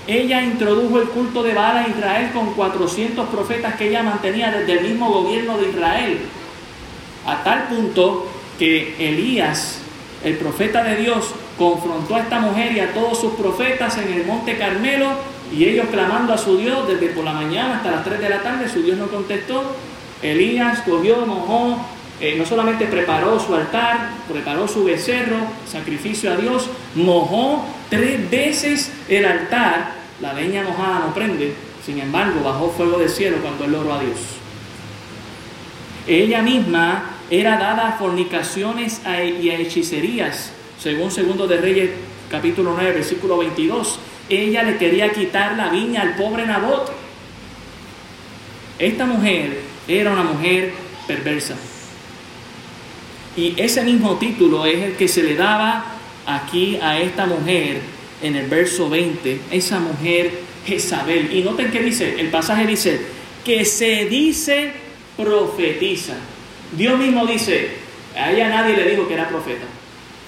Ella 0.07 0.43
introdujo 0.43 1.01
el 1.01 1.09
culto 1.09 1.43
de 1.43 1.55
Baal 1.55 1.79
a 1.79 1.89
Israel 1.89 2.31
con 2.33 2.55
400 2.55 3.29
profetas 3.29 3.77
que 3.77 3.89
ella 3.89 4.03
mantenía 4.03 4.51
desde 4.51 4.79
el 4.79 4.89
mismo 4.89 5.11
gobierno 5.11 5.59
de 5.59 5.69
Israel. 5.69 6.19
A 7.27 7.45
tal 7.45 7.69
punto 7.69 8.27
que 8.63 8.95
Elías, 8.97 9.79
el 10.23 10.37
profeta 10.37 10.85
de 10.85 10.95
Dios, 10.95 11.35
confrontó 11.59 12.15
a 12.15 12.21
esta 12.21 12.39
mujer 12.39 12.71
y 12.71 12.79
a 12.79 12.95
todos 12.95 13.19
sus 13.19 13.33
profetas 13.33 13.99
en 13.99 14.13
el 14.13 14.25
monte 14.25 14.57
Carmelo 14.57 15.09
y 15.53 15.65
ellos 15.65 15.87
clamando 15.91 16.33
a 16.33 16.39
su 16.39 16.59
Dios 16.59 16.87
desde 16.87 17.09
por 17.09 17.25
la 17.25 17.33
mañana 17.33 17.79
hasta 17.79 17.91
las 17.91 18.05
3 18.05 18.21
de 18.21 18.29
la 18.29 18.41
tarde, 18.41 18.69
su 18.69 18.85
Dios 18.85 18.99
no 18.99 19.09
contestó. 19.09 19.65
Elías 20.23 20.79
cogió, 20.83 21.27
mojó, 21.27 21.85
eh, 22.21 22.37
no 22.39 22.47
solamente 22.47 22.87
preparó 22.87 23.41
su 23.41 23.53
altar, 23.53 24.11
preparó 24.33 24.69
su 24.69 24.85
becerro, 24.85 25.39
sacrificio 25.67 26.33
a 26.33 26.37
Dios, 26.37 26.69
mojó 26.95 27.65
tres 27.91 28.31
veces 28.31 28.93
el 29.09 29.25
altar, 29.25 29.91
la 30.21 30.35
leña 30.35 30.63
mojada 30.63 31.01
no 31.01 31.13
prende, 31.13 31.53
sin 31.85 31.99
embargo 31.99 32.45
bajó 32.45 32.71
fuego 32.71 33.01
del 33.01 33.11
cielo 33.11 33.39
cuando 33.43 33.65
él 33.65 33.75
oró 33.75 33.95
a 33.95 33.99
Dios. 33.99 34.19
Ella 36.07 36.43
misma 36.43 37.12
era 37.33 37.57
dada 37.57 37.89
a 37.89 37.93
fornicaciones 37.93 39.01
y 39.41 39.49
a 39.49 39.59
hechicerías, 39.59 40.53
según 40.79 41.11
segundo 41.11 41.47
de 41.47 41.57
Reyes 41.57 41.91
capítulo 42.31 42.75
9, 42.75 42.93
versículo 42.93 43.39
22. 43.39 43.99
Ella 44.29 44.63
le 44.63 44.77
quería 44.77 45.11
quitar 45.13 45.57
la 45.57 45.71
viña 45.71 46.03
al 46.03 46.15
pobre 46.15 46.45
Nabot. 46.45 46.93
Esta 48.79 49.07
mujer 49.07 49.63
era 49.89 50.13
una 50.13 50.25
mujer 50.25 50.75
perversa. 51.07 51.55
Y 53.35 53.55
ese 53.57 53.83
mismo 53.83 54.17
título 54.17 54.67
es 54.67 54.83
el 54.83 54.97
que 54.97 55.09
se 55.09 55.23
le 55.23 55.35
daba 55.35 55.87
aquí 56.27 56.79
a 56.83 57.01
esta 57.01 57.25
mujer 57.25 57.81
en 58.21 58.37
el 58.37 58.47
verso 58.47 58.91
20, 58.91 59.41
esa 59.51 59.81
mujer 59.81 60.39
Jezabel. 60.67 61.35
Y 61.35 61.41
noten 61.43 61.71
que 61.71 61.81
dice, 61.81 62.21
el 62.21 62.29
pasaje 62.29 62.67
dice, 62.67 63.01
que 63.43 63.65
se 63.65 64.05
dice 64.05 64.73
profetiza. 65.17 66.17
Dios 66.73 66.99
mismo 66.99 67.27
dice, 67.27 67.71
a 68.17 68.31
ella 68.31 68.49
nadie 68.49 68.77
le 68.77 68.91
dijo 68.91 69.07
que 69.07 69.15
era 69.15 69.29
profeta. 69.29 69.65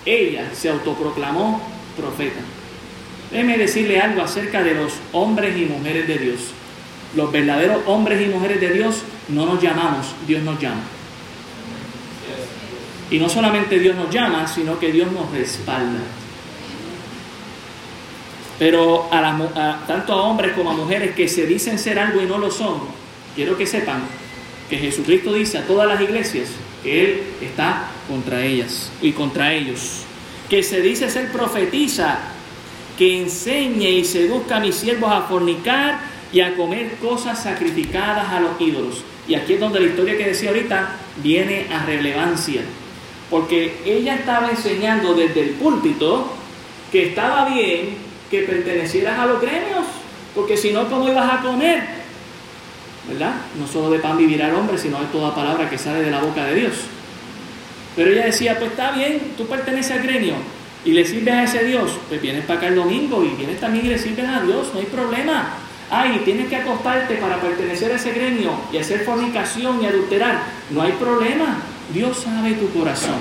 Ella 0.05 0.51
se 0.53 0.69
autoproclamó 0.69 1.61
profeta. 1.97 2.41
Déjeme 3.31 3.59
decirle 3.59 4.01
algo 4.01 4.23
acerca 4.23 4.63
de 4.63 4.75
los 4.75 4.93
hombres 5.13 5.57
y 5.57 5.65
mujeres 5.65 6.07
de 6.07 6.19
Dios. 6.19 6.41
Los 7.17 7.33
verdaderos 7.33 7.83
hombres 7.87 8.21
y 8.21 8.27
mujeres 8.27 8.61
de 8.61 8.71
Dios 8.71 9.03
no 9.29 9.47
nos 9.47 9.63
llamamos, 9.63 10.15
Dios 10.27 10.43
nos 10.43 10.61
llama. 10.61 10.83
Y 13.11 13.19
no 13.19 13.29
solamente 13.29 13.79
Dios 13.79 13.97
nos 13.97 14.11
llama, 14.11 14.47
sino 14.47 14.79
que 14.79 14.93
Dios 14.93 15.11
nos 15.13 15.31
respalda. 15.31 16.01
Pero 18.59 19.09
a, 19.11 19.85
tanto 19.87 20.13
a 20.13 20.23
hombres 20.23 20.53
como 20.53 20.71
a 20.71 20.75
mujeres 20.75 21.15
que 21.15 21.29
se 21.29 21.47
dicen 21.47 21.79
ser 21.79 21.99
algo 21.99 22.21
y 22.21 22.27
no 22.27 22.39
lo 22.39 22.51
son, 22.51 22.81
quiero 23.35 23.57
que 23.57 23.67
sepan 23.67 24.03
que 24.69 24.79
Jesucristo 24.79 25.33
dice 25.33 25.59
a 25.59 25.67
todas 25.67 25.87
las 25.87 26.01
iglesias 26.01 26.49
que 26.83 27.05
Él 27.05 27.23
está 27.41 27.91
contra 28.09 28.45
ellas 28.45 28.91
y 29.03 29.13
contra 29.13 29.53
ellos. 29.53 30.03
Que 30.49 30.63
se 30.63 30.81
dice 30.81 31.11
ser 31.11 31.33
profetiza, 31.33 32.19
que 32.99 33.23
enseñe 33.23 33.91
y 33.91 34.05
seduzca 34.05 34.57
a 34.57 34.61
mis 34.61 34.75
siervos 34.75 35.11
a 35.11 35.23
fornicar 35.23 36.01
y 36.33 36.41
a 36.41 36.55
comer 36.57 36.97
cosas 37.01 37.43
sacrificadas 37.43 38.29
a 38.33 38.41
los 38.41 38.61
ídolos. 38.61 39.03
Y 39.27 39.35
aquí 39.35 39.55
es 39.55 39.61
donde 39.61 39.81
la 39.81 39.87
historia 39.87 40.17
que 40.17 40.27
decía 40.27 40.51
ahorita 40.51 40.97
viene 41.23 41.67
a 41.73 41.85
relevancia. 41.87 42.63
Porque 43.31 43.81
ella 43.85 44.17
estaba 44.17 44.51
enseñando 44.51 45.15
desde 45.15 45.41
el 45.41 45.51
púlpito 45.51 46.29
que 46.93 47.09
estaba 47.09 47.49
bien 47.49 47.97
que 48.31 48.43
pertenecieras 48.43 49.19
a 49.19 49.27
los 49.27 49.41
gremios, 49.41 49.87
porque 50.35 50.57
si 50.57 50.73
no, 50.73 50.89
¿cómo 50.89 51.09
ibas 51.09 51.33
a 51.33 51.43
comer? 51.43 52.04
¿Verdad? 53.09 53.35
No 53.59 53.67
solo 53.67 53.91
de 53.91 53.99
pan 53.99 54.17
vivirá 54.17 54.49
el 54.49 54.55
hombre, 54.55 54.79
sino 54.79 55.01
de 55.01 55.07
toda 55.07 55.35
palabra 55.35 55.69
que 55.69 55.77
sale 55.77 56.01
de 56.01 56.11
la 56.11 56.21
boca 56.21 56.45
de 56.47 56.55
Dios. 56.55 56.75
Pero 57.97 58.11
ella 58.11 58.27
decía, 58.27 58.59
pues 58.59 58.71
está 58.71 58.93
bien, 58.93 59.35
tú 59.37 59.47
perteneces 59.47 59.93
al 59.93 60.03
gremio 60.03 60.35
y 60.85 60.93
le 60.93 61.05
sirves 61.05 61.35
a 61.35 61.45
ese 61.45 61.65
Dios, 61.65 61.93
pues 62.09 62.21
vienes 62.21 62.45
para 62.45 62.59
acá 62.59 62.69
el 62.69 62.77
domingo 62.77 63.25
y 63.25 63.29
vienes 63.29 63.61
también 63.61 63.87
y 63.87 63.89
le 63.91 63.99
sirves 63.99 64.29
a 64.29 64.43
Dios, 64.43 64.69
no 64.73 64.81
hay 64.81 64.87
problema. 64.87 65.55
Ay, 65.91 66.23
tienes 66.25 66.49
que 66.49 66.57
acostarte 66.57 67.15
para 67.17 67.41
pertenecer 67.41 67.93
a 67.93 67.97
ese 67.97 68.13
gremio 68.13 68.53
y 68.73 68.79
hacer 68.79 69.01
fornicación 69.01 69.83
y 69.83 69.87
adulterar, 69.87 70.43
no 70.71 70.83
hay 70.83 70.93
problema. 70.93 71.59
Dios 71.93 72.19
sabe 72.25 72.55
tu 72.55 72.69
corazón. 72.71 73.17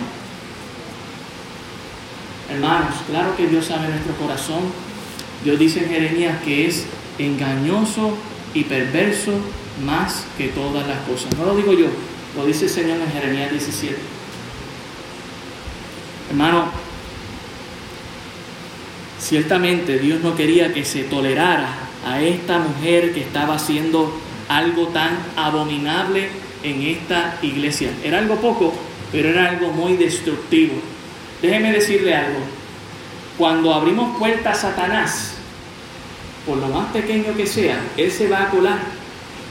Hermanos, 2.49 2.95
claro 3.07 3.35
que 3.35 3.47
Dios 3.47 3.65
sabe 3.65 3.89
nuestro 3.89 4.15
corazón. 4.15 4.61
Dios 5.43 5.59
dice 5.59 5.83
en 5.83 5.89
Jeremías 5.89 6.41
que 6.43 6.67
es 6.67 6.85
engañoso 7.17 8.15
y 8.53 8.63
perverso 8.63 9.33
más 9.85 10.25
que 10.37 10.49
todas 10.49 10.87
las 10.87 10.99
cosas. 10.99 11.35
No 11.37 11.45
lo 11.45 11.55
digo 11.55 11.73
yo, 11.73 11.87
lo 12.35 12.45
dice 12.45 12.65
el 12.65 12.71
Señor 12.71 12.97
en 12.99 13.11
Jeremías 13.11 13.51
17. 13.51 13.95
Hermano, 16.29 16.65
ciertamente 19.19 19.99
Dios 19.99 20.21
no 20.21 20.35
quería 20.35 20.73
que 20.73 20.85
se 20.85 21.03
tolerara 21.03 21.69
a 22.05 22.21
esta 22.21 22.59
mujer 22.59 23.13
que 23.13 23.21
estaba 23.21 23.55
haciendo 23.55 24.19
algo 24.49 24.87
tan 24.87 25.17
abominable 25.35 26.29
en 26.63 26.81
esta 26.81 27.37
iglesia. 27.41 27.91
Era 28.03 28.19
algo 28.19 28.35
poco, 28.37 28.73
pero 29.11 29.29
era 29.29 29.49
algo 29.49 29.71
muy 29.71 29.95
destructivo. 29.95 30.75
Déjeme 31.41 31.71
decirle 31.71 32.15
algo. 32.15 32.39
Cuando 33.37 33.73
abrimos 33.73 34.17
puerta 34.17 34.51
a 34.51 34.55
Satanás, 34.55 35.35
por 36.45 36.57
lo 36.57 36.67
más 36.67 36.91
pequeño 36.91 37.35
que 37.35 37.47
sea, 37.47 37.79
él 37.97 38.11
se 38.11 38.27
va 38.27 38.43
a 38.43 38.49
colar. 38.49 38.79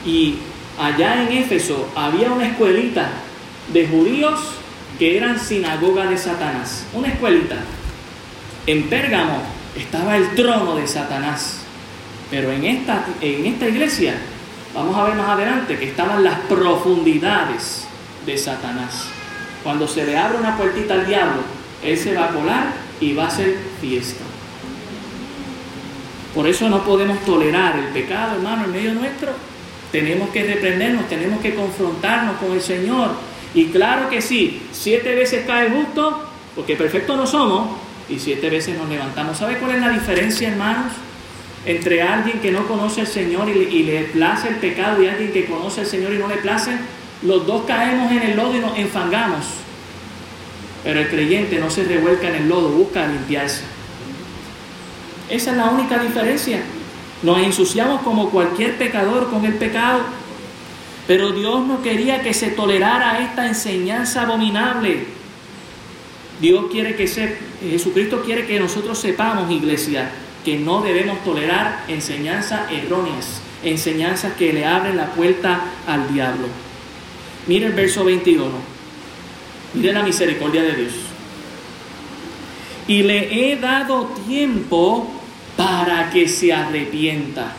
Y 0.04 0.36
allá 0.78 1.22
en 1.22 1.38
Éfeso 1.38 1.88
había 1.94 2.30
una 2.32 2.48
escuelita 2.48 3.08
de 3.72 3.86
judíos 3.86 4.40
que 4.98 5.16
eran 5.16 5.38
sinagoga 5.38 6.06
de 6.06 6.18
Satanás. 6.18 6.86
Una 6.92 7.08
escuelita. 7.08 7.56
En 8.66 8.88
Pérgamo 8.88 9.42
estaba 9.76 10.16
el 10.16 10.34
trono 10.34 10.76
de 10.76 10.86
Satanás. 10.86 11.58
Pero 12.30 12.50
en 12.50 12.64
esta, 12.64 13.04
en 13.20 13.46
esta 13.46 13.68
iglesia, 13.68 14.14
vamos 14.74 14.96
a 14.96 15.04
ver 15.04 15.14
más 15.14 15.28
adelante, 15.28 15.78
que 15.78 15.88
estaban 15.88 16.24
las 16.24 16.38
profundidades 16.40 17.86
de 18.24 18.38
Satanás. 18.38 19.08
Cuando 19.62 19.86
se 19.86 20.04
le 20.04 20.16
abre 20.16 20.38
una 20.38 20.56
puertita 20.56 20.94
al 20.94 21.06
diablo, 21.06 21.42
él 21.84 21.98
se 21.98 22.14
va 22.14 22.26
a 22.26 22.28
colar 22.28 22.72
y 23.00 23.12
va 23.12 23.24
a 23.24 23.28
hacer 23.28 23.56
fiesta. 23.80 24.24
Por 26.34 26.48
eso 26.48 26.68
no 26.68 26.82
podemos 26.84 27.18
tolerar 27.24 27.78
el 27.78 27.86
pecado, 27.86 28.36
hermano, 28.36 28.64
en 28.64 28.72
medio 28.72 28.94
nuestro. 28.94 29.32
Tenemos 29.92 30.30
que 30.30 30.42
reprendernos, 30.42 31.08
tenemos 31.08 31.40
que 31.40 31.54
confrontarnos 31.54 32.36
con 32.38 32.52
el 32.52 32.62
Señor. 32.62 33.10
Y 33.54 33.66
claro 33.66 34.08
que 34.08 34.22
sí, 34.22 34.62
siete 34.72 35.14
veces 35.14 35.44
cae 35.46 35.70
justo, 35.70 36.24
porque 36.56 36.74
perfectos 36.74 37.16
no 37.16 37.26
somos, 37.26 37.68
y 38.08 38.18
siete 38.18 38.50
veces 38.50 38.76
nos 38.76 38.88
levantamos. 38.88 39.38
¿Sabe 39.38 39.58
cuál 39.58 39.76
es 39.76 39.80
la 39.80 39.90
diferencia, 39.90 40.48
hermanos? 40.48 40.92
Entre 41.64 42.02
alguien 42.02 42.40
que 42.40 42.50
no 42.50 42.66
conoce 42.66 43.02
al 43.02 43.06
Señor 43.06 43.48
y 43.48 43.54
le, 43.54 43.70
y 43.70 43.82
le 43.84 44.02
place 44.04 44.48
el 44.48 44.56
pecado 44.56 45.02
y 45.02 45.06
alguien 45.06 45.30
que 45.30 45.44
conoce 45.44 45.82
al 45.82 45.86
Señor 45.86 46.12
y 46.12 46.18
no 46.18 46.26
le 46.26 46.36
place, 46.36 46.72
los 47.22 47.46
dos 47.46 47.64
caemos 47.66 48.10
en 48.10 48.22
el 48.22 48.36
lodo 48.36 48.56
y 48.56 48.60
nos 48.60 48.76
enfangamos. 48.76 49.44
Pero 50.82 51.00
el 51.00 51.08
creyente 51.08 51.58
no 51.58 51.70
se 51.70 51.84
revuelca 51.84 52.28
en 52.28 52.36
el 52.36 52.48
lodo, 52.48 52.70
busca 52.70 53.06
limpiarse. 53.06 53.62
Esa 55.28 55.50
es 55.52 55.56
la 55.56 55.66
única 55.66 55.98
diferencia. 55.98 56.60
Nos 57.22 57.38
ensuciamos 57.38 58.02
como 58.02 58.30
cualquier 58.30 58.76
pecador 58.76 59.30
con 59.30 59.44
el 59.44 59.54
pecado. 59.54 60.00
Pero 61.06 61.32
Dios 61.32 61.66
no 61.66 61.82
quería 61.82 62.22
que 62.22 62.34
se 62.34 62.48
tolerara 62.48 63.20
esta 63.20 63.46
enseñanza 63.46 64.22
abominable. 64.22 65.06
Dios 66.40 66.66
quiere 66.72 66.96
que 66.96 67.06
se, 67.06 67.36
Jesucristo 67.60 68.22
quiere 68.24 68.46
que 68.46 68.58
nosotros 68.58 68.98
sepamos, 68.98 69.50
iglesia, 69.50 70.10
que 70.44 70.58
no 70.58 70.82
debemos 70.82 71.22
tolerar 71.22 71.84
enseñanzas 71.88 72.70
erróneas, 72.70 73.40
enseñanzas 73.62 74.32
que 74.34 74.52
le 74.52 74.66
abren 74.66 74.96
la 74.96 75.12
puerta 75.12 75.60
al 75.86 76.12
diablo. 76.12 76.48
Mire 77.46 77.66
el 77.66 77.72
verso 77.72 78.04
21. 78.04 78.50
Mire 79.74 79.92
la 79.92 80.02
misericordia 80.02 80.62
de 80.62 80.74
Dios. 80.74 80.92
Y 82.88 83.02
le 83.02 83.52
he 83.52 83.56
dado 83.56 84.12
tiempo 84.26 85.21
para 85.62 86.10
que 86.10 86.28
se 86.28 86.52
arrepienta. 86.52 87.52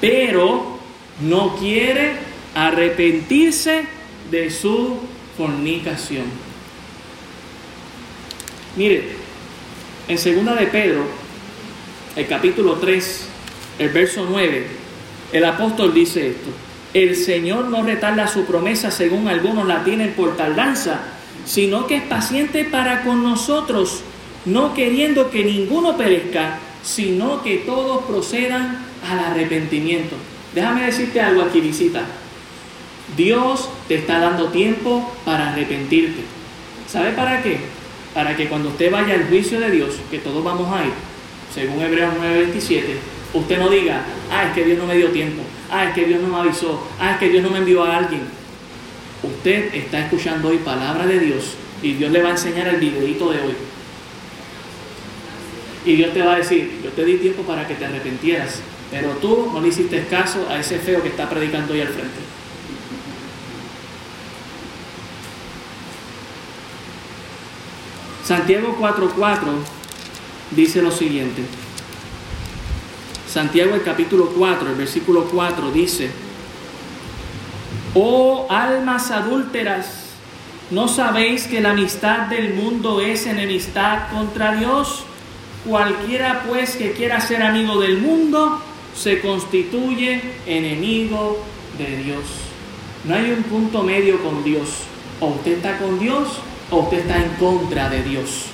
Pero 0.00 0.78
no 1.20 1.54
quiere 1.56 2.14
arrepentirse 2.52 3.84
de 4.28 4.50
su 4.50 4.98
fornicación. 5.36 6.24
Mire, 8.76 9.04
en 10.08 10.18
segunda 10.18 10.56
de 10.56 10.66
Pedro, 10.66 11.04
el 12.16 12.26
capítulo 12.26 12.74
3, 12.74 13.28
el 13.78 13.88
verso 13.90 14.26
9, 14.28 14.66
el 15.32 15.44
apóstol 15.44 15.94
dice 15.94 16.30
esto. 16.30 16.50
El 16.92 17.14
Señor 17.14 17.66
no 17.66 17.84
retarda 17.84 18.26
su 18.26 18.46
promesa 18.46 18.90
según 18.90 19.28
algunos 19.28 19.68
la 19.68 19.84
tienen 19.84 20.12
por 20.14 20.36
tardanza, 20.36 21.02
sino 21.44 21.86
que 21.86 21.98
es 21.98 22.02
paciente 22.02 22.64
para 22.64 23.04
con 23.04 23.22
nosotros, 23.22 24.00
no 24.44 24.74
queriendo 24.74 25.30
que 25.30 25.44
ninguno 25.44 25.96
perezca, 25.96 26.58
sino 26.82 27.42
que 27.42 27.58
todos 27.58 28.04
procedan 28.04 28.84
al 29.08 29.18
arrepentimiento. 29.18 30.16
Déjame 30.54 30.86
decirte 30.86 31.20
algo 31.20 31.42
aquí, 31.42 31.60
visita. 31.60 32.04
Dios 33.16 33.68
te 33.88 33.96
está 33.96 34.18
dando 34.20 34.48
tiempo 34.48 35.12
para 35.24 35.50
arrepentirte. 35.50 36.22
¿Sabe 36.88 37.12
para 37.12 37.42
qué? 37.42 37.58
Para 38.14 38.36
que 38.36 38.48
cuando 38.48 38.68
usted 38.70 38.90
vaya 38.90 39.14
al 39.14 39.28
juicio 39.28 39.60
de 39.60 39.70
Dios, 39.70 39.94
que 40.10 40.18
todos 40.18 40.42
vamos 40.42 40.72
a 40.72 40.84
ir, 40.84 40.92
según 41.54 41.80
Hebreos 41.80 42.14
9:27, 42.20 42.96
usted 43.34 43.58
no 43.58 43.68
diga, 43.68 44.04
ah, 44.30 44.44
es 44.44 44.52
que 44.54 44.64
Dios 44.64 44.78
no 44.78 44.86
me 44.86 44.96
dio 44.96 45.08
tiempo 45.10 45.42
ah, 45.70 45.84
es 45.84 45.94
que 45.94 46.04
Dios 46.04 46.20
no 46.20 46.28
me 46.28 46.36
avisó, 46.36 46.80
ah, 46.98 47.12
es 47.12 47.18
que 47.18 47.28
Dios 47.28 47.42
no 47.42 47.50
me 47.50 47.58
envió 47.58 47.84
a 47.84 47.96
alguien. 47.96 48.22
Usted 49.22 49.74
está 49.74 50.00
escuchando 50.00 50.48
hoy 50.48 50.58
palabra 50.58 51.06
de 51.06 51.18
Dios 51.18 51.54
y 51.82 51.92
Dios 51.94 52.10
le 52.10 52.22
va 52.22 52.28
a 52.28 52.32
enseñar 52.32 52.68
el 52.68 52.80
videito 52.80 53.30
de 53.30 53.40
hoy. 53.40 53.54
Y 55.84 55.96
Dios 55.96 56.12
te 56.12 56.22
va 56.22 56.34
a 56.34 56.36
decir, 56.36 56.80
yo 56.84 56.90
te 56.90 57.04
di 57.04 57.16
tiempo 57.16 57.42
para 57.42 57.66
que 57.66 57.74
te 57.74 57.86
arrepentieras, 57.86 58.60
pero 58.90 59.10
tú 59.12 59.50
no 59.52 59.60
le 59.60 59.68
hiciste 59.68 60.04
caso 60.06 60.46
a 60.50 60.58
ese 60.58 60.78
feo 60.78 61.02
que 61.02 61.08
está 61.08 61.28
predicando 61.28 61.72
hoy 61.72 61.80
al 61.80 61.88
frente. 61.88 62.20
Santiago 68.24 68.76
4:4 68.78 69.38
dice 70.50 70.82
lo 70.82 70.90
siguiente. 70.90 71.42
Santiago 73.28 73.74
el 73.74 73.82
capítulo 73.82 74.26
4, 74.36 74.70
el 74.70 74.74
versículo 74.74 75.24
4 75.24 75.70
dice, 75.70 76.10
Oh 77.94 78.46
almas 78.50 79.10
adúlteras, 79.10 80.10
¿no 80.70 80.88
sabéis 80.88 81.46
que 81.46 81.60
la 81.60 81.70
amistad 81.70 82.26
del 82.26 82.54
mundo 82.54 83.00
es 83.00 83.26
enemistad 83.26 84.10
contra 84.12 84.54
Dios? 84.54 85.04
Cualquiera 85.66 86.44
pues 86.48 86.76
que 86.76 86.92
quiera 86.92 87.20
ser 87.20 87.42
amigo 87.42 87.78
del 87.80 87.98
mundo 87.98 88.62
se 88.96 89.20
constituye 89.20 90.20
enemigo 90.46 91.42
de 91.78 91.96
Dios. 91.98 92.24
No 93.04 93.14
hay 93.14 93.30
un 93.30 93.42
punto 93.42 93.82
medio 93.82 94.22
con 94.22 94.42
Dios. 94.42 94.68
O 95.20 95.28
usted 95.28 95.52
está 95.52 95.78
con 95.78 95.98
Dios 95.98 96.28
o 96.70 96.78
usted 96.80 97.00
está 97.00 97.18
en 97.18 97.30
contra 97.38 97.90
de 97.90 98.02
Dios. 98.02 98.46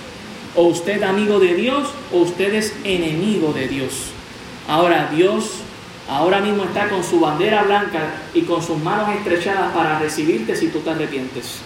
O 0.57 0.65
usted 0.65 1.03
amigo 1.03 1.39
de 1.39 1.55
Dios 1.55 1.89
o 2.13 2.19
usted 2.19 2.55
es 2.55 2.75
enemigo 2.85 3.53
de 3.53 3.69
Dios. 3.69 4.11
Ahora 4.69 5.11
Dios 5.15 5.63
ahora 6.09 6.41
mismo 6.41 6.65
está 6.65 6.89
con 6.89 7.03
su 7.03 7.21
bandera 7.21 7.63
blanca 7.65 8.23
y 8.35 8.43
con 8.43 8.63
sus 8.63 8.79
manos 8.79 9.09
estrechadas 9.17 9.73
para 9.73 9.99
recibirte 9.99 10.57
si 10.57 10.69
tú 10.69 10.81
te 10.81 10.91
arrepientes. 10.91 11.59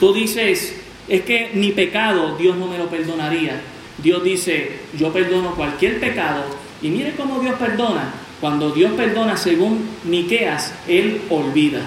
Tú 0.00 0.12
dices, 0.12 0.76
es 1.08 1.22
que 1.22 1.50
mi 1.54 1.72
pecado 1.72 2.36
Dios 2.36 2.56
no 2.56 2.66
me 2.66 2.78
lo 2.78 2.88
perdonaría. 2.88 3.60
Dios 4.04 4.22
dice, 4.22 4.80
yo 4.98 5.12
perdono 5.12 5.54
cualquier 5.54 5.98
pecado. 5.98 6.44
Y 6.82 6.90
mire 6.90 7.14
cómo 7.16 7.40
Dios 7.40 7.54
perdona. 7.58 8.12
Cuando 8.40 8.70
Dios 8.70 8.92
perdona, 8.92 9.36
según 9.38 9.88
Miqueas, 10.04 10.74
Él 10.86 11.22
olvida. 11.30 11.80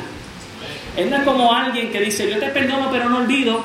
Él 0.97 1.11
no 1.11 1.17
es 1.17 1.23
como 1.23 1.53
alguien 1.53 1.91
que 1.91 2.01
dice, 2.01 2.27
yo 2.27 2.39
te 2.39 2.47
perdono 2.47 2.89
pero 2.91 3.07
no 3.07 3.17
olvido. 3.17 3.63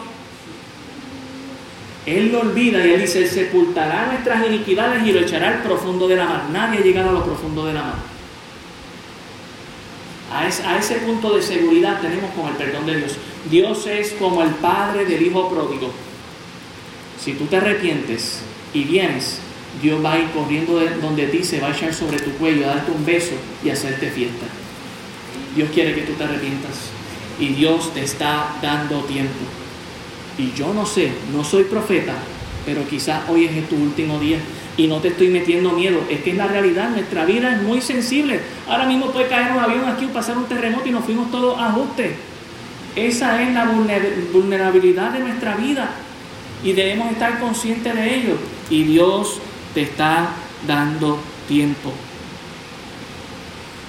Él 2.05 2.31
lo 2.31 2.41
olvida 2.41 2.87
y 2.87 2.93
Él 2.93 3.01
dice, 3.01 3.27
sepultará 3.27 4.09
nuestras 4.09 4.47
iniquidades 4.47 5.07
y 5.07 5.13
lo 5.13 5.21
echará 5.21 5.49
al 5.49 5.63
profundo 5.63 6.07
de 6.07 6.17
la 6.17 6.27
mar. 6.27 6.45
Nadie 6.53 6.81
ha 6.81 6.83
llegado 6.83 7.09
a 7.09 7.13
lo 7.13 7.25
profundo 7.25 7.65
de 7.65 7.73
la 7.73 7.83
mar. 7.83 8.13
A 10.35 10.79
ese, 10.79 10.95
punto 10.97 11.35
de 11.35 11.43
seguridad 11.43 12.01
tenemos 12.01 12.31
con 12.33 12.49
el 12.49 12.55
perdón 12.55 12.85
de 12.85 12.97
Dios. 12.97 13.17
Dios 13.51 13.87
es 13.87 14.13
como 14.13 14.43
el 14.43 14.51
padre 14.51 15.07
del 15.07 15.23
hijo 15.23 15.49
pródigo. 15.49 15.91
Si 17.23 17.35
tú 17.35 17.47
te 17.47 17.57
arrepientes 17.57 18.41
y 18.75 18.83
vienes, 18.83 19.39
Dios 19.81 20.05
va 20.05 20.15
a 20.15 20.19
ir 20.19 20.31
corriendo 20.31 20.81
de 20.81 20.91
donde 20.97 21.29
ti, 21.29 21.45
se 21.45 21.61
va 21.61 21.69
a 21.69 21.73
echar 21.73 21.95
sobre 21.95 22.19
tu 22.19 22.33
cuello, 22.33 22.65
a 22.65 22.75
darte 22.75 22.91
un 22.91 23.07
beso 23.07 23.35
y 23.65 23.71
hacerte 23.71 24.11
fiesta. 24.11 24.47
Dios 25.55 25.69
quiere 25.73 25.95
que 25.95 26.01
tú 26.01 26.15
te 26.15 26.25
arrepientas 26.25 26.91
y 27.39 27.49
Dios 27.49 27.95
te 27.95 28.03
está 28.03 28.57
dando 28.61 29.05
tiempo. 29.05 29.39
Y 30.37 30.53
yo 30.53 30.75
no 30.75 30.85
sé, 30.85 31.13
no 31.33 31.45
soy 31.45 31.63
profeta, 31.65 32.15
pero 32.67 32.89
quizás 32.89 33.29
hoy 33.29 33.45
es 33.45 33.69
tu 33.69 33.77
último 33.77 34.19
día 34.19 34.39
y 34.77 34.89
no 34.89 34.99
te 34.99 35.09
estoy 35.09 35.29
metiendo 35.29 35.71
miedo, 35.71 36.01
es 36.11 36.23
que 36.23 36.31
es 36.31 36.37
la 36.37 36.49
realidad, 36.49 36.91
nuestra 36.91 37.25
vida 37.25 37.55
es 37.55 37.63
muy 37.63 37.81
sensible. 37.81 38.41
Ahora 38.69 38.87
mismo 38.87 39.13
puede 39.13 39.29
caer 39.29 39.53
un 39.53 39.61
avión 39.61 39.85
aquí 39.89 40.07
o 40.07 40.09
pasar 40.09 40.37
un 40.37 40.47
terremoto 40.47 40.89
y 40.89 40.91
nos 40.91 41.05
fuimos 41.05 41.31
todos 41.31 41.57
a 41.57 41.69
ajuste. 41.69 42.17
Esa 42.97 43.41
es 43.45 43.55
la 43.55 43.71
vulnerabilidad 44.33 45.13
de 45.13 45.21
nuestra 45.21 45.55
vida 45.55 45.89
y 46.65 46.73
debemos 46.73 47.11
estar 47.13 47.41
conscientes 47.41 47.95
de 47.95 48.15
ello. 48.15 48.37
Y 48.71 48.85
Dios 48.85 49.39
te 49.75 49.83
está 49.83 50.31
dando 50.67 51.19
tiempo. 51.49 51.93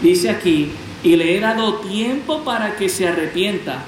Dice 0.02 0.30
aquí, 0.30 0.72
y 1.04 1.16
le 1.16 1.38
he 1.38 1.40
dado 1.40 1.76
tiempo 1.76 2.44
para 2.44 2.76
que 2.76 2.90
se 2.90 3.08
arrepienta. 3.08 3.84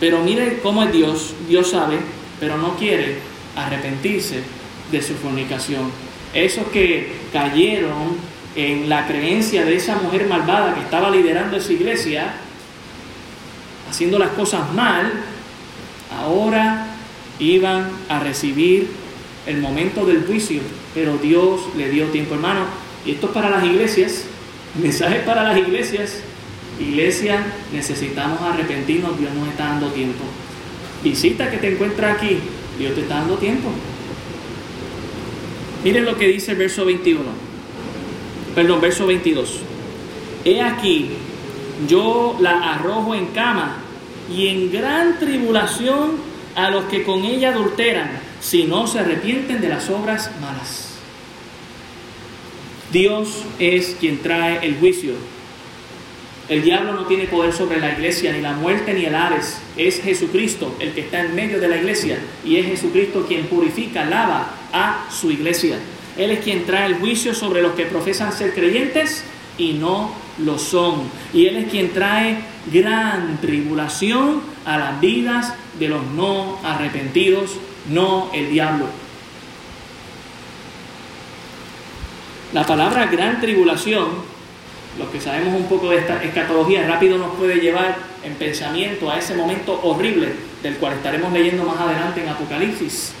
Pero 0.00 0.20
mire 0.22 0.58
cómo 0.62 0.82
es 0.82 0.92
Dios, 0.92 1.34
Dios 1.48 1.70
sabe, 1.70 1.98
pero 2.40 2.56
no 2.56 2.76
quiere 2.76 3.18
arrepentirse 3.54 4.42
de 4.90 5.02
su 5.02 5.14
fornicación. 5.14 5.90
Esos 6.34 6.66
que 6.68 7.12
cayeron 7.32 8.16
en 8.56 8.88
la 8.88 9.06
creencia 9.06 9.64
de 9.64 9.76
esa 9.76 9.96
mujer 9.96 10.26
malvada 10.26 10.74
que 10.74 10.80
estaba 10.80 11.10
liderando 11.10 11.56
esa 11.56 11.72
iglesia, 11.72 12.34
haciendo 13.88 14.18
las 14.18 14.30
cosas 14.30 14.72
mal, 14.72 15.12
ahora 16.18 16.81
iban 17.42 17.90
a 18.08 18.20
recibir 18.20 18.88
el 19.46 19.58
momento 19.58 20.06
del 20.06 20.24
juicio, 20.24 20.60
pero 20.94 21.18
Dios 21.18 21.60
le 21.76 21.90
dio 21.90 22.06
tiempo, 22.06 22.34
hermano. 22.34 22.60
Y 23.04 23.12
esto 23.12 23.26
es 23.26 23.32
para 23.32 23.50
las 23.50 23.64
iglesias, 23.64 24.24
mensaje 24.80 25.20
para 25.20 25.42
las 25.42 25.58
iglesias. 25.58 26.20
Iglesia, 26.80 27.44
necesitamos 27.72 28.40
arrepentirnos, 28.40 29.18
Dios 29.18 29.32
nos 29.34 29.48
está 29.48 29.66
dando 29.68 29.88
tiempo. 29.88 30.24
Visita 31.02 31.50
que 31.50 31.58
te 31.58 31.72
encuentra 31.72 32.12
aquí, 32.12 32.38
Dios 32.78 32.94
te 32.94 33.02
está 33.02 33.16
dando 33.16 33.36
tiempo. 33.36 33.70
Miren 35.84 36.04
lo 36.04 36.16
que 36.16 36.28
dice 36.28 36.52
el 36.52 36.58
verso 36.58 36.84
21. 36.84 37.22
Perdón, 38.54 38.80
verso 38.80 39.06
22. 39.06 39.60
He 40.44 40.60
aquí, 40.62 41.10
yo 41.88 42.36
la 42.40 42.74
arrojo 42.74 43.14
en 43.14 43.26
cama 43.26 43.78
y 44.34 44.48
en 44.48 44.70
gran 44.70 45.18
tribulación 45.18 46.31
a 46.54 46.70
los 46.70 46.84
que 46.84 47.02
con 47.02 47.24
ella 47.24 47.50
adulteran, 47.50 48.10
si 48.40 48.64
no 48.64 48.86
se 48.86 49.00
arrepienten 49.00 49.60
de 49.60 49.68
las 49.68 49.88
obras 49.90 50.30
malas. 50.40 50.92
Dios 52.92 53.44
es 53.58 53.96
quien 53.98 54.18
trae 54.18 54.66
el 54.66 54.76
juicio. 54.76 55.14
El 56.48 56.62
diablo 56.62 56.92
no 56.92 57.06
tiene 57.06 57.24
poder 57.24 57.52
sobre 57.52 57.80
la 57.80 57.92
iglesia, 57.92 58.32
ni 58.32 58.42
la 58.42 58.52
muerte 58.52 58.92
ni 58.92 59.06
el 59.06 59.14
Ares. 59.14 59.58
Es 59.76 60.02
Jesucristo 60.02 60.76
el 60.80 60.92
que 60.92 61.00
está 61.02 61.22
en 61.22 61.34
medio 61.34 61.60
de 61.60 61.68
la 61.68 61.76
iglesia 61.76 62.18
y 62.44 62.56
es 62.56 62.66
Jesucristo 62.66 63.24
quien 63.26 63.46
purifica, 63.46 64.04
lava 64.04 64.54
a 64.72 65.08
su 65.10 65.30
iglesia. 65.30 65.78
Él 66.18 66.30
es 66.30 66.40
quien 66.40 66.66
trae 66.66 66.86
el 66.86 66.96
juicio 66.96 67.34
sobre 67.34 67.62
los 67.62 67.72
que 67.72 67.86
profesan 67.86 68.32
ser 68.32 68.52
creyentes 68.52 69.24
y 69.58 69.74
no 69.74 70.12
lo 70.38 70.58
son. 70.58 71.02
Y 71.32 71.46
Él 71.46 71.56
es 71.56 71.70
quien 71.70 71.92
trae 71.92 72.38
gran 72.72 73.38
tribulación 73.40 74.40
a 74.64 74.78
las 74.78 75.00
vidas 75.00 75.54
de 75.78 75.88
los 75.88 76.04
no 76.06 76.58
arrepentidos, 76.62 77.52
no 77.88 78.30
el 78.32 78.50
diablo. 78.50 78.86
La 82.52 82.66
palabra 82.66 83.06
gran 83.06 83.40
tribulación, 83.40 84.06
los 84.98 85.08
que 85.08 85.20
sabemos 85.20 85.54
un 85.54 85.66
poco 85.66 85.90
de 85.90 85.98
esta 85.98 86.22
escatología, 86.22 86.86
rápido 86.86 87.16
nos 87.16 87.34
puede 87.34 87.56
llevar 87.56 87.96
en 88.22 88.34
pensamiento 88.34 89.10
a 89.10 89.18
ese 89.18 89.34
momento 89.34 89.80
horrible 89.82 90.34
del 90.62 90.76
cual 90.76 90.94
estaremos 90.94 91.32
leyendo 91.32 91.64
más 91.64 91.80
adelante 91.80 92.22
en 92.22 92.28
Apocalipsis 92.28 93.14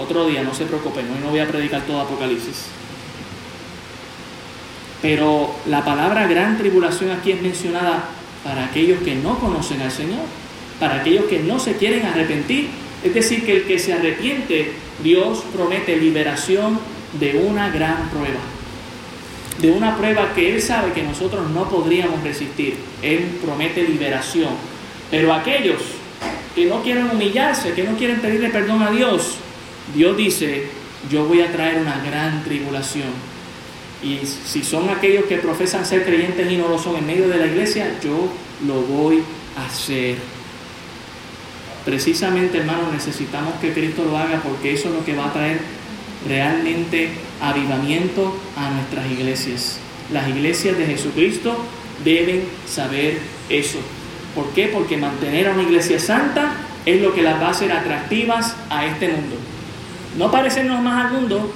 otro 0.00 0.26
día, 0.26 0.42
no 0.42 0.54
se 0.54 0.64
preocupen, 0.64 1.10
hoy 1.10 1.18
no 1.22 1.30
voy 1.30 1.40
a 1.40 1.48
predicar 1.48 1.82
todo 1.82 2.00
Apocalipsis. 2.00 2.66
Pero 5.02 5.54
la 5.66 5.84
palabra 5.84 6.26
gran 6.26 6.58
tribulación 6.58 7.10
aquí 7.10 7.32
es 7.32 7.40
mencionada 7.42 8.04
para 8.44 8.66
aquellos 8.66 9.02
que 9.02 9.14
no 9.14 9.38
conocen 9.38 9.80
al 9.80 9.90
Señor, 9.90 10.24
para 10.78 10.96
aquellos 10.96 11.24
que 11.24 11.40
no 11.40 11.58
se 11.58 11.76
quieren 11.76 12.06
arrepentir. 12.06 12.68
Es 13.02 13.14
decir, 13.14 13.44
que 13.44 13.56
el 13.56 13.64
que 13.64 13.78
se 13.78 13.94
arrepiente, 13.94 14.72
Dios 15.02 15.44
promete 15.54 15.96
liberación 15.96 16.78
de 17.18 17.36
una 17.36 17.70
gran 17.70 18.10
prueba. 18.10 18.40
De 19.58 19.70
una 19.72 19.96
prueba 19.96 20.32
que 20.34 20.54
Él 20.54 20.62
sabe 20.62 20.92
que 20.92 21.02
nosotros 21.02 21.50
no 21.50 21.68
podríamos 21.68 22.22
resistir. 22.22 22.76
Él 23.02 23.38
promete 23.42 23.82
liberación. 23.82 24.50
Pero 25.10 25.32
aquellos 25.32 25.80
que 26.54 26.66
no 26.66 26.82
quieren 26.82 27.10
humillarse, 27.10 27.72
que 27.72 27.84
no 27.84 27.96
quieren 27.96 28.20
pedirle 28.20 28.50
perdón 28.50 28.82
a 28.82 28.90
Dios, 28.90 29.36
Dios 29.94 30.16
dice, 30.16 30.66
yo 31.10 31.24
voy 31.24 31.40
a 31.40 31.52
traer 31.52 31.78
una 31.78 32.02
gran 32.04 32.44
tribulación. 32.44 33.29
Y 34.02 34.20
si 34.24 34.62
son 34.62 34.88
aquellos 34.88 35.24
que 35.24 35.36
profesan 35.36 35.84
ser 35.84 36.04
creyentes 36.04 36.50
y 36.50 36.56
no 36.56 36.68
lo 36.68 36.78
son 36.78 36.96
en 36.96 37.06
medio 37.06 37.28
de 37.28 37.36
la 37.36 37.46
iglesia, 37.46 37.98
yo 38.02 38.28
lo 38.66 38.80
voy 38.82 39.22
a 39.58 39.66
hacer. 39.66 40.16
Precisamente, 41.84 42.58
hermanos, 42.58 42.92
necesitamos 42.92 43.54
que 43.60 43.72
Cristo 43.72 44.04
lo 44.04 44.16
haga 44.16 44.40
porque 44.42 44.72
eso 44.72 44.88
es 44.88 44.94
lo 44.94 45.04
que 45.04 45.14
va 45.14 45.26
a 45.26 45.32
traer 45.32 45.60
realmente 46.26 47.10
avivamiento 47.40 48.36
a 48.56 48.70
nuestras 48.70 49.10
iglesias. 49.10 49.78
Las 50.12 50.28
iglesias 50.28 50.76
de 50.78 50.86
Jesucristo 50.86 51.56
deben 52.04 52.44
saber 52.66 53.18
eso. 53.48 53.78
¿Por 54.34 54.50
qué? 54.50 54.68
Porque 54.68 54.96
mantener 54.96 55.48
a 55.48 55.52
una 55.52 55.62
iglesia 55.62 55.98
santa 55.98 56.52
es 56.86 57.00
lo 57.02 57.14
que 57.14 57.22
las 57.22 57.40
va 57.40 57.48
a 57.48 57.50
hacer 57.50 57.72
atractivas 57.72 58.56
a 58.70 58.86
este 58.86 59.08
mundo. 59.08 59.36
No 60.16 60.30
parecernos 60.30 60.82
más 60.82 61.06
al 61.06 61.12
mundo, 61.12 61.52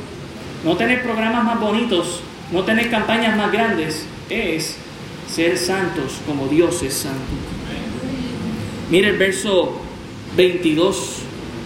no 0.65 0.77
tener 0.77 1.03
programas 1.03 1.45
más 1.45 1.61
bonitos, 1.61 2.23
no 2.53 2.63
tener 2.63 2.91
campañas 2.91 3.37
más 3.37 3.51
grandes, 3.53 4.07
es 4.29 4.77
ser 5.29 5.59
santos 5.59 6.21
como 6.27 6.47
Dios 6.49 6.83
es 6.83 6.95
santo. 6.95 7.19
Mire 8.91 9.11
el 9.11 9.19
verso 9.19 9.81
22. 10.37 11.19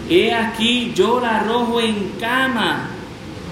He 0.09 0.33
aquí 0.33 0.93
yo 0.95 1.21
la 1.21 1.41
arrojo 1.41 1.81
en 1.81 2.13
cama, 2.19 2.89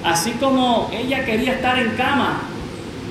así 0.04 0.32
como 0.32 0.90
ella 0.92 1.24
quería 1.24 1.54
estar 1.54 1.78
en 1.78 1.90
cama 1.90 2.40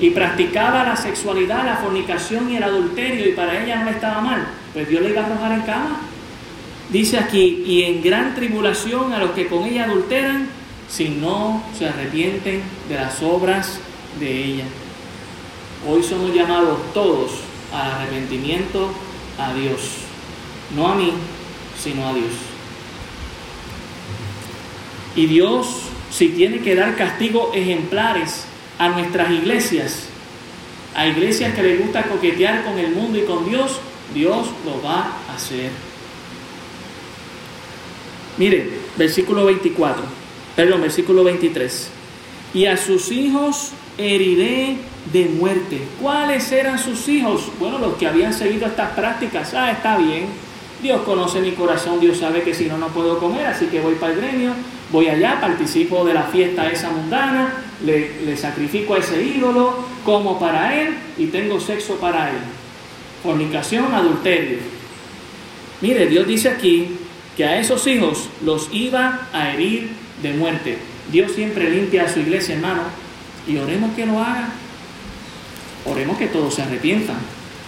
y 0.00 0.10
practicaba 0.10 0.84
la 0.84 0.96
sexualidad, 0.96 1.64
la 1.64 1.76
fornicación 1.76 2.50
y 2.50 2.56
el 2.56 2.62
adulterio 2.62 3.28
y 3.28 3.32
para 3.32 3.62
ella 3.62 3.84
no 3.84 3.90
estaba 3.90 4.20
mal, 4.20 4.46
pues 4.72 4.88
Dios 4.88 5.02
le 5.02 5.10
iba 5.10 5.22
a 5.22 5.26
arrojar 5.26 5.52
en 5.52 5.62
cama. 5.62 6.00
Dice 6.90 7.18
aquí, 7.18 7.64
y 7.66 7.82
en 7.82 8.02
gran 8.02 8.34
tribulación 8.34 9.12
a 9.12 9.18
los 9.18 9.30
que 9.30 9.46
con 9.46 9.64
ella 9.64 9.84
adulteran, 9.84 10.48
si 10.88 11.08
no 11.08 11.62
se 11.76 11.88
arrepienten 11.88 12.62
de 12.88 12.94
las 12.94 13.22
obras 13.22 13.80
de 14.18 14.44
ella. 14.44 14.64
Hoy 15.88 16.02
somos 16.02 16.34
llamados 16.34 16.78
todos 16.92 17.32
al 17.72 17.92
arrepentimiento 17.92 18.90
a 19.38 19.52
Dios. 19.54 19.80
No 20.74 20.88
a 20.88 20.94
mí, 20.94 21.12
sino 21.78 22.08
a 22.08 22.14
Dios. 22.14 22.32
Y 25.14 25.26
Dios, 25.26 25.66
si 26.10 26.28
tiene 26.28 26.60
que 26.60 26.74
dar 26.74 26.96
castigos 26.96 27.54
ejemplares 27.54 28.44
a 28.78 28.88
nuestras 28.88 29.30
iglesias, 29.30 30.08
a 30.94 31.06
iglesias 31.06 31.54
que 31.54 31.62
les 31.62 31.80
gusta 31.80 32.04
coquetear 32.04 32.64
con 32.64 32.78
el 32.78 32.90
mundo 32.90 33.18
y 33.18 33.22
con 33.22 33.48
Dios, 33.48 33.80
Dios 34.14 34.46
lo 34.64 34.82
va 34.82 35.12
a 35.28 35.34
hacer. 35.34 35.70
Miren, 38.38 38.70
versículo 38.96 39.46
24. 39.46 40.02
perdón, 40.54 40.82
versículo 40.82 41.24
23. 41.24 41.90
Y 42.54 42.66
a 42.66 42.76
sus 42.76 43.10
hijos 43.10 43.72
heriré 43.98 44.76
de 45.12 45.26
muerte. 45.26 45.80
¿Cuáles 46.00 46.50
eran 46.52 46.78
sus 46.78 47.08
hijos? 47.08 47.48
Bueno, 47.58 47.78
los 47.78 47.94
que 47.94 48.06
habían 48.06 48.32
seguido 48.32 48.66
estas 48.66 48.90
prácticas. 48.92 49.54
Ah, 49.54 49.70
está 49.70 49.96
bien. 49.98 50.26
Dios 50.82 51.02
conoce 51.02 51.40
mi 51.40 51.52
corazón, 51.52 52.00
Dios 52.00 52.18
sabe 52.18 52.42
que 52.42 52.54
si 52.54 52.66
no, 52.66 52.76
no 52.76 52.88
puedo 52.88 53.18
comer, 53.18 53.46
así 53.46 53.66
que 53.66 53.80
voy 53.80 53.94
para 53.94 54.12
el 54.12 54.20
gremio, 54.20 54.52
voy 54.92 55.08
allá, 55.08 55.40
participo 55.40 56.04
de 56.04 56.12
la 56.12 56.24
fiesta 56.24 56.70
esa 56.70 56.90
mundana, 56.90 57.64
le, 57.82 58.22
le 58.24 58.36
sacrifico 58.36 58.94
a 58.94 58.98
ese 58.98 59.22
ídolo, 59.22 59.74
como 60.04 60.38
para 60.38 60.80
él 60.80 60.94
y 61.16 61.26
tengo 61.26 61.58
sexo 61.60 61.96
para 61.96 62.30
él. 62.30 62.36
Fornicación, 63.22 63.92
adulterio. 63.94 64.58
Mire, 65.80 66.06
Dios 66.06 66.26
dice 66.26 66.50
aquí 66.50 66.90
que 67.36 67.44
a 67.44 67.58
esos 67.58 67.86
hijos 67.86 68.28
los 68.44 68.68
iba 68.72 69.28
a 69.32 69.52
herir 69.52 69.90
de 70.22 70.32
muerte. 70.34 70.78
Dios 71.10 71.32
siempre 71.32 71.70
limpia 71.70 72.04
a 72.04 72.08
su 72.08 72.20
iglesia, 72.20 72.56
hermano, 72.56 72.82
y 73.46 73.56
oremos 73.58 73.94
que 73.94 74.06
lo 74.06 74.18
haga. 74.20 74.48
Oremos 75.84 76.18
que 76.18 76.26
todos 76.26 76.54
se 76.54 76.62
arrepientan 76.62 77.16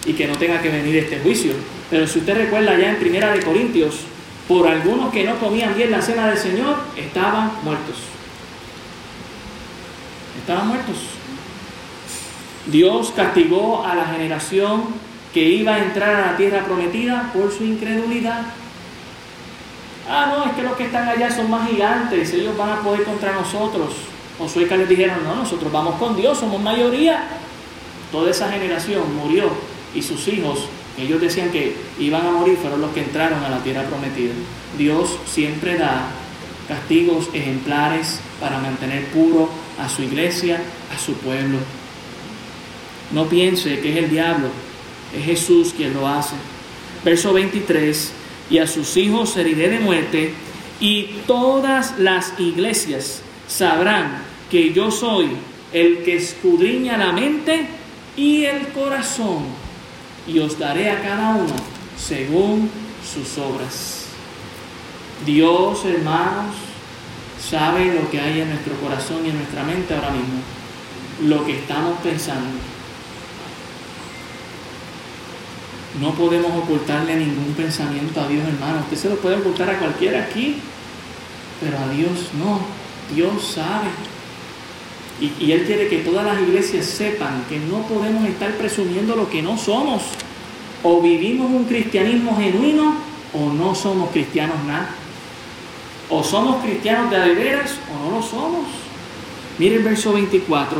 y 0.05 0.13
que 0.13 0.27
no 0.27 0.35
tenga 0.35 0.61
que 0.61 0.69
venir 0.69 0.95
este 0.97 1.19
juicio. 1.19 1.53
Pero 1.89 2.05
si 2.07 2.19
usted 2.19 2.35
recuerda 2.35 2.77
ya 2.77 2.89
en 2.89 2.97
Primera 2.97 3.31
de 3.31 3.41
Corintios, 3.41 4.01
por 4.47 4.67
algunos 4.67 5.11
que 5.13 5.23
no 5.23 5.39
comían 5.39 5.75
bien 5.75 5.91
la 5.91 6.01
cena 6.01 6.27
del 6.27 6.37
Señor, 6.37 6.75
estaban 6.97 7.51
muertos. 7.63 7.95
Estaban 10.39 10.67
muertos. 10.67 10.97
Dios 12.65 13.13
castigó 13.15 13.85
a 13.85 13.95
la 13.95 14.05
generación 14.07 14.83
que 15.33 15.47
iba 15.47 15.75
a 15.75 15.79
entrar 15.79 16.15
a 16.15 16.31
la 16.31 16.37
tierra 16.37 16.65
prometida 16.65 17.31
por 17.33 17.51
su 17.51 17.63
incredulidad. 17.63 18.41
Ah, 20.11 20.33
no, 20.35 20.49
es 20.49 20.53
que 20.53 20.63
los 20.63 20.75
que 20.75 20.85
están 20.85 21.07
allá 21.07 21.29
son 21.29 21.51
más 21.51 21.69
gigantes, 21.69 22.33
ellos 22.33 22.57
van 22.57 22.71
a 22.71 22.81
poder 22.81 23.03
contra 23.03 23.31
nosotros. 23.31 23.93
Josué 24.39 24.65
les 24.65 24.89
dijeron, 24.89 25.23
no, 25.23 25.35
nosotros 25.35 25.71
vamos 25.71 25.99
con 25.99 26.17
Dios, 26.17 26.39
somos 26.39 26.59
mayoría. 26.59 27.27
Toda 28.11 28.31
esa 28.31 28.49
generación 28.49 29.15
murió 29.15 29.51
y 29.93 30.01
sus 30.01 30.27
hijos, 30.27 30.65
ellos 30.97 31.21
decían 31.21 31.51
que 31.51 31.77
iban 31.99 32.25
a 32.25 32.31
morir, 32.31 32.57
fueron 32.57 32.81
los 32.81 32.91
que 32.91 33.03
entraron 33.03 33.43
a 33.43 33.49
la 33.49 33.59
tierra 33.59 33.83
prometida. 33.83 34.33
Dios 34.79 35.15
siempre 35.27 35.77
da 35.77 36.07
castigos 36.67 37.29
ejemplares 37.33 38.19
para 38.39 38.57
mantener 38.57 39.05
puro 39.09 39.49
a 39.79 39.87
su 39.89 40.01
iglesia, 40.01 40.59
a 40.91 40.97
su 40.97 41.13
pueblo. 41.13 41.59
No 43.11 43.27
piense 43.27 43.79
que 43.79 43.91
es 43.91 43.97
el 43.97 44.09
diablo, 44.09 44.47
es 45.15 45.23
Jesús 45.23 45.73
quien 45.75 45.93
lo 45.93 46.07
hace. 46.07 46.35
Verso 47.03 47.31
23, 47.33 48.13
y 48.49 48.57
a 48.57 48.67
sus 48.67 48.97
hijos 48.97 49.35
heriré 49.37 49.69
de 49.69 49.79
muerte, 49.79 50.33
y 50.79 51.03
todas 51.27 51.99
las 51.99 52.39
iglesias 52.39 53.21
sabrán 53.47 54.23
que 54.49 54.73
yo 54.73 54.91
soy 54.91 55.29
el 55.73 56.03
que 56.03 56.15
escudriña 56.15 56.97
la 56.97 57.11
mente 57.11 57.67
y 58.15 58.45
el 58.45 58.69
corazón, 58.69 59.43
y 60.27 60.39
os 60.39 60.57
daré 60.57 60.89
a 60.89 61.01
cada 61.01 61.35
uno 61.35 61.53
según 61.97 62.69
sus 63.03 63.37
obras. 63.37 64.05
Dios, 65.25 65.83
hermanos, 65.85 66.55
sabe 67.39 67.93
lo 67.93 68.09
que 68.09 68.19
hay 68.19 68.41
en 68.41 68.49
nuestro 68.49 68.73
corazón 68.75 69.25
y 69.25 69.29
en 69.29 69.37
nuestra 69.37 69.63
mente 69.63 69.93
ahora 69.93 70.11
mismo, 70.11 70.39
lo 71.23 71.45
que 71.45 71.59
estamos 71.59 71.99
pensando. 71.99 72.57
No 75.97 76.13
podemos 76.13 76.51
ocultarle 76.55 77.15
ningún 77.15 77.53
pensamiento 77.57 78.21
a 78.21 78.27
Dios, 78.27 78.47
hermano. 78.47 78.81
Usted 78.81 78.97
se 78.97 79.09
lo 79.09 79.15
puede 79.15 79.37
ocultar 79.37 79.69
a 79.71 79.79
cualquiera 79.79 80.21
aquí, 80.21 80.57
pero 81.59 81.77
a 81.79 81.89
Dios 81.89 82.29
no. 82.37 82.59
Dios 83.13 83.53
sabe. 83.55 83.89
Y, 85.19 85.51
Él 85.51 85.65
quiere 85.65 85.87
que 85.87 85.97
todas 85.97 86.23
las 86.23 86.39
iglesias 86.41 86.85
sepan 86.85 87.43
que 87.49 87.59
no 87.59 87.81
podemos 87.87 88.25
estar 88.25 88.51
presumiendo 88.53 89.15
lo 89.15 89.29
que 89.29 89.41
no 89.41 89.57
somos. 89.57 90.03
O 90.83 91.01
vivimos 91.01 91.51
un 91.51 91.65
cristianismo 91.65 92.37
genuino 92.37 92.95
o 93.33 93.51
no 93.51 93.73
somos 93.73 94.11
cristianos 94.11 94.63
nada. 94.65 94.91
O 96.09 96.23
somos 96.23 96.63
cristianos 96.63 97.09
de 97.09 97.33
veras 97.33 97.77
o 97.91 98.05
no 98.09 98.17
lo 98.17 98.23
somos. 98.23 98.67
Mire 99.57 99.77
el 99.77 99.83
verso 99.83 100.13
24. 100.13 100.77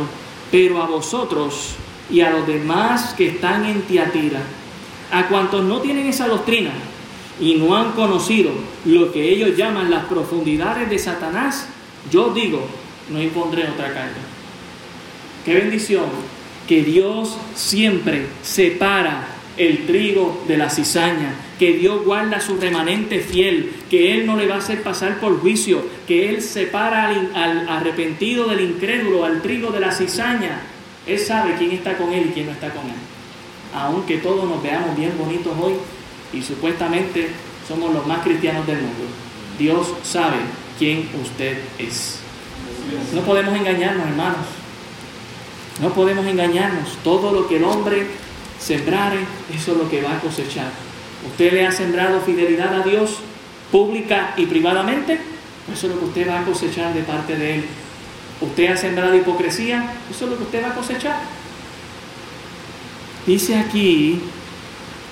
Pero 0.50 0.82
a 0.82 0.86
vosotros 0.86 1.74
y 2.10 2.22
a 2.22 2.30
los 2.30 2.46
demás 2.46 3.14
que 3.14 3.28
están 3.28 3.64
en 3.66 3.82
Tiatira, 3.82 4.42
a 5.10 5.28
cuantos 5.28 5.64
no 5.64 5.80
tienen 5.80 6.06
esa 6.06 6.28
doctrina 6.28 6.70
y 7.40 7.54
no 7.54 7.74
han 7.74 7.92
conocido 7.92 8.50
lo 8.84 9.12
que 9.12 9.30
ellos 9.30 9.56
llaman 9.56 9.90
las 9.90 10.04
profundidades 10.04 10.88
de 10.90 10.98
Satanás, 10.98 11.68
yo 12.10 12.32
digo, 12.32 12.66
no 13.08 13.20
impondré 13.20 13.64
otra 13.64 13.88
carga. 13.88 14.20
Qué 15.44 15.54
bendición 15.54 16.04
que 16.68 16.82
Dios 16.82 17.36
siempre 17.54 18.26
separa 18.42 19.26
el 19.56 19.86
trigo 19.86 20.44
de 20.46 20.56
la 20.56 20.70
cizaña, 20.70 21.34
que 21.58 21.72
Dios 21.72 22.04
guarda 22.04 22.40
su 22.40 22.56
remanente 22.56 23.20
fiel, 23.20 23.72
que 23.90 24.14
Él 24.14 24.26
no 24.26 24.36
le 24.36 24.46
va 24.46 24.56
a 24.56 24.58
hacer 24.58 24.82
pasar 24.82 25.18
por 25.18 25.40
juicio, 25.40 25.84
que 26.06 26.30
Él 26.30 26.40
separa 26.40 27.08
al, 27.08 27.30
al, 27.34 27.68
arrepentido 27.68 28.48
del 28.48 28.60
incrédulo, 28.60 29.24
al 29.24 29.42
trigo 29.42 29.70
de 29.70 29.80
la 29.80 29.92
cizaña. 29.92 30.60
Él 31.06 31.18
sabe 31.18 31.56
quién 31.58 31.72
está 31.72 31.96
con 31.96 32.12
Él 32.12 32.26
y 32.28 32.32
quién 32.32 32.46
no 32.46 32.52
está 32.52 32.70
con 32.70 32.86
Él. 32.86 33.09
Aunque 33.74 34.18
todos 34.18 34.48
nos 34.48 34.62
veamos 34.62 34.96
bien 34.96 35.16
bonitos 35.18 35.52
hoy 35.60 35.74
y 36.32 36.42
supuestamente 36.42 37.30
somos 37.66 37.92
los 37.92 38.06
más 38.06 38.22
cristianos 38.22 38.66
del 38.66 38.78
mundo, 38.78 39.04
Dios 39.58 39.94
sabe 40.02 40.38
quién 40.78 41.08
usted 41.22 41.58
es. 41.78 42.20
No 43.14 43.22
podemos 43.22 43.54
engañarnos, 43.54 44.06
hermanos. 44.08 44.46
No 45.80 45.90
podemos 45.90 46.26
engañarnos. 46.26 46.96
Todo 47.04 47.32
lo 47.32 47.48
que 47.48 47.56
el 47.56 47.64
hombre 47.64 48.06
sembrare, 48.58 49.18
eso 49.54 49.72
es 49.72 49.78
lo 49.78 49.88
que 49.88 50.02
va 50.02 50.16
a 50.16 50.20
cosechar. 50.20 50.70
Usted 51.26 51.52
le 51.52 51.66
ha 51.66 51.72
sembrado 51.72 52.20
fidelidad 52.20 52.74
a 52.74 52.82
Dios 52.82 53.18
pública 53.70 54.34
y 54.36 54.46
privadamente, 54.46 55.20
eso 55.72 55.86
es 55.86 55.92
lo 55.92 55.98
que 56.00 56.06
usted 56.06 56.28
va 56.28 56.40
a 56.40 56.44
cosechar 56.44 56.92
de 56.92 57.02
parte 57.02 57.36
de 57.36 57.56
Él. 57.56 57.64
Usted 58.40 58.72
ha 58.72 58.76
sembrado 58.76 59.14
hipocresía, 59.14 59.92
eso 60.10 60.24
es 60.24 60.30
lo 60.30 60.36
que 60.38 60.44
usted 60.44 60.64
va 60.64 60.70
a 60.70 60.74
cosechar. 60.74 61.20
Dice 63.26 63.58
aquí, 63.58 64.20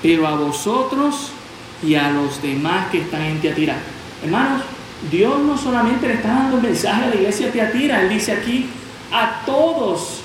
pero 0.03 0.27
a 0.27 0.35
vosotros 0.35 1.33
y 1.83 1.95
a 1.95 2.11
los 2.11 2.41
demás 2.43 2.91
que 2.91 3.03
están 3.03 3.23
en 3.23 3.41
Tiatira. 3.41 3.77
Hermanos, 4.25 4.63
Dios 5.11 5.39
no 5.41 5.57
solamente 5.57 6.09
le 6.09 6.15
está 6.15 6.29
dando 6.29 6.57
un 6.57 6.63
mensaje 6.63 7.05
a 7.05 7.09
la 7.09 7.15
iglesia 7.15 7.47
de 7.47 7.53
Tiatira, 7.53 8.03
Él 8.03 8.09
dice 8.09 8.33
aquí, 8.33 8.67
a 9.13 9.43
todos 9.47 10.23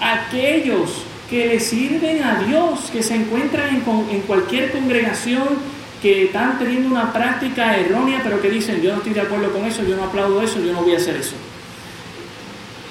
aquellos 0.00 1.02
que 1.28 1.46
le 1.46 1.60
sirven 1.60 2.22
a 2.22 2.42
Dios, 2.44 2.90
que 2.92 3.02
se 3.02 3.16
encuentran 3.16 3.82
en, 4.10 4.20
cualquier 4.22 4.70
congregación 4.70 5.76
que 6.00 6.26
están 6.26 6.58
teniendo 6.58 6.88
una 6.88 7.12
práctica 7.12 7.76
errónea, 7.76 8.20
pero 8.22 8.40
que 8.40 8.48
dicen, 8.48 8.80
yo 8.80 8.92
no 8.92 8.98
estoy 8.98 9.12
de 9.12 9.22
acuerdo 9.22 9.52
con 9.52 9.64
eso, 9.64 9.82
yo 9.82 9.96
no 9.96 10.04
aplaudo 10.04 10.40
eso, 10.40 10.60
yo 10.60 10.72
no 10.72 10.82
voy 10.82 10.94
a 10.94 10.98
hacer 10.98 11.16
eso. 11.16 11.34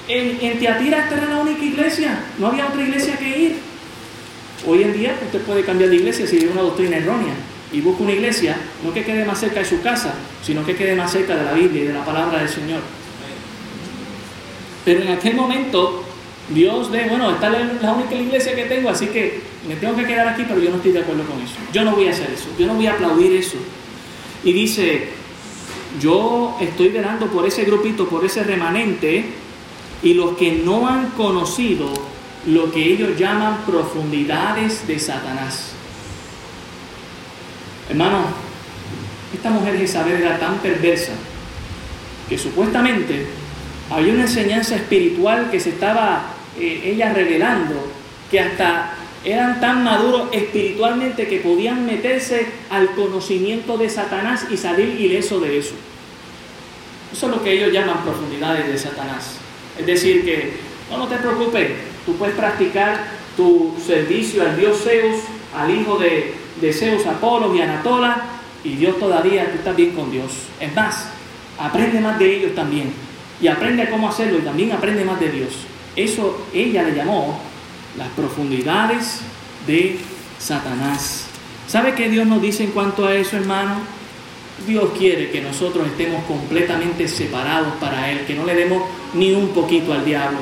En, 0.08 0.38
en 0.40 0.58
Tiatira 0.58 1.04
esta 1.04 1.16
era 1.16 1.30
la 1.30 1.38
única 1.38 1.64
iglesia, 1.64 2.18
no 2.38 2.48
había 2.48 2.66
otra 2.66 2.82
iglesia 2.82 3.16
que 3.16 3.38
ir. 3.38 3.56
Hoy 4.64 4.82
en 4.82 4.92
día 4.92 5.18
usted 5.24 5.40
puede 5.42 5.64
cambiar 5.64 5.90
de 5.90 5.96
iglesia 5.96 6.26
si 6.26 6.36
hay 6.38 6.46
una 6.46 6.62
doctrina 6.62 6.96
errónea 6.96 7.34
y 7.72 7.80
busca 7.80 8.04
una 8.04 8.12
iglesia, 8.12 8.56
no 8.84 8.92
que 8.94 9.04
quede 9.04 9.24
más 9.24 9.40
cerca 9.40 9.60
de 9.60 9.66
su 9.66 9.82
casa, 9.82 10.14
sino 10.42 10.64
que 10.64 10.76
quede 10.76 10.94
más 10.94 11.12
cerca 11.12 11.36
de 11.36 11.44
la 11.44 11.52
Biblia 11.52 11.82
y 11.82 11.86
de 11.88 11.92
la 11.92 12.04
palabra 12.04 12.38
del 12.38 12.48
Señor. 12.48 12.80
Pero 14.84 15.02
en 15.02 15.08
aquel 15.08 15.34
momento 15.34 16.04
Dios 16.48 16.90
ve, 16.90 17.06
bueno, 17.08 17.30
esta 17.32 17.48
es 17.48 17.82
la 17.82 17.92
única 17.92 18.14
iglesia 18.14 18.54
que 18.54 18.64
tengo, 18.64 18.88
así 18.88 19.08
que 19.08 19.40
me 19.68 19.74
tengo 19.76 19.96
que 19.96 20.06
quedar 20.06 20.28
aquí, 20.28 20.44
pero 20.48 20.60
yo 20.60 20.70
no 20.70 20.76
estoy 20.76 20.92
de 20.92 21.00
acuerdo 21.00 21.24
con 21.24 21.40
eso. 21.42 21.54
Yo 21.72 21.84
no 21.84 21.92
voy 21.92 22.06
a 22.06 22.12
hacer 22.12 22.30
eso, 22.30 22.48
yo 22.58 22.66
no 22.66 22.74
voy 22.74 22.86
a 22.86 22.92
aplaudir 22.92 23.32
eso. 23.32 23.56
Y 24.44 24.52
dice, 24.52 25.08
yo 26.00 26.56
estoy 26.60 26.90
velando 26.90 27.26
por 27.26 27.46
ese 27.46 27.64
grupito, 27.64 28.08
por 28.08 28.24
ese 28.24 28.44
remanente, 28.44 29.24
y 30.02 30.14
los 30.14 30.36
que 30.36 30.52
no 30.52 30.86
han 30.86 31.10
conocido 31.10 31.92
lo 32.46 32.70
que 32.70 32.92
ellos 32.92 33.18
llaman 33.18 33.58
profundidades 33.66 34.86
de 34.86 34.98
Satanás. 34.98 35.72
Hermano, 37.88 38.26
esta 39.34 39.50
mujer 39.50 39.80
Isabel 39.80 40.22
era 40.22 40.38
tan 40.38 40.58
perversa 40.58 41.12
que 42.28 42.38
supuestamente 42.38 43.26
había 43.90 44.12
una 44.12 44.22
enseñanza 44.22 44.76
espiritual 44.76 45.50
que 45.50 45.60
se 45.60 45.70
estaba 45.70 46.34
eh, 46.58 46.82
ella 46.84 47.12
revelando, 47.12 47.74
que 48.30 48.40
hasta 48.40 48.94
eran 49.24 49.60
tan 49.60 49.82
maduros 49.82 50.28
espiritualmente 50.32 51.26
que 51.26 51.38
podían 51.38 51.84
meterse 51.84 52.46
al 52.70 52.90
conocimiento 52.92 53.76
de 53.76 53.90
Satanás 53.90 54.46
y 54.50 54.56
salir 54.56 55.00
ileso 55.00 55.40
de 55.40 55.58
eso. 55.58 55.74
Eso 57.12 57.26
es 57.26 57.32
lo 57.32 57.42
que 57.42 57.52
ellos 57.52 57.72
llaman 57.72 58.04
profundidades 58.04 58.68
de 58.68 58.78
Satanás. 58.78 59.38
Es 59.78 59.86
decir, 59.86 60.24
que 60.24 60.52
no 60.90 61.08
te 61.08 61.16
preocupes, 61.16 61.70
tú 62.06 62.14
puedes 62.14 62.36
practicar 62.36 63.04
tu 63.36 63.74
servicio 63.84 64.42
al 64.42 64.56
dios 64.56 64.78
Zeus, 64.82 65.16
al 65.54 65.70
hijo 65.70 65.98
de, 65.98 66.72
Zeus, 66.72 67.04
Apolo 67.04 67.54
y 67.54 67.60
Anatola, 67.60 68.24
y 68.64 68.76
Dios 68.76 68.98
todavía, 68.98 69.50
tú 69.50 69.58
estás 69.58 69.76
bien 69.76 69.90
con 69.90 70.10
Dios. 70.10 70.32
Es 70.58 70.74
más, 70.74 71.08
aprende 71.58 72.00
más 72.00 72.18
de 72.18 72.36
ellos 72.36 72.54
también. 72.54 72.92
y 73.38 73.48
aprende 73.48 73.90
cómo 73.90 74.08
hacerlo 74.08 74.38
y 74.38 74.42
también 74.42 74.72
aprende 74.72 75.04
más 75.04 75.20
de 75.20 75.30
Dios. 75.30 75.50
Eso 75.94 76.46
ella 76.54 76.82
le 76.84 76.94
llamó 76.94 77.38
las 77.98 78.08
profundidades 78.08 79.20
de 79.66 79.98
Satanás. 80.38 81.26
¿Sabe 81.68 81.94
qué 81.94 82.08
Dios 82.08 82.26
nos 82.26 82.40
dice 82.40 82.64
en 82.64 82.70
cuanto 82.70 83.06
a 83.06 83.14
eso, 83.14 83.36
hermano? 83.36 83.74
Dios 84.66 84.90
quiere 84.96 85.30
que 85.30 85.42
nosotros 85.42 85.86
estemos 85.86 86.24
completamente 86.24 87.08
separados 87.08 87.74
para 87.78 88.10
Él, 88.10 88.20
que 88.26 88.34
no 88.34 88.46
le 88.46 88.54
demos 88.54 88.84
ni 89.12 89.32
un 89.32 89.48
poquito 89.48 89.92
al 89.92 90.04
diablo, 90.04 90.38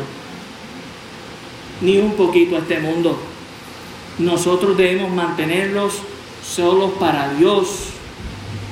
ni 1.80 1.98
un 1.98 2.12
poquito 2.14 2.56
a 2.56 2.60
este 2.60 2.78
mundo. 2.78 3.18
Nosotros 4.18 4.76
debemos 4.76 5.10
mantenerlos 5.12 5.94
solos 6.44 6.92
para 7.00 7.32
Dios. 7.34 7.88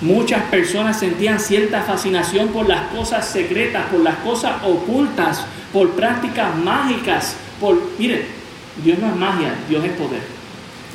Muchas 0.01 0.43
personas 0.45 0.99
sentían 0.99 1.41
cierta 1.41 1.83
fascinación 1.83 2.49
por 2.49 2.69
las 2.69 2.89
cosas 2.89 3.29
secretas, 3.29 3.87
por 3.87 4.01
las 4.01 4.17
cosas 4.17 4.63
ocultas, 4.65 5.45
por 5.73 5.91
prácticas 5.91 6.57
mágicas, 6.57 7.37
por... 7.61 7.81
Miren, 7.99 8.23
Dios 8.83 8.99
no 8.99 9.09
es 9.09 9.17
magia, 9.17 9.55
Dios 9.69 9.85
es 9.85 9.93
poder. 9.93 10.23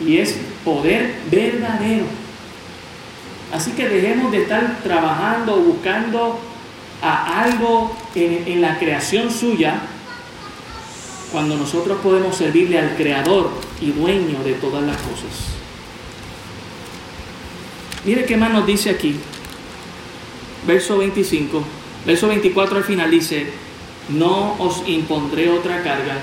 Y 0.05 0.17
es 0.17 0.37
poder 0.63 1.15
verdadero. 1.31 2.05
Así 3.53 3.71
que 3.71 3.87
dejemos 3.87 4.31
de 4.31 4.43
estar 4.43 4.79
trabajando, 4.83 5.55
buscando 5.57 6.39
a 7.01 7.43
algo 7.43 7.95
en, 8.13 8.43
en 8.45 8.61
la 8.61 8.77
creación 8.77 9.31
suya, 9.31 9.79
cuando 11.31 11.57
nosotros 11.57 11.99
podemos 12.01 12.35
servirle 12.35 12.79
al 12.79 12.95
Creador 12.95 13.49
y 13.81 13.91
dueño 13.91 14.43
de 14.43 14.53
todas 14.53 14.83
las 14.83 14.97
cosas. 14.97 15.57
Mire 18.05 18.25
qué 18.25 18.37
más 18.37 18.51
nos 18.51 18.65
dice 18.65 18.89
aquí. 18.89 19.15
Verso 20.65 20.97
25. 20.97 21.63
Verso 22.05 22.27
24 22.27 22.77
al 22.77 22.83
final 22.83 23.11
dice, 23.11 23.47
no 24.09 24.55
os 24.59 24.87
impondré 24.87 25.49
otra 25.49 25.83
carga. 25.83 26.17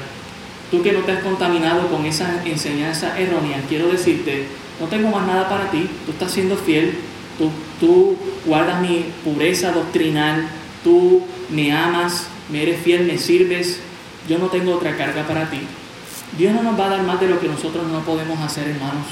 Tú 0.71 0.83
que 0.83 0.93
no 0.93 1.01
te 1.01 1.13
has 1.13 1.23
contaminado 1.23 1.89
con 1.89 2.07
esa 2.07 2.43
enseñanza 2.47 3.19
errónea, 3.19 3.63
quiero 3.69 3.89
decirte, 3.89 4.47
no 4.81 4.87
tengo 4.87 5.11
más 5.11 5.27
nada 5.27 5.49
para 5.49 5.71
ti. 5.71 5.89
Tú 6.07 6.13
estás 6.13 6.33
siendo 6.33 6.57
fiel. 6.57 6.95
Tú, 7.39 7.51
tú 7.81 8.17
guardas 8.47 8.81
mi 8.81 9.05
pureza 9.23 9.73
doctrinal. 9.73 10.49
Tú 10.83 11.23
me 11.51 11.73
amas, 11.73 12.29
me 12.51 12.63
eres 12.63 12.81
fiel, 12.81 13.05
me 13.05 13.19
sirves. 13.19 13.81
Yo 14.29 14.39
no 14.39 14.47
tengo 14.47 14.75
otra 14.75 14.97
carga 14.97 15.27
para 15.27 15.51
ti. 15.51 15.61
Dios 16.39 16.55
no 16.55 16.63
nos 16.63 16.79
va 16.79 16.87
a 16.87 16.91
dar 16.91 17.03
más 17.03 17.21
de 17.21 17.29
lo 17.29 17.39
que 17.41 17.49
nosotros 17.49 17.87
no 17.87 18.01
podemos 18.01 18.41
hacer, 18.41 18.69
hermanos. 18.69 19.07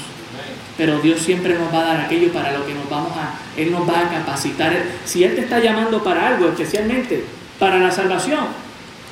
Pero 0.77 0.99
Dios 0.99 1.21
siempre 1.21 1.55
nos 1.55 1.73
va 1.73 1.81
a 1.81 1.93
dar 1.93 2.01
aquello 2.01 2.33
para 2.33 2.51
lo 2.51 2.65
que 2.65 2.73
nos 2.73 2.89
vamos 2.89 3.11
a, 3.15 3.35
Él 3.55 3.71
nos 3.71 3.87
va 3.87 3.99
a 3.99 4.09
capacitar. 4.09 4.75
Si 5.05 5.23
Él 5.23 5.35
te 5.35 5.41
está 5.41 5.59
llamando 5.59 6.03
para 6.03 6.27
algo, 6.27 6.49
especialmente 6.49 7.23
para 7.59 7.77
la 7.79 7.91
salvación, 7.91 8.39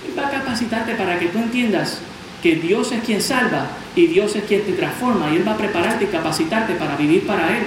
Él 0.07 0.17
va 0.17 0.27
a 0.27 0.31
capacitarte 0.31 0.95
para 0.95 1.19
que 1.19 1.27
tú 1.27 1.37
entiendas 1.37 1.99
que 2.41 2.55
Dios 2.55 2.91
es 2.91 3.03
quien 3.03 3.21
salva 3.21 3.67
y 3.95 4.07
Dios 4.07 4.35
es 4.35 4.43
quien 4.45 4.63
te 4.63 4.73
transforma 4.73 5.29
y 5.31 5.37
Él 5.37 5.47
va 5.47 5.53
a 5.53 5.57
prepararte 5.57 6.05
y 6.05 6.07
capacitarte 6.07 6.73
para 6.73 6.95
vivir 6.95 7.27
para 7.27 7.55
Él. 7.57 7.65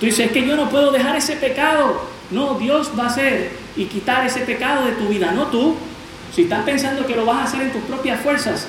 Tú 0.00 0.06
dices, 0.06 0.26
es 0.26 0.32
que 0.32 0.46
yo 0.46 0.56
no 0.56 0.68
puedo 0.68 0.90
dejar 0.90 1.14
ese 1.16 1.36
pecado. 1.36 2.08
No, 2.30 2.58
Dios 2.58 2.90
va 2.98 3.04
a 3.04 3.08
hacer 3.08 3.52
y 3.76 3.84
quitar 3.84 4.26
ese 4.26 4.40
pecado 4.40 4.86
de 4.86 4.92
tu 4.92 5.06
vida, 5.08 5.30
no 5.32 5.46
tú. 5.46 5.76
Si 6.34 6.42
estás 6.42 6.64
pensando 6.64 7.06
que 7.06 7.16
lo 7.16 7.26
vas 7.26 7.38
a 7.38 7.44
hacer 7.44 7.62
en 7.62 7.72
tus 7.72 7.82
propias 7.82 8.20
fuerzas, 8.20 8.66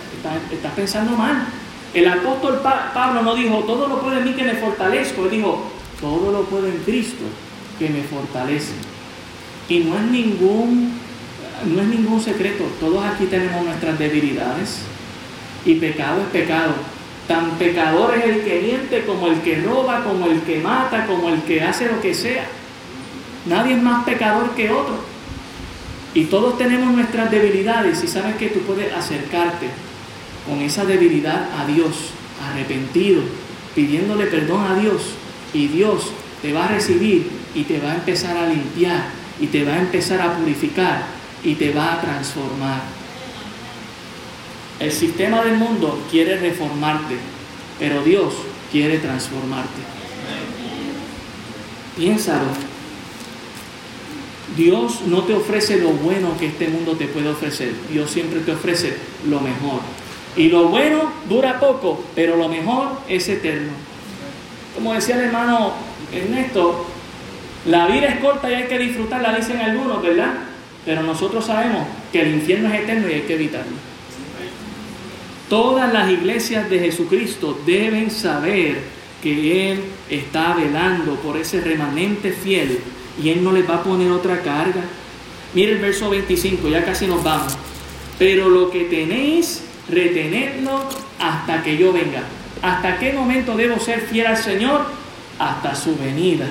estás, 0.51 0.71
pensando 0.73 1.15
mal. 1.15 1.45
El 1.93 2.07
apóstol 2.07 2.61
Pablo 2.61 3.21
no 3.21 3.35
dijo, 3.35 3.59
todo 3.59 3.87
lo 3.87 4.01
puede 4.01 4.19
en 4.19 4.25
mí 4.25 4.33
que 4.33 4.43
me 4.43 4.55
fortalezco. 4.55 5.25
Él 5.25 5.31
dijo, 5.31 5.71
todo 5.99 6.31
lo 6.31 6.43
puede 6.45 6.69
en 6.69 6.77
Cristo 6.77 7.23
que 7.77 7.89
me 7.89 8.01
fortalece. 8.03 8.73
Y 9.69 9.79
no 9.79 9.95
es 9.95 10.03
ningún, 10.03 10.93
no 11.65 11.81
es 11.81 11.87
ningún 11.87 12.19
secreto. 12.19 12.63
Todos 12.79 13.03
aquí 13.05 13.25
tenemos 13.25 13.63
nuestras 13.63 13.99
debilidades. 13.99 14.79
Y 15.65 15.75
pecado 15.75 16.21
es 16.21 16.27
pecado. 16.27 16.73
Tan 17.27 17.51
pecador 17.51 18.15
es 18.15 18.25
el 18.25 18.43
que 18.43 18.61
miente 18.61 19.05
como 19.05 19.27
el 19.27 19.39
que 19.41 19.61
roba, 19.61 20.03
como 20.03 20.25
el 20.25 20.41
que 20.41 20.59
mata, 20.59 21.05
como 21.05 21.29
el 21.29 21.43
que 21.43 21.61
hace 21.61 21.87
lo 21.87 22.01
que 22.01 22.15
sea. 22.15 22.45
Nadie 23.45 23.75
es 23.75 23.81
más 23.81 24.03
pecador 24.03 24.51
que 24.51 24.71
otro. 24.71 25.10
Y 26.13 26.25
todos 26.25 26.57
tenemos 26.57 26.93
nuestras 26.93 27.31
debilidades 27.31 28.03
y 28.03 28.07
sabes 28.07 28.35
que 28.35 28.47
tú 28.47 28.59
puedes 28.61 28.93
acercarte 28.93 29.67
con 30.47 30.59
esa 30.61 30.85
debilidad 30.85 31.47
a 31.57 31.65
Dios, 31.65 32.11
arrepentido, 32.51 33.21
pidiéndole 33.75 34.25
perdón 34.25 34.65
a 34.65 34.75
Dios, 34.75 35.13
y 35.53 35.67
Dios 35.67 36.11
te 36.41 36.51
va 36.51 36.65
a 36.65 36.69
recibir 36.69 37.29
y 37.55 37.63
te 37.63 37.79
va 37.79 37.91
a 37.91 37.95
empezar 37.95 38.35
a 38.35 38.47
limpiar 38.47 39.05
y 39.39 39.47
te 39.47 39.63
va 39.63 39.73
a 39.73 39.79
empezar 39.79 40.21
a 40.21 40.37
purificar 40.37 41.03
y 41.43 41.55
te 41.55 41.71
va 41.71 41.93
a 41.93 42.01
transformar. 42.01 42.81
El 44.79 44.91
sistema 44.91 45.43
del 45.43 45.57
mundo 45.57 46.03
quiere 46.09 46.37
reformarte, 46.37 47.15
pero 47.79 48.03
Dios 48.03 48.33
quiere 48.71 48.97
transformarte. 48.99 49.81
Piénsalo. 51.97 52.70
Dios 54.55 55.01
no 55.07 55.23
te 55.23 55.33
ofrece 55.33 55.79
lo 55.79 55.89
bueno 55.89 56.37
que 56.37 56.47
este 56.47 56.67
mundo 56.67 56.93
te 56.93 57.07
puede 57.07 57.29
ofrecer. 57.29 57.71
Dios 57.91 58.11
siempre 58.11 58.41
te 58.41 58.51
ofrece 58.51 58.97
lo 59.27 59.39
mejor. 59.39 59.79
Y 60.35 60.49
lo 60.49 60.67
bueno 60.67 61.11
dura 61.29 61.59
poco, 61.59 62.03
pero 62.15 62.37
lo 62.37 62.47
mejor 62.47 62.89
es 63.07 63.27
eterno. 63.29 63.71
Como 64.75 64.93
decía 64.93 65.15
el 65.15 65.25
hermano 65.25 65.73
Ernesto, 66.13 66.85
la 67.65 67.87
vida 67.87 68.07
es 68.07 68.19
corta 68.19 68.49
y 68.49 68.55
hay 68.55 68.67
que 68.67 68.79
disfrutarla, 68.79 69.35
dicen 69.35 69.57
algunos, 69.57 70.01
¿verdad? 70.01 70.33
Pero 70.85 71.03
nosotros 71.03 71.45
sabemos 71.45 71.85
que 72.11 72.21
el 72.21 72.35
infierno 72.35 72.73
es 72.73 72.81
eterno 72.81 73.09
y 73.09 73.13
hay 73.13 73.21
que 73.21 73.35
evitarlo. 73.35 73.75
Todas 75.49 75.91
las 75.91 76.09
iglesias 76.09 76.69
de 76.69 76.79
Jesucristo 76.79 77.59
deben 77.65 78.09
saber 78.09 78.79
que 79.21 79.73
Él 79.73 79.81
está 80.09 80.53
velando 80.55 81.15
por 81.15 81.37
ese 81.37 81.61
remanente 81.61 82.31
fiel 82.31 82.79
y 83.21 83.29
Él 83.29 83.43
no 83.43 83.51
les 83.51 83.69
va 83.69 83.75
a 83.75 83.83
poner 83.83 84.11
otra 84.11 84.41
carga. 84.41 84.83
Mire 85.53 85.73
el 85.73 85.79
verso 85.79 86.09
25, 86.09 86.67
ya 86.69 86.85
casi 86.85 87.07
nos 87.07 87.23
vamos. 87.23 87.57
Pero 88.17 88.49
lo 88.49 88.69
que 88.69 88.85
tenéis 88.85 89.63
retenerlo 89.89 90.83
hasta 91.19 91.63
que 91.63 91.77
yo 91.77 91.91
venga. 91.91 92.23
¿Hasta 92.61 92.99
qué 92.99 93.13
momento 93.13 93.55
debo 93.55 93.79
ser 93.79 94.01
fiel 94.01 94.27
al 94.27 94.37
Señor? 94.37 94.85
Hasta 95.39 95.75
su 95.75 95.95
venida. 95.97 96.45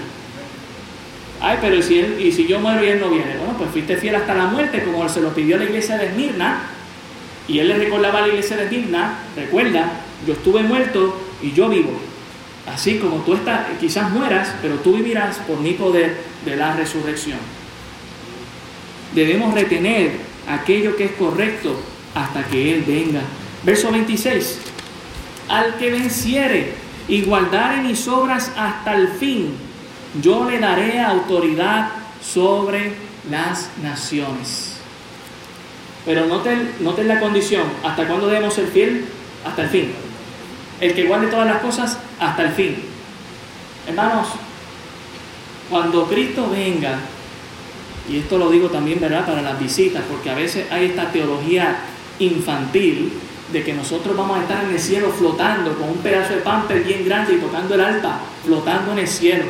Ay, 1.40 1.58
pero 1.60 1.76
¿y 1.76 1.82
si, 1.82 1.98
y 1.98 2.32
si 2.32 2.46
yo 2.46 2.60
muero 2.60 2.84
y 2.84 2.88
Él 2.88 3.00
no 3.00 3.08
viene? 3.08 3.36
Bueno, 3.38 3.54
pues 3.56 3.70
fuiste 3.70 3.96
fiel 3.96 4.14
hasta 4.16 4.34
la 4.34 4.46
muerte, 4.46 4.82
como 4.82 5.08
se 5.08 5.20
lo 5.20 5.32
pidió 5.32 5.56
la 5.56 5.64
iglesia 5.64 5.96
de 5.96 6.06
Esmirna. 6.06 6.62
Y 7.48 7.58
Él 7.60 7.68
le 7.68 7.78
recordaba 7.78 8.18
a 8.18 8.22
la 8.22 8.28
iglesia 8.28 8.56
de 8.56 8.64
Esmirna, 8.64 9.18
recuerda, 9.34 9.90
yo 10.26 10.34
estuve 10.34 10.62
muerto 10.62 11.16
y 11.40 11.52
yo 11.52 11.68
vivo. 11.68 12.09
Así 12.72 12.98
como 12.98 13.16
tú 13.18 13.34
estás, 13.34 13.66
quizás 13.80 14.10
mueras, 14.10 14.54
pero 14.62 14.76
tú 14.76 14.94
vivirás 14.94 15.38
por 15.38 15.58
mi 15.60 15.72
poder 15.72 16.22
de 16.44 16.56
la 16.56 16.74
resurrección. 16.74 17.38
Debemos 19.14 19.54
retener 19.54 20.12
aquello 20.48 20.96
que 20.96 21.06
es 21.06 21.12
correcto 21.12 21.80
hasta 22.14 22.44
que 22.44 22.74
Él 22.74 22.84
venga. 22.86 23.22
Verso 23.64 23.90
26. 23.90 24.58
Al 25.48 25.76
que 25.78 25.90
venciere 25.90 26.74
y 27.08 27.22
guardare 27.22 27.82
mis 27.82 28.06
obras 28.06 28.52
hasta 28.56 28.94
el 28.94 29.08
fin, 29.08 29.54
yo 30.22 30.48
le 30.48 30.58
daré 30.58 31.00
autoridad 31.00 31.90
sobre 32.22 32.92
las 33.30 33.68
naciones. 33.82 34.76
Pero 36.04 36.26
noten, 36.26 36.72
noten 36.80 37.08
la 37.08 37.20
condición. 37.20 37.64
¿Hasta 37.84 38.06
cuándo 38.06 38.28
debemos 38.28 38.54
ser 38.54 38.66
fiel? 38.68 39.04
Hasta 39.44 39.62
el 39.62 39.68
fin. 39.68 39.92
El 40.80 40.94
que 40.94 41.04
guarde 41.04 41.28
todas 41.28 41.46
las 41.46 41.58
cosas 41.58 41.98
hasta 42.18 42.42
el 42.42 42.52
fin. 42.52 42.76
Hermanos, 43.86 44.28
cuando 45.68 46.06
Cristo 46.06 46.48
venga, 46.50 46.98
y 48.08 48.18
esto 48.18 48.38
lo 48.38 48.50
digo 48.50 48.68
también, 48.68 48.98
¿verdad?, 49.00 49.26
para 49.26 49.42
las 49.42 49.60
visitas, 49.60 50.02
porque 50.10 50.30
a 50.30 50.34
veces 50.34 50.70
hay 50.70 50.86
esta 50.86 51.10
teología 51.12 51.76
infantil 52.18 53.12
de 53.52 53.64
que 53.64 53.72
nosotros 53.72 54.16
vamos 54.16 54.38
a 54.38 54.42
estar 54.42 54.64
en 54.64 54.70
el 54.70 54.80
cielo 54.80 55.10
flotando 55.10 55.76
con 55.76 55.88
un 55.88 55.98
pedazo 55.98 56.34
de 56.34 56.40
pamper 56.40 56.82
bien 56.82 57.04
grande 57.04 57.34
y 57.34 57.38
tocando 57.38 57.74
el 57.74 57.80
alta, 57.80 58.20
flotando 58.44 58.92
en 58.92 59.00
el 59.00 59.08
cielo. 59.08 59.44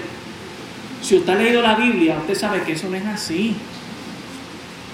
Si 1.02 1.16
usted 1.16 1.32
ha 1.32 1.36
leído 1.36 1.62
la 1.62 1.74
Biblia, 1.74 2.16
usted 2.18 2.34
sabe 2.34 2.62
que 2.62 2.72
eso 2.72 2.88
no 2.88 2.96
es 2.96 3.06
así. 3.06 3.56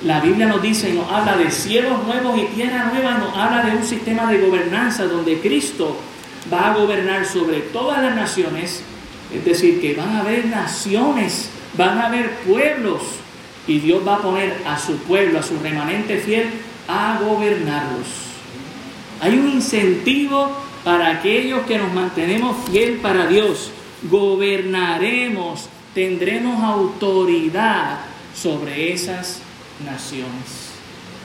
La 0.05 0.21
Biblia 0.21 0.47
nos 0.47 0.61
dice 0.61 0.91
y 0.91 0.93
nos 0.93 1.11
habla 1.11 1.37
de 1.37 1.51
cielos 1.51 2.05
nuevos 2.05 2.39
y 2.39 2.45
tierra 2.55 2.91
nueva, 2.93 3.19
nos 3.19 3.37
habla 3.37 3.63
de 3.63 3.77
un 3.77 3.85
sistema 3.85 4.31
de 4.31 4.39
gobernanza 4.39 5.07
donde 5.07 5.41
Cristo 5.41 5.97
va 6.53 6.71
a 6.71 6.75
gobernar 6.75 7.25
sobre 7.27 7.61
todas 7.61 8.03
las 8.03 8.15
naciones, 8.15 8.83
es 9.35 9.45
decir, 9.45 9.81
que 9.81 9.95
van 9.95 10.17
a 10.17 10.21
haber 10.21 10.47
naciones, 10.47 11.51
van 11.77 11.99
a 11.99 12.07
haber 12.07 12.31
pueblos, 12.41 13.03
y 13.67 13.81
Dios 13.81 14.07
va 14.07 14.17
a 14.17 14.23
poner 14.23 14.63
a 14.67 14.79
su 14.79 14.97
pueblo, 14.99 15.41
a 15.41 15.43
su 15.43 15.59
remanente 15.59 16.19
fiel, 16.19 16.49
a 16.87 17.19
gobernarlos. 17.21 18.07
Hay 19.21 19.39
un 19.39 19.49
incentivo 19.49 20.53
para 20.85 21.11
aquellos 21.11 21.67
que 21.67 21.79
nos 21.79 21.93
mantenemos 21.93 22.57
fiel 22.71 22.99
para 22.99 23.27
Dios. 23.27 23.73
Gobernaremos, 24.09 25.69
tendremos 25.95 26.63
autoridad 26.63 27.99
sobre 28.35 28.93
esas 28.93 29.41
naciones. 29.85 30.67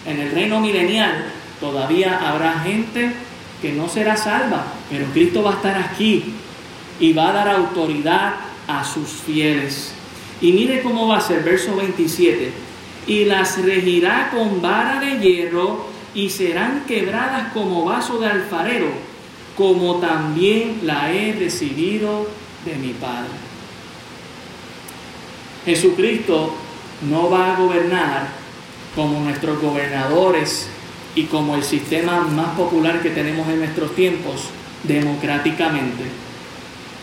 en 0.03 0.19
el 0.19 0.31
reino 0.31 0.59
milenial 0.59 1.25
todavía 1.59 2.27
habrá 2.27 2.59
gente 2.61 3.13
que 3.61 3.71
no 3.71 3.87
será 3.87 4.17
salva, 4.17 4.65
pero 4.89 5.05
Cristo 5.13 5.43
va 5.43 5.51
a 5.51 5.55
estar 5.55 5.77
aquí 5.77 6.33
y 6.99 7.13
va 7.13 7.29
a 7.29 7.33
dar 7.33 7.49
autoridad 7.49 8.35
a 8.67 8.83
sus 8.83 9.09
fieles. 9.09 9.93
Y 10.41 10.51
mire 10.53 10.81
cómo 10.81 11.07
va 11.07 11.17
a 11.17 11.21
ser, 11.21 11.43
verso 11.43 11.75
27. 11.75 12.51
Y 13.07 13.25
las 13.25 13.63
regirá 13.63 14.31
con 14.31 14.61
vara 14.61 14.99
de 14.99 15.19
hierro 15.19 15.85
y 16.13 16.29
serán 16.29 16.83
quebradas 16.87 17.53
como 17.53 17.85
vaso 17.85 18.19
de 18.19 18.27
alfarero, 18.27 18.89
como 19.55 19.95
también 19.97 20.79
la 20.83 21.11
he 21.11 21.33
recibido 21.33 22.27
de 22.65 22.75
mi 22.75 22.93
Padre. 22.93 23.29
Jesucristo 25.65 26.55
no 27.09 27.29
va 27.29 27.53
a 27.53 27.59
gobernar 27.59 28.27
como 28.95 29.19
nuestros 29.21 29.61
gobernadores 29.61 30.67
y 31.15 31.23
como 31.23 31.55
el 31.55 31.63
sistema 31.63 32.21
más 32.21 32.55
popular 32.55 33.01
que 33.01 33.09
tenemos 33.09 33.47
en 33.49 33.59
nuestros 33.59 33.93
tiempos, 33.95 34.49
democráticamente. 34.83 36.03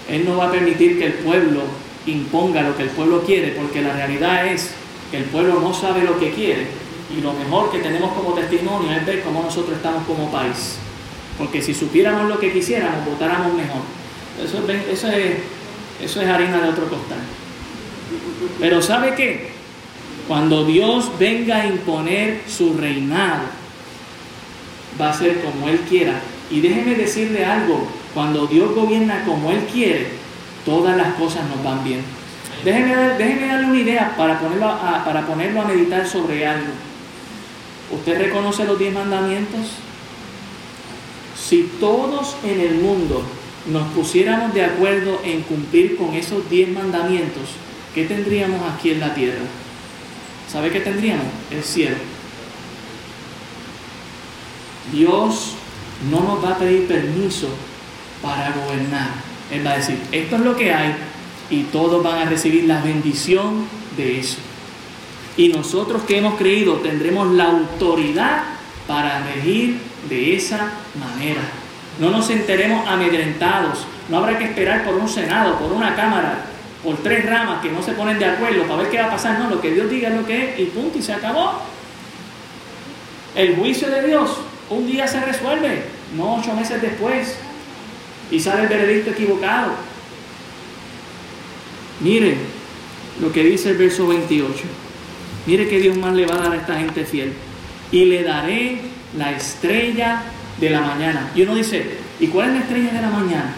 Él 0.08 0.24
no 0.24 0.36
va 0.36 0.46
a 0.46 0.50
permitir 0.50 0.98
que 0.98 1.06
el 1.06 1.12
pueblo 1.14 1.62
imponga 2.06 2.62
lo 2.62 2.76
que 2.76 2.84
el 2.84 2.90
pueblo 2.90 3.22
quiere, 3.22 3.48
porque 3.48 3.82
la 3.82 3.92
realidad 3.92 4.46
es 4.46 4.72
que 5.10 5.18
el 5.18 5.24
pueblo 5.24 5.60
no 5.60 5.74
sabe 5.74 6.02
lo 6.04 6.18
que 6.18 6.30
quiere 6.32 6.66
y 7.16 7.20
lo 7.20 7.32
mejor 7.32 7.70
que 7.70 7.78
tenemos 7.78 8.12
como 8.12 8.34
testimonio 8.34 8.92
es 8.92 9.04
ver 9.06 9.22
cómo 9.22 9.42
nosotros 9.42 9.76
estamos 9.76 10.04
como 10.06 10.30
país. 10.30 10.76
Porque 11.36 11.62
si 11.62 11.72
supiéramos 11.72 12.28
lo 12.28 12.38
que 12.38 12.52
quisiéramos, 12.52 13.04
votáramos 13.06 13.54
mejor. 13.54 13.82
Eso, 14.42 14.58
eso, 14.90 15.08
es, 15.08 15.36
eso 16.02 16.20
es 16.20 16.28
harina 16.28 16.60
de 16.60 16.68
otro 16.68 16.88
costal. 16.88 17.18
Pero 18.58 18.82
¿sabe 18.82 19.14
qué? 19.14 19.50
Cuando 20.26 20.64
Dios 20.64 21.10
venga 21.18 21.62
a 21.62 21.66
imponer 21.66 22.42
su 22.46 22.74
reinado, 22.74 23.44
va 25.00 25.10
a 25.10 25.12
ser 25.12 25.40
como 25.40 25.68
Él 25.68 25.80
quiera. 25.88 26.20
Y 26.50 26.60
déjeme 26.60 26.94
decirle 26.94 27.44
algo, 27.44 27.86
cuando 28.14 28.46
Dios 28.46 28.74
gobierna 28.74 29.24
como 29.24 29.50
Él 29.50 29.60
quiere, 29.72 30.08
todas 30.64 30.96
las 30.96 31.14
cosas 31.14 31.48
nos 31.48 31.62
van 31.62 31.84
bien. 31.84 32.00
Déjeme, 32.64 32.94
darle 32.94 33.66
una 33.66 33.78
idea 33.78 34.14
para 34.16 34.38
ponerlo, 34.40 34.66
a, 34.66 35.04
para 35.04 35.26
ponerlo 35.26 35.62
a 35.62 35.64
meditar 35.64 36.06
sobre 36.06 36.46
algo. 36.46 36.72
¿Usted 37.90 38.18
reconoce 38.18 38.64
los 38.64 38.78
diez 38.78 38.92
mandamientos? 38.92 39.66
Si 41.38 41.70
todos 41.80 42.36
en 42.44 42.60
el 42.60 42.74
mundo 42.74 43.22
nos 43.70 43.88
pusiéramos 43.92 44.52
de 44.54 44.64
acuerdo 44.64 45.20
en 45.24 45.42
cumplir 45.42 45.96
con 45.96 46.14
esos 46.14 46.48
diez 46.50 46.68
mandamientos, 46.68 47.44
¿qué 47.94 48.04
tendríamos 48.04 48.60
aquí 48.70 48.90
en 48.90 49.00
la 49.00 49.14
tierra? 49.14 49.44
¿Sabe 50.50 50.70
qué 50.70 50.80
tendríamos? 50.80 51.26
El 51.50 51.62
cielo. 51.62 51.96
Dios 54.92 55.54
no 56.10 56.20
nos 56.20 56.44
va 56.44 56.50
a 56.50 56.58
pedir 56.58 56.86
permiso 56.86 57.48
para 58.22 58.52
gobernar. 58.52 59.08
Él 59.50 59.66
va 59.66 59.72
a 59.72 59.76
decir, 59.76 59.98
esto 60.12 60.36
es 60.36 60.42
lo 60.42 60.56
que 60.56 60.72
hay 60.72 60.94
y 61.50 61.64
todos 61.64 62.02
van 62.02 62.26
a 62.26 62.30
recibir 62.30 62.64
la 62.64 62.80
bendición 62.80 63.66
de 63.96 64.20
eso. 64.20 64.38
Y 65.36 65.48
nosotros 65.48 66.02
que 66.02 66.18
hemos 66.18 66.34
creído 66.34 66.74
tendremos 66.74 67.28
la 67.32 67.44
autoridad 67.44 68.42
para 68.86 69.22
regir 69.24 69.78
de 70.08 70.36
esa 70.36 70.72
manera. 70.98 71.42
No 72.00 72.10
nos 72.10 72.28
enteremos 72.30 72.86
amedrentados. 72.88 73.86
No 74.08 74.18
habrá 74.18 74.38
que 74.38 74.44
esperar 74.44 74.84
por 74.84 74.94
un 74.94 75.08
Senado, 75.08 75.58
por 75.58 75.72
una 75.72 75.94
Cámara, 75.94 76.46
por 76.82 76.96
tres 76.98 77.24
ramas 77.26 77.60
que 77.60 77.70
no 77.70 77.82
se 77.82 77.92
ponen 77.92 78.18
de 78.18 78.24
acuerdo 78.24 78.62
para 78.64 78.82
ver 78.82 78.90
qué 78.90 78.98
va 78.98 79.06
a 79.06 79.10
pasar. 79.10 79.38
No, 79.38 79.50
lo 79.50 79.60
que 79.60 79.72
Dios 79.72 79.90
diga 79.90 80.08
es 80.08 80.14
lo 80.14 80.26
que 80.26 80.54
es 80.54 80.60
y 80.60 80.64
punto 80.66 80.98
y 80.98 81.02
se 81.02 81.12
acabó. 81.12 81.60
El 83.34 83.56
juicio 83.56 83.90
de 83.90 84.06
Dios 84.06 84.30
un 84.70 84.86
día 84.86 85.06
se 85.06 85.20
resuelve, 85.20 85.82
no 86.16 86.36
ocho 86.36 86.54
meses 86.54 86.80
después, 86.82 87.36
y 88.30 88.40
sale 88.40 88.62
el 88.62 88.68
veredicto 88.68 89.10
equivocado. 89.10 89.72
Miren 92.00 92.38
lo 93.20 93.32
que 93.32 93.44
dice 93.44 93.70
el 93.70 93.76
verso 93.76 94.06
28. 94.06 94.52
Mire 95.46 95.68
que 95.68 95.80
Dios 95.80 95.96
más 95.96 96.14
le 96.14 96.26
va 96.26 96.34
a 96.34 96.38
dar 96.38 96.52
a 96.52 96.56
esta 96.56 96.78
gente 96.78 97.04
fiel. 97.04 97.32
Y 97.90 98.04
le 98.04 98.22
daré 98.22 98.78
la 99.16 99.32
estrella 99.32 100.22
de 100.60 100.70
la 100.70 100.82
mañana. 100.82 101.30
Y 101.34 101.42
uno 101.42 101.54
dice, 101.54 101.96
¿y 102.20 102.26
cuál 102.26 102.48
es 102.48 102.54
la 102.54 102.60
estrella 102.60 102.92
de 102.92 103.00
la 103.00 103.10
mañana? 103.10 103.54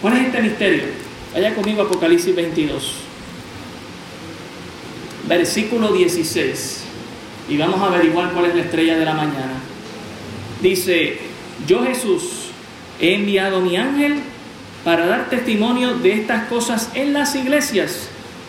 ¿Cuál 0.00 0.16
es 0.16 0.26
este 0.26 0.42
misterio? 0.42 0.84
Vaya 1.34 1.54
conmigo 1.54 1.82
Apocalipsis 1.82 2.34
22. 2.34 2.94
Versículo 5.28 5.92
16. 5.92 6.84
Y 7.50 7.56
vamos 7.58 7.80
a 7.80 7.86
averiguar 7.86 8.32
cuál 8.32 8.46
es 8.46 8.54
la 8.54 8.62
estrella 8.62 8.96
de 8.96 9.04
la 9.04 9.14
mañana. 9.14 9.69
Dice, 10.62 11.18
yo 11.66 11.84
Jesús 11.84 12.50
he 13.00 13.14
enviado 13.14 13.60
mi 13.60 13.76
ángel 13.76 14.20
para 14.84 15.06
dar 15.06 15.30
testimonio 15.30 15.94
de 15.94 16.12
estas 16.12 16.48
cosas 16.48 16.90
en 16.94 17.12
las 17.12 17.34
iglesias. 17.34 18.08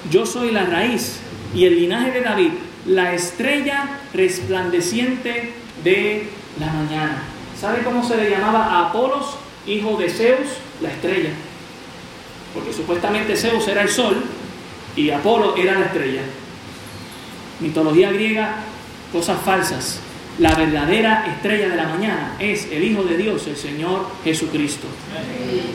Yo 0.10 0.26
soy 0.26 0.52
la 0.52 0.66
raíz 0.66 1.20
y 1.56 1.66
el 1.66 1.76
linaje 1.76 2.12
de 2.12 2.22
David, 2.22 2.52
la 2.86 3.14
estrella 3.14 4.00
resplandeciente 4.14 5.54
de 5.84 6.30
la 6.60 6.68
mañana. 6.68 7.24
¿Sabe 7.60 7.84
cómo 7.84 8.06
se 8.08 8.18
le 8.18 8.30
llamaba 8.30 8.66
a 8.66 8.90
Apolos, 8.90 9.38
hijo 9.68 9.98
de 9.98 10.10
Zeus, 10.10 10.48
la 10.82 10.90
estrella? 10.90 11.30
Porque 12.54 12.74
supuestamente 12.74 13.36
Zeus 13.36 13.68
era 13.68 13.84
el 13.84 13.90
sol 13.90 14.24
y 14.96 15.10
Apolo 15.12 15.56
era 15.56 15.80
la 15.80 15.86
estrella. 15.86 16.22
Mitología 17.60 18.12
griega, 18.12 18.56
cosas 19.12 19.40
falsas. 19.44 20.00
La 20.40 20.56
verdadera 20.56 21.26
estrella 21.28 21.70
de 21.70 21.76
la 21.76 21.88
mañana 21.88 22.36
es 22.40 22.68
el 22.72 22.84
Hijo 22.84 23.04
de 23.04 23.18
Dios, 23.18 23.46
el 23.48 23.58
Señor 23.58 24.08
Jesucristo. 24.24 24.88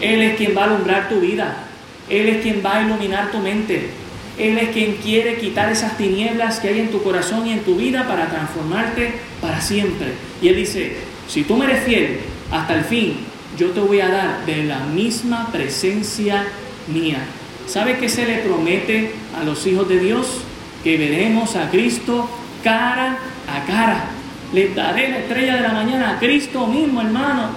Él 0.00 0.22
es 0.22 0.36
quien 0.36 0.56
va 0.56 0.62
a 0.62 0.64
alumbrar 0.64 1.08
tu 1.08 1.20
vida. 1.20 1.64
Él 2.08 2.28
es 2.28 2.42
quien 2.42 2.62
va 2.64 2.78
a 2.78 2.82
iluminar 2.82 3.30
tu 3.30 3.38
mente. 3.38 3.90
Él 4.38 4.58
es 4.58 4.70
quien 4.70 4.96
quiere 4.96 5.36
quitar 5.38 5.70
esas 5.70 5.96
tinieblas 5.96 6.60
que 6.60 6.68
hay 6.68 6.80
en 6.80 6.90
tu 6.90 7.02
corazón 7.02 7.46
y 7.46 7.52
en 7.52 7.60
tu 7.60 7.76
vida 7.76 8.06
para 8.06 8.28
transformarte 8.28 9.12
para 9.40 9.60
siempre. 9.60 10.12
Y 10.42 10.48
Él 10.48 10.56
dice, 10.56 10.96
si 11.28 11.44
tú 11.44 11.56
me 11.56 11.66
eres 11.66 11.84
fiel 11.84 12.18
hasta 12.50 12.74
el 12.74 12.84
fin, 12.84 13.16
yo 13.58 13.70
te 13.70 13.80
voy 13.80 14.00
a 14.00 14.08
dar 14.08 14.46
de 14.46 14.64
la 14.64 14.80
misma 14.80 15.50
presencia 15.50 16.44
mía. 16.88 17.18
¿Sabe 17.66 17.98
qué 17.98 18.08
se 18.08 18.26
le 18.26 18.38
promete 18.38 19.12
a 19.38 19.44
los 19.44 19.66
hijos 19.66 19.88
de 19.88 19.98
Dios? 19.98 20.42
Que 20.84 20.96
veremos 20.96 21.56
a 21.56 21.70
Cristo 21.70 22.28
cara 22.62 23.18
a 23.48 23.66
cara. 23.66 24.15
Les 24.56 24.74
daré 24.74 25.10
la 25.10 25.18
estrella 25.18 25.56
de 25.56 25.60
la 25.60 25.72
mañana 25.74 26.12
a 26.12 26.18
Cristo 26.18 26.66
mismo, 26.66 27.02
hermano. 27.02 27.50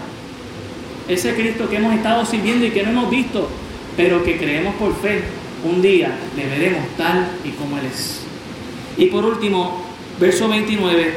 Ese 1.07 1.33
Cristo 1.33 1.69
que 1.69 1.77
hemos 1.77 1.93
estado 1.93 2.25
sirviendo 2.25 2.65
y 2.65 2.71
que 2.71 2.83
no 2.83 2.89
hemos 2.89 3.09
visto, 3.09 3.49
pero 3.95 4.21
que 4.21 4.35
creemos 4.35 4.75
por 4.75 4.93
fe. 4.99 5.21
Un 5.63 5.81
día 5.81 6.11
le 6.35 6.45
veremos 6.45 6.83
tal 6.97 7.25
y 7.45 7.51
como 7.51 7.77
Él 7.77 7.85
es. 7.85 8.25
Y 8.97 9.05
por 9.05 9.23
último, 9.23 9.81
verso 10.19 10.49
29, 10.49 11.13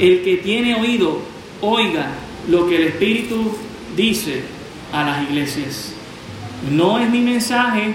el 0.00 0.22
que 0.24 0.38
tiene 0.38 0.74
oído, 0.74 1.20
oiga 1.60 2.08
lo 2.48 2.68
que 2.68 2.74
el 2.74 2.82
Espíritu 2.88 3.56
dice 3.96 4.40
a 4.92 5.04
las 5.04 5.22
iglesias. 5.30 5.94
No 6.72 6.98
es 6.98 7.08
mi 7.08 7.20
mensaje, 7.20 7.92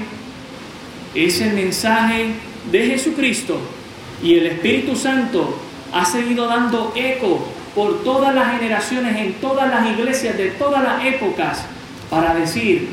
es 1.13 1.41
el 1.41 1.51
mensaje 1.51 2.27
de 2.71 2.91
Jesucristo 2.91 3.59
y 4.23 4.35
el 4.35 4.45
Espíritu 4.45 4.95
Santo 4.95 5.64
ha 5.95 6.03
seguido 6.03 6.45
dando 6.47 6.91
eco 6.93 7.39
por 7.73 8.03
todas 8.03 8.35
las 8.35 8.51
generaciones, 8.51 9.15
en 9.15 9.33
todas 9.35 9.69
las 9.69 9.87
iglesias 9.87 10.37
de 10.37 10.49
todas 10.49 10.83
las 10.83 11.05
épocas, 11.05 11.63
para 12.09 12.35
decir, 12.35 12.89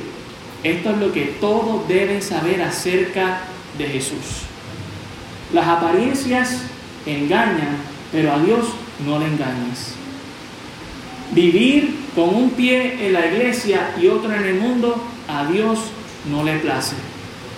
esto 0.62 0.90
es 0.90 0.98
lo 0.98 1.12
que 1.12 1.22
todos 1.40 1.88
deben 1.88 2.22
saber 2.22 2.62
acerca 2.62 3.40
de 3.76 3.86
Jesús. 3.86 4.44
Las 5.52 5.66
apariencias 5.66 6.62
engañan, 7.04 7.76
pero 8.12 8.34
a 8.34 8.38
Dios 8.38 8.68
no 9.04 9.18
le 9.18 9.26
engañas. 9.26 9.94
Vivir 11.32 11.96
con 12.14 12.32
un 12.32 12.50
pie 12.50 13.04
en 13.04 13.14
la 13.14 13.26
iglesia 13.26 13.94
y 14.00 14.06
otro 14.06 14.32
en 14.32 14.44
el 14.44 14.54
mundo, 14.60 15.02
a 15.26 15.44
Dios 15.46 15.80
no 16.30 16.44
le 16.44 16.56
place. 16.58 16.94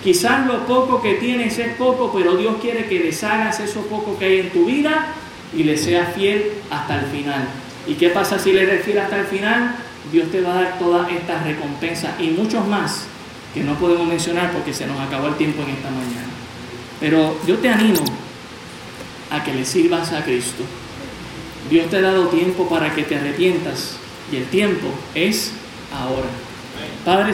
Quizás 0.03 0.47
lo 0.47 0.65
poco 0.65 1.03
que 1.03 1.15
tienes 1.15 1.59
es 1.59 1.75
poco, 1.75 2.11
pero 2.11 2.35
Dios 2.35 2.55
quiere 2.59 2.87
que 2.87 2.99
deshagas 2.99 3.59
eso 3.59 3.81
poco 3.81 4.17
que 4.17 4.25
hay 4.25 4.39
en 4.39 4.49
tu 4.49 4.65
vida 4.65 5.13
y 5.53 5.63
le 5.63 5.77
seas 5.77 6.13
fiel 6.15 6.51
hasta 6.69 6.99
el 6.99 7.05
final. 7.07 7.47
¿Y 7.87 7.95
qué 7.95 8.09
pasa 8.09 8.39
si 8.39 8.51
le 8.53 8.63
eres 8.63 8.85
fiel 8.85 8.99
hasta 8.99 9.19
el 9.19 9.25
final? 9.25 9.75
Dios 10.11 10.31
te 10.31 10.41
va 10.41 10.51
a 10.51 10.61
dar 10.61 10.79
todas 10.79 11.11
estas 11.11 11.43
recompensas 11.43 12.19
y 12.19 12.29
muchos 12.29 12.65
más 12.67 13.05
que 13.53 13.63
no 13.63 13.75
podemos 13.75 14.07
mencionar 14.07 14.51
porque 14.51 14.73
se 14.73 14.85
nos 14.85 14.99
acabó 14.99 15.27
el 15.27 15.35
tiempo 15.35 15.63
en 15.63 15.69
esta 15.69 15.89
mañana. 15.89 16.27
Pero 16.99 17.37
yo 17.47 17.57
te 17.57 17.69
animo 17.69 18.03
a 19.31 19.43
que 19.43 19.53
le 19.53 19.65
sirvas 19.65 20.11
a 20.13 20.23
Cristo. 20.23 20.63
Dios 21.69 21.89
te 21.89 21.97
ha 21.97 22.01
dado 22.01 22.27
tiempo 22.27 22.67
para 22.69 22.93
que 22.93 23.03
te 23.03 23.15
arrepientas 23.15 23.97
y 24.31 24.37
el 24.37 24.45
tiempo 24.45 24.87
es 25.13 25.51
ahora. 25.93 26.27
Padre 27.03 27.33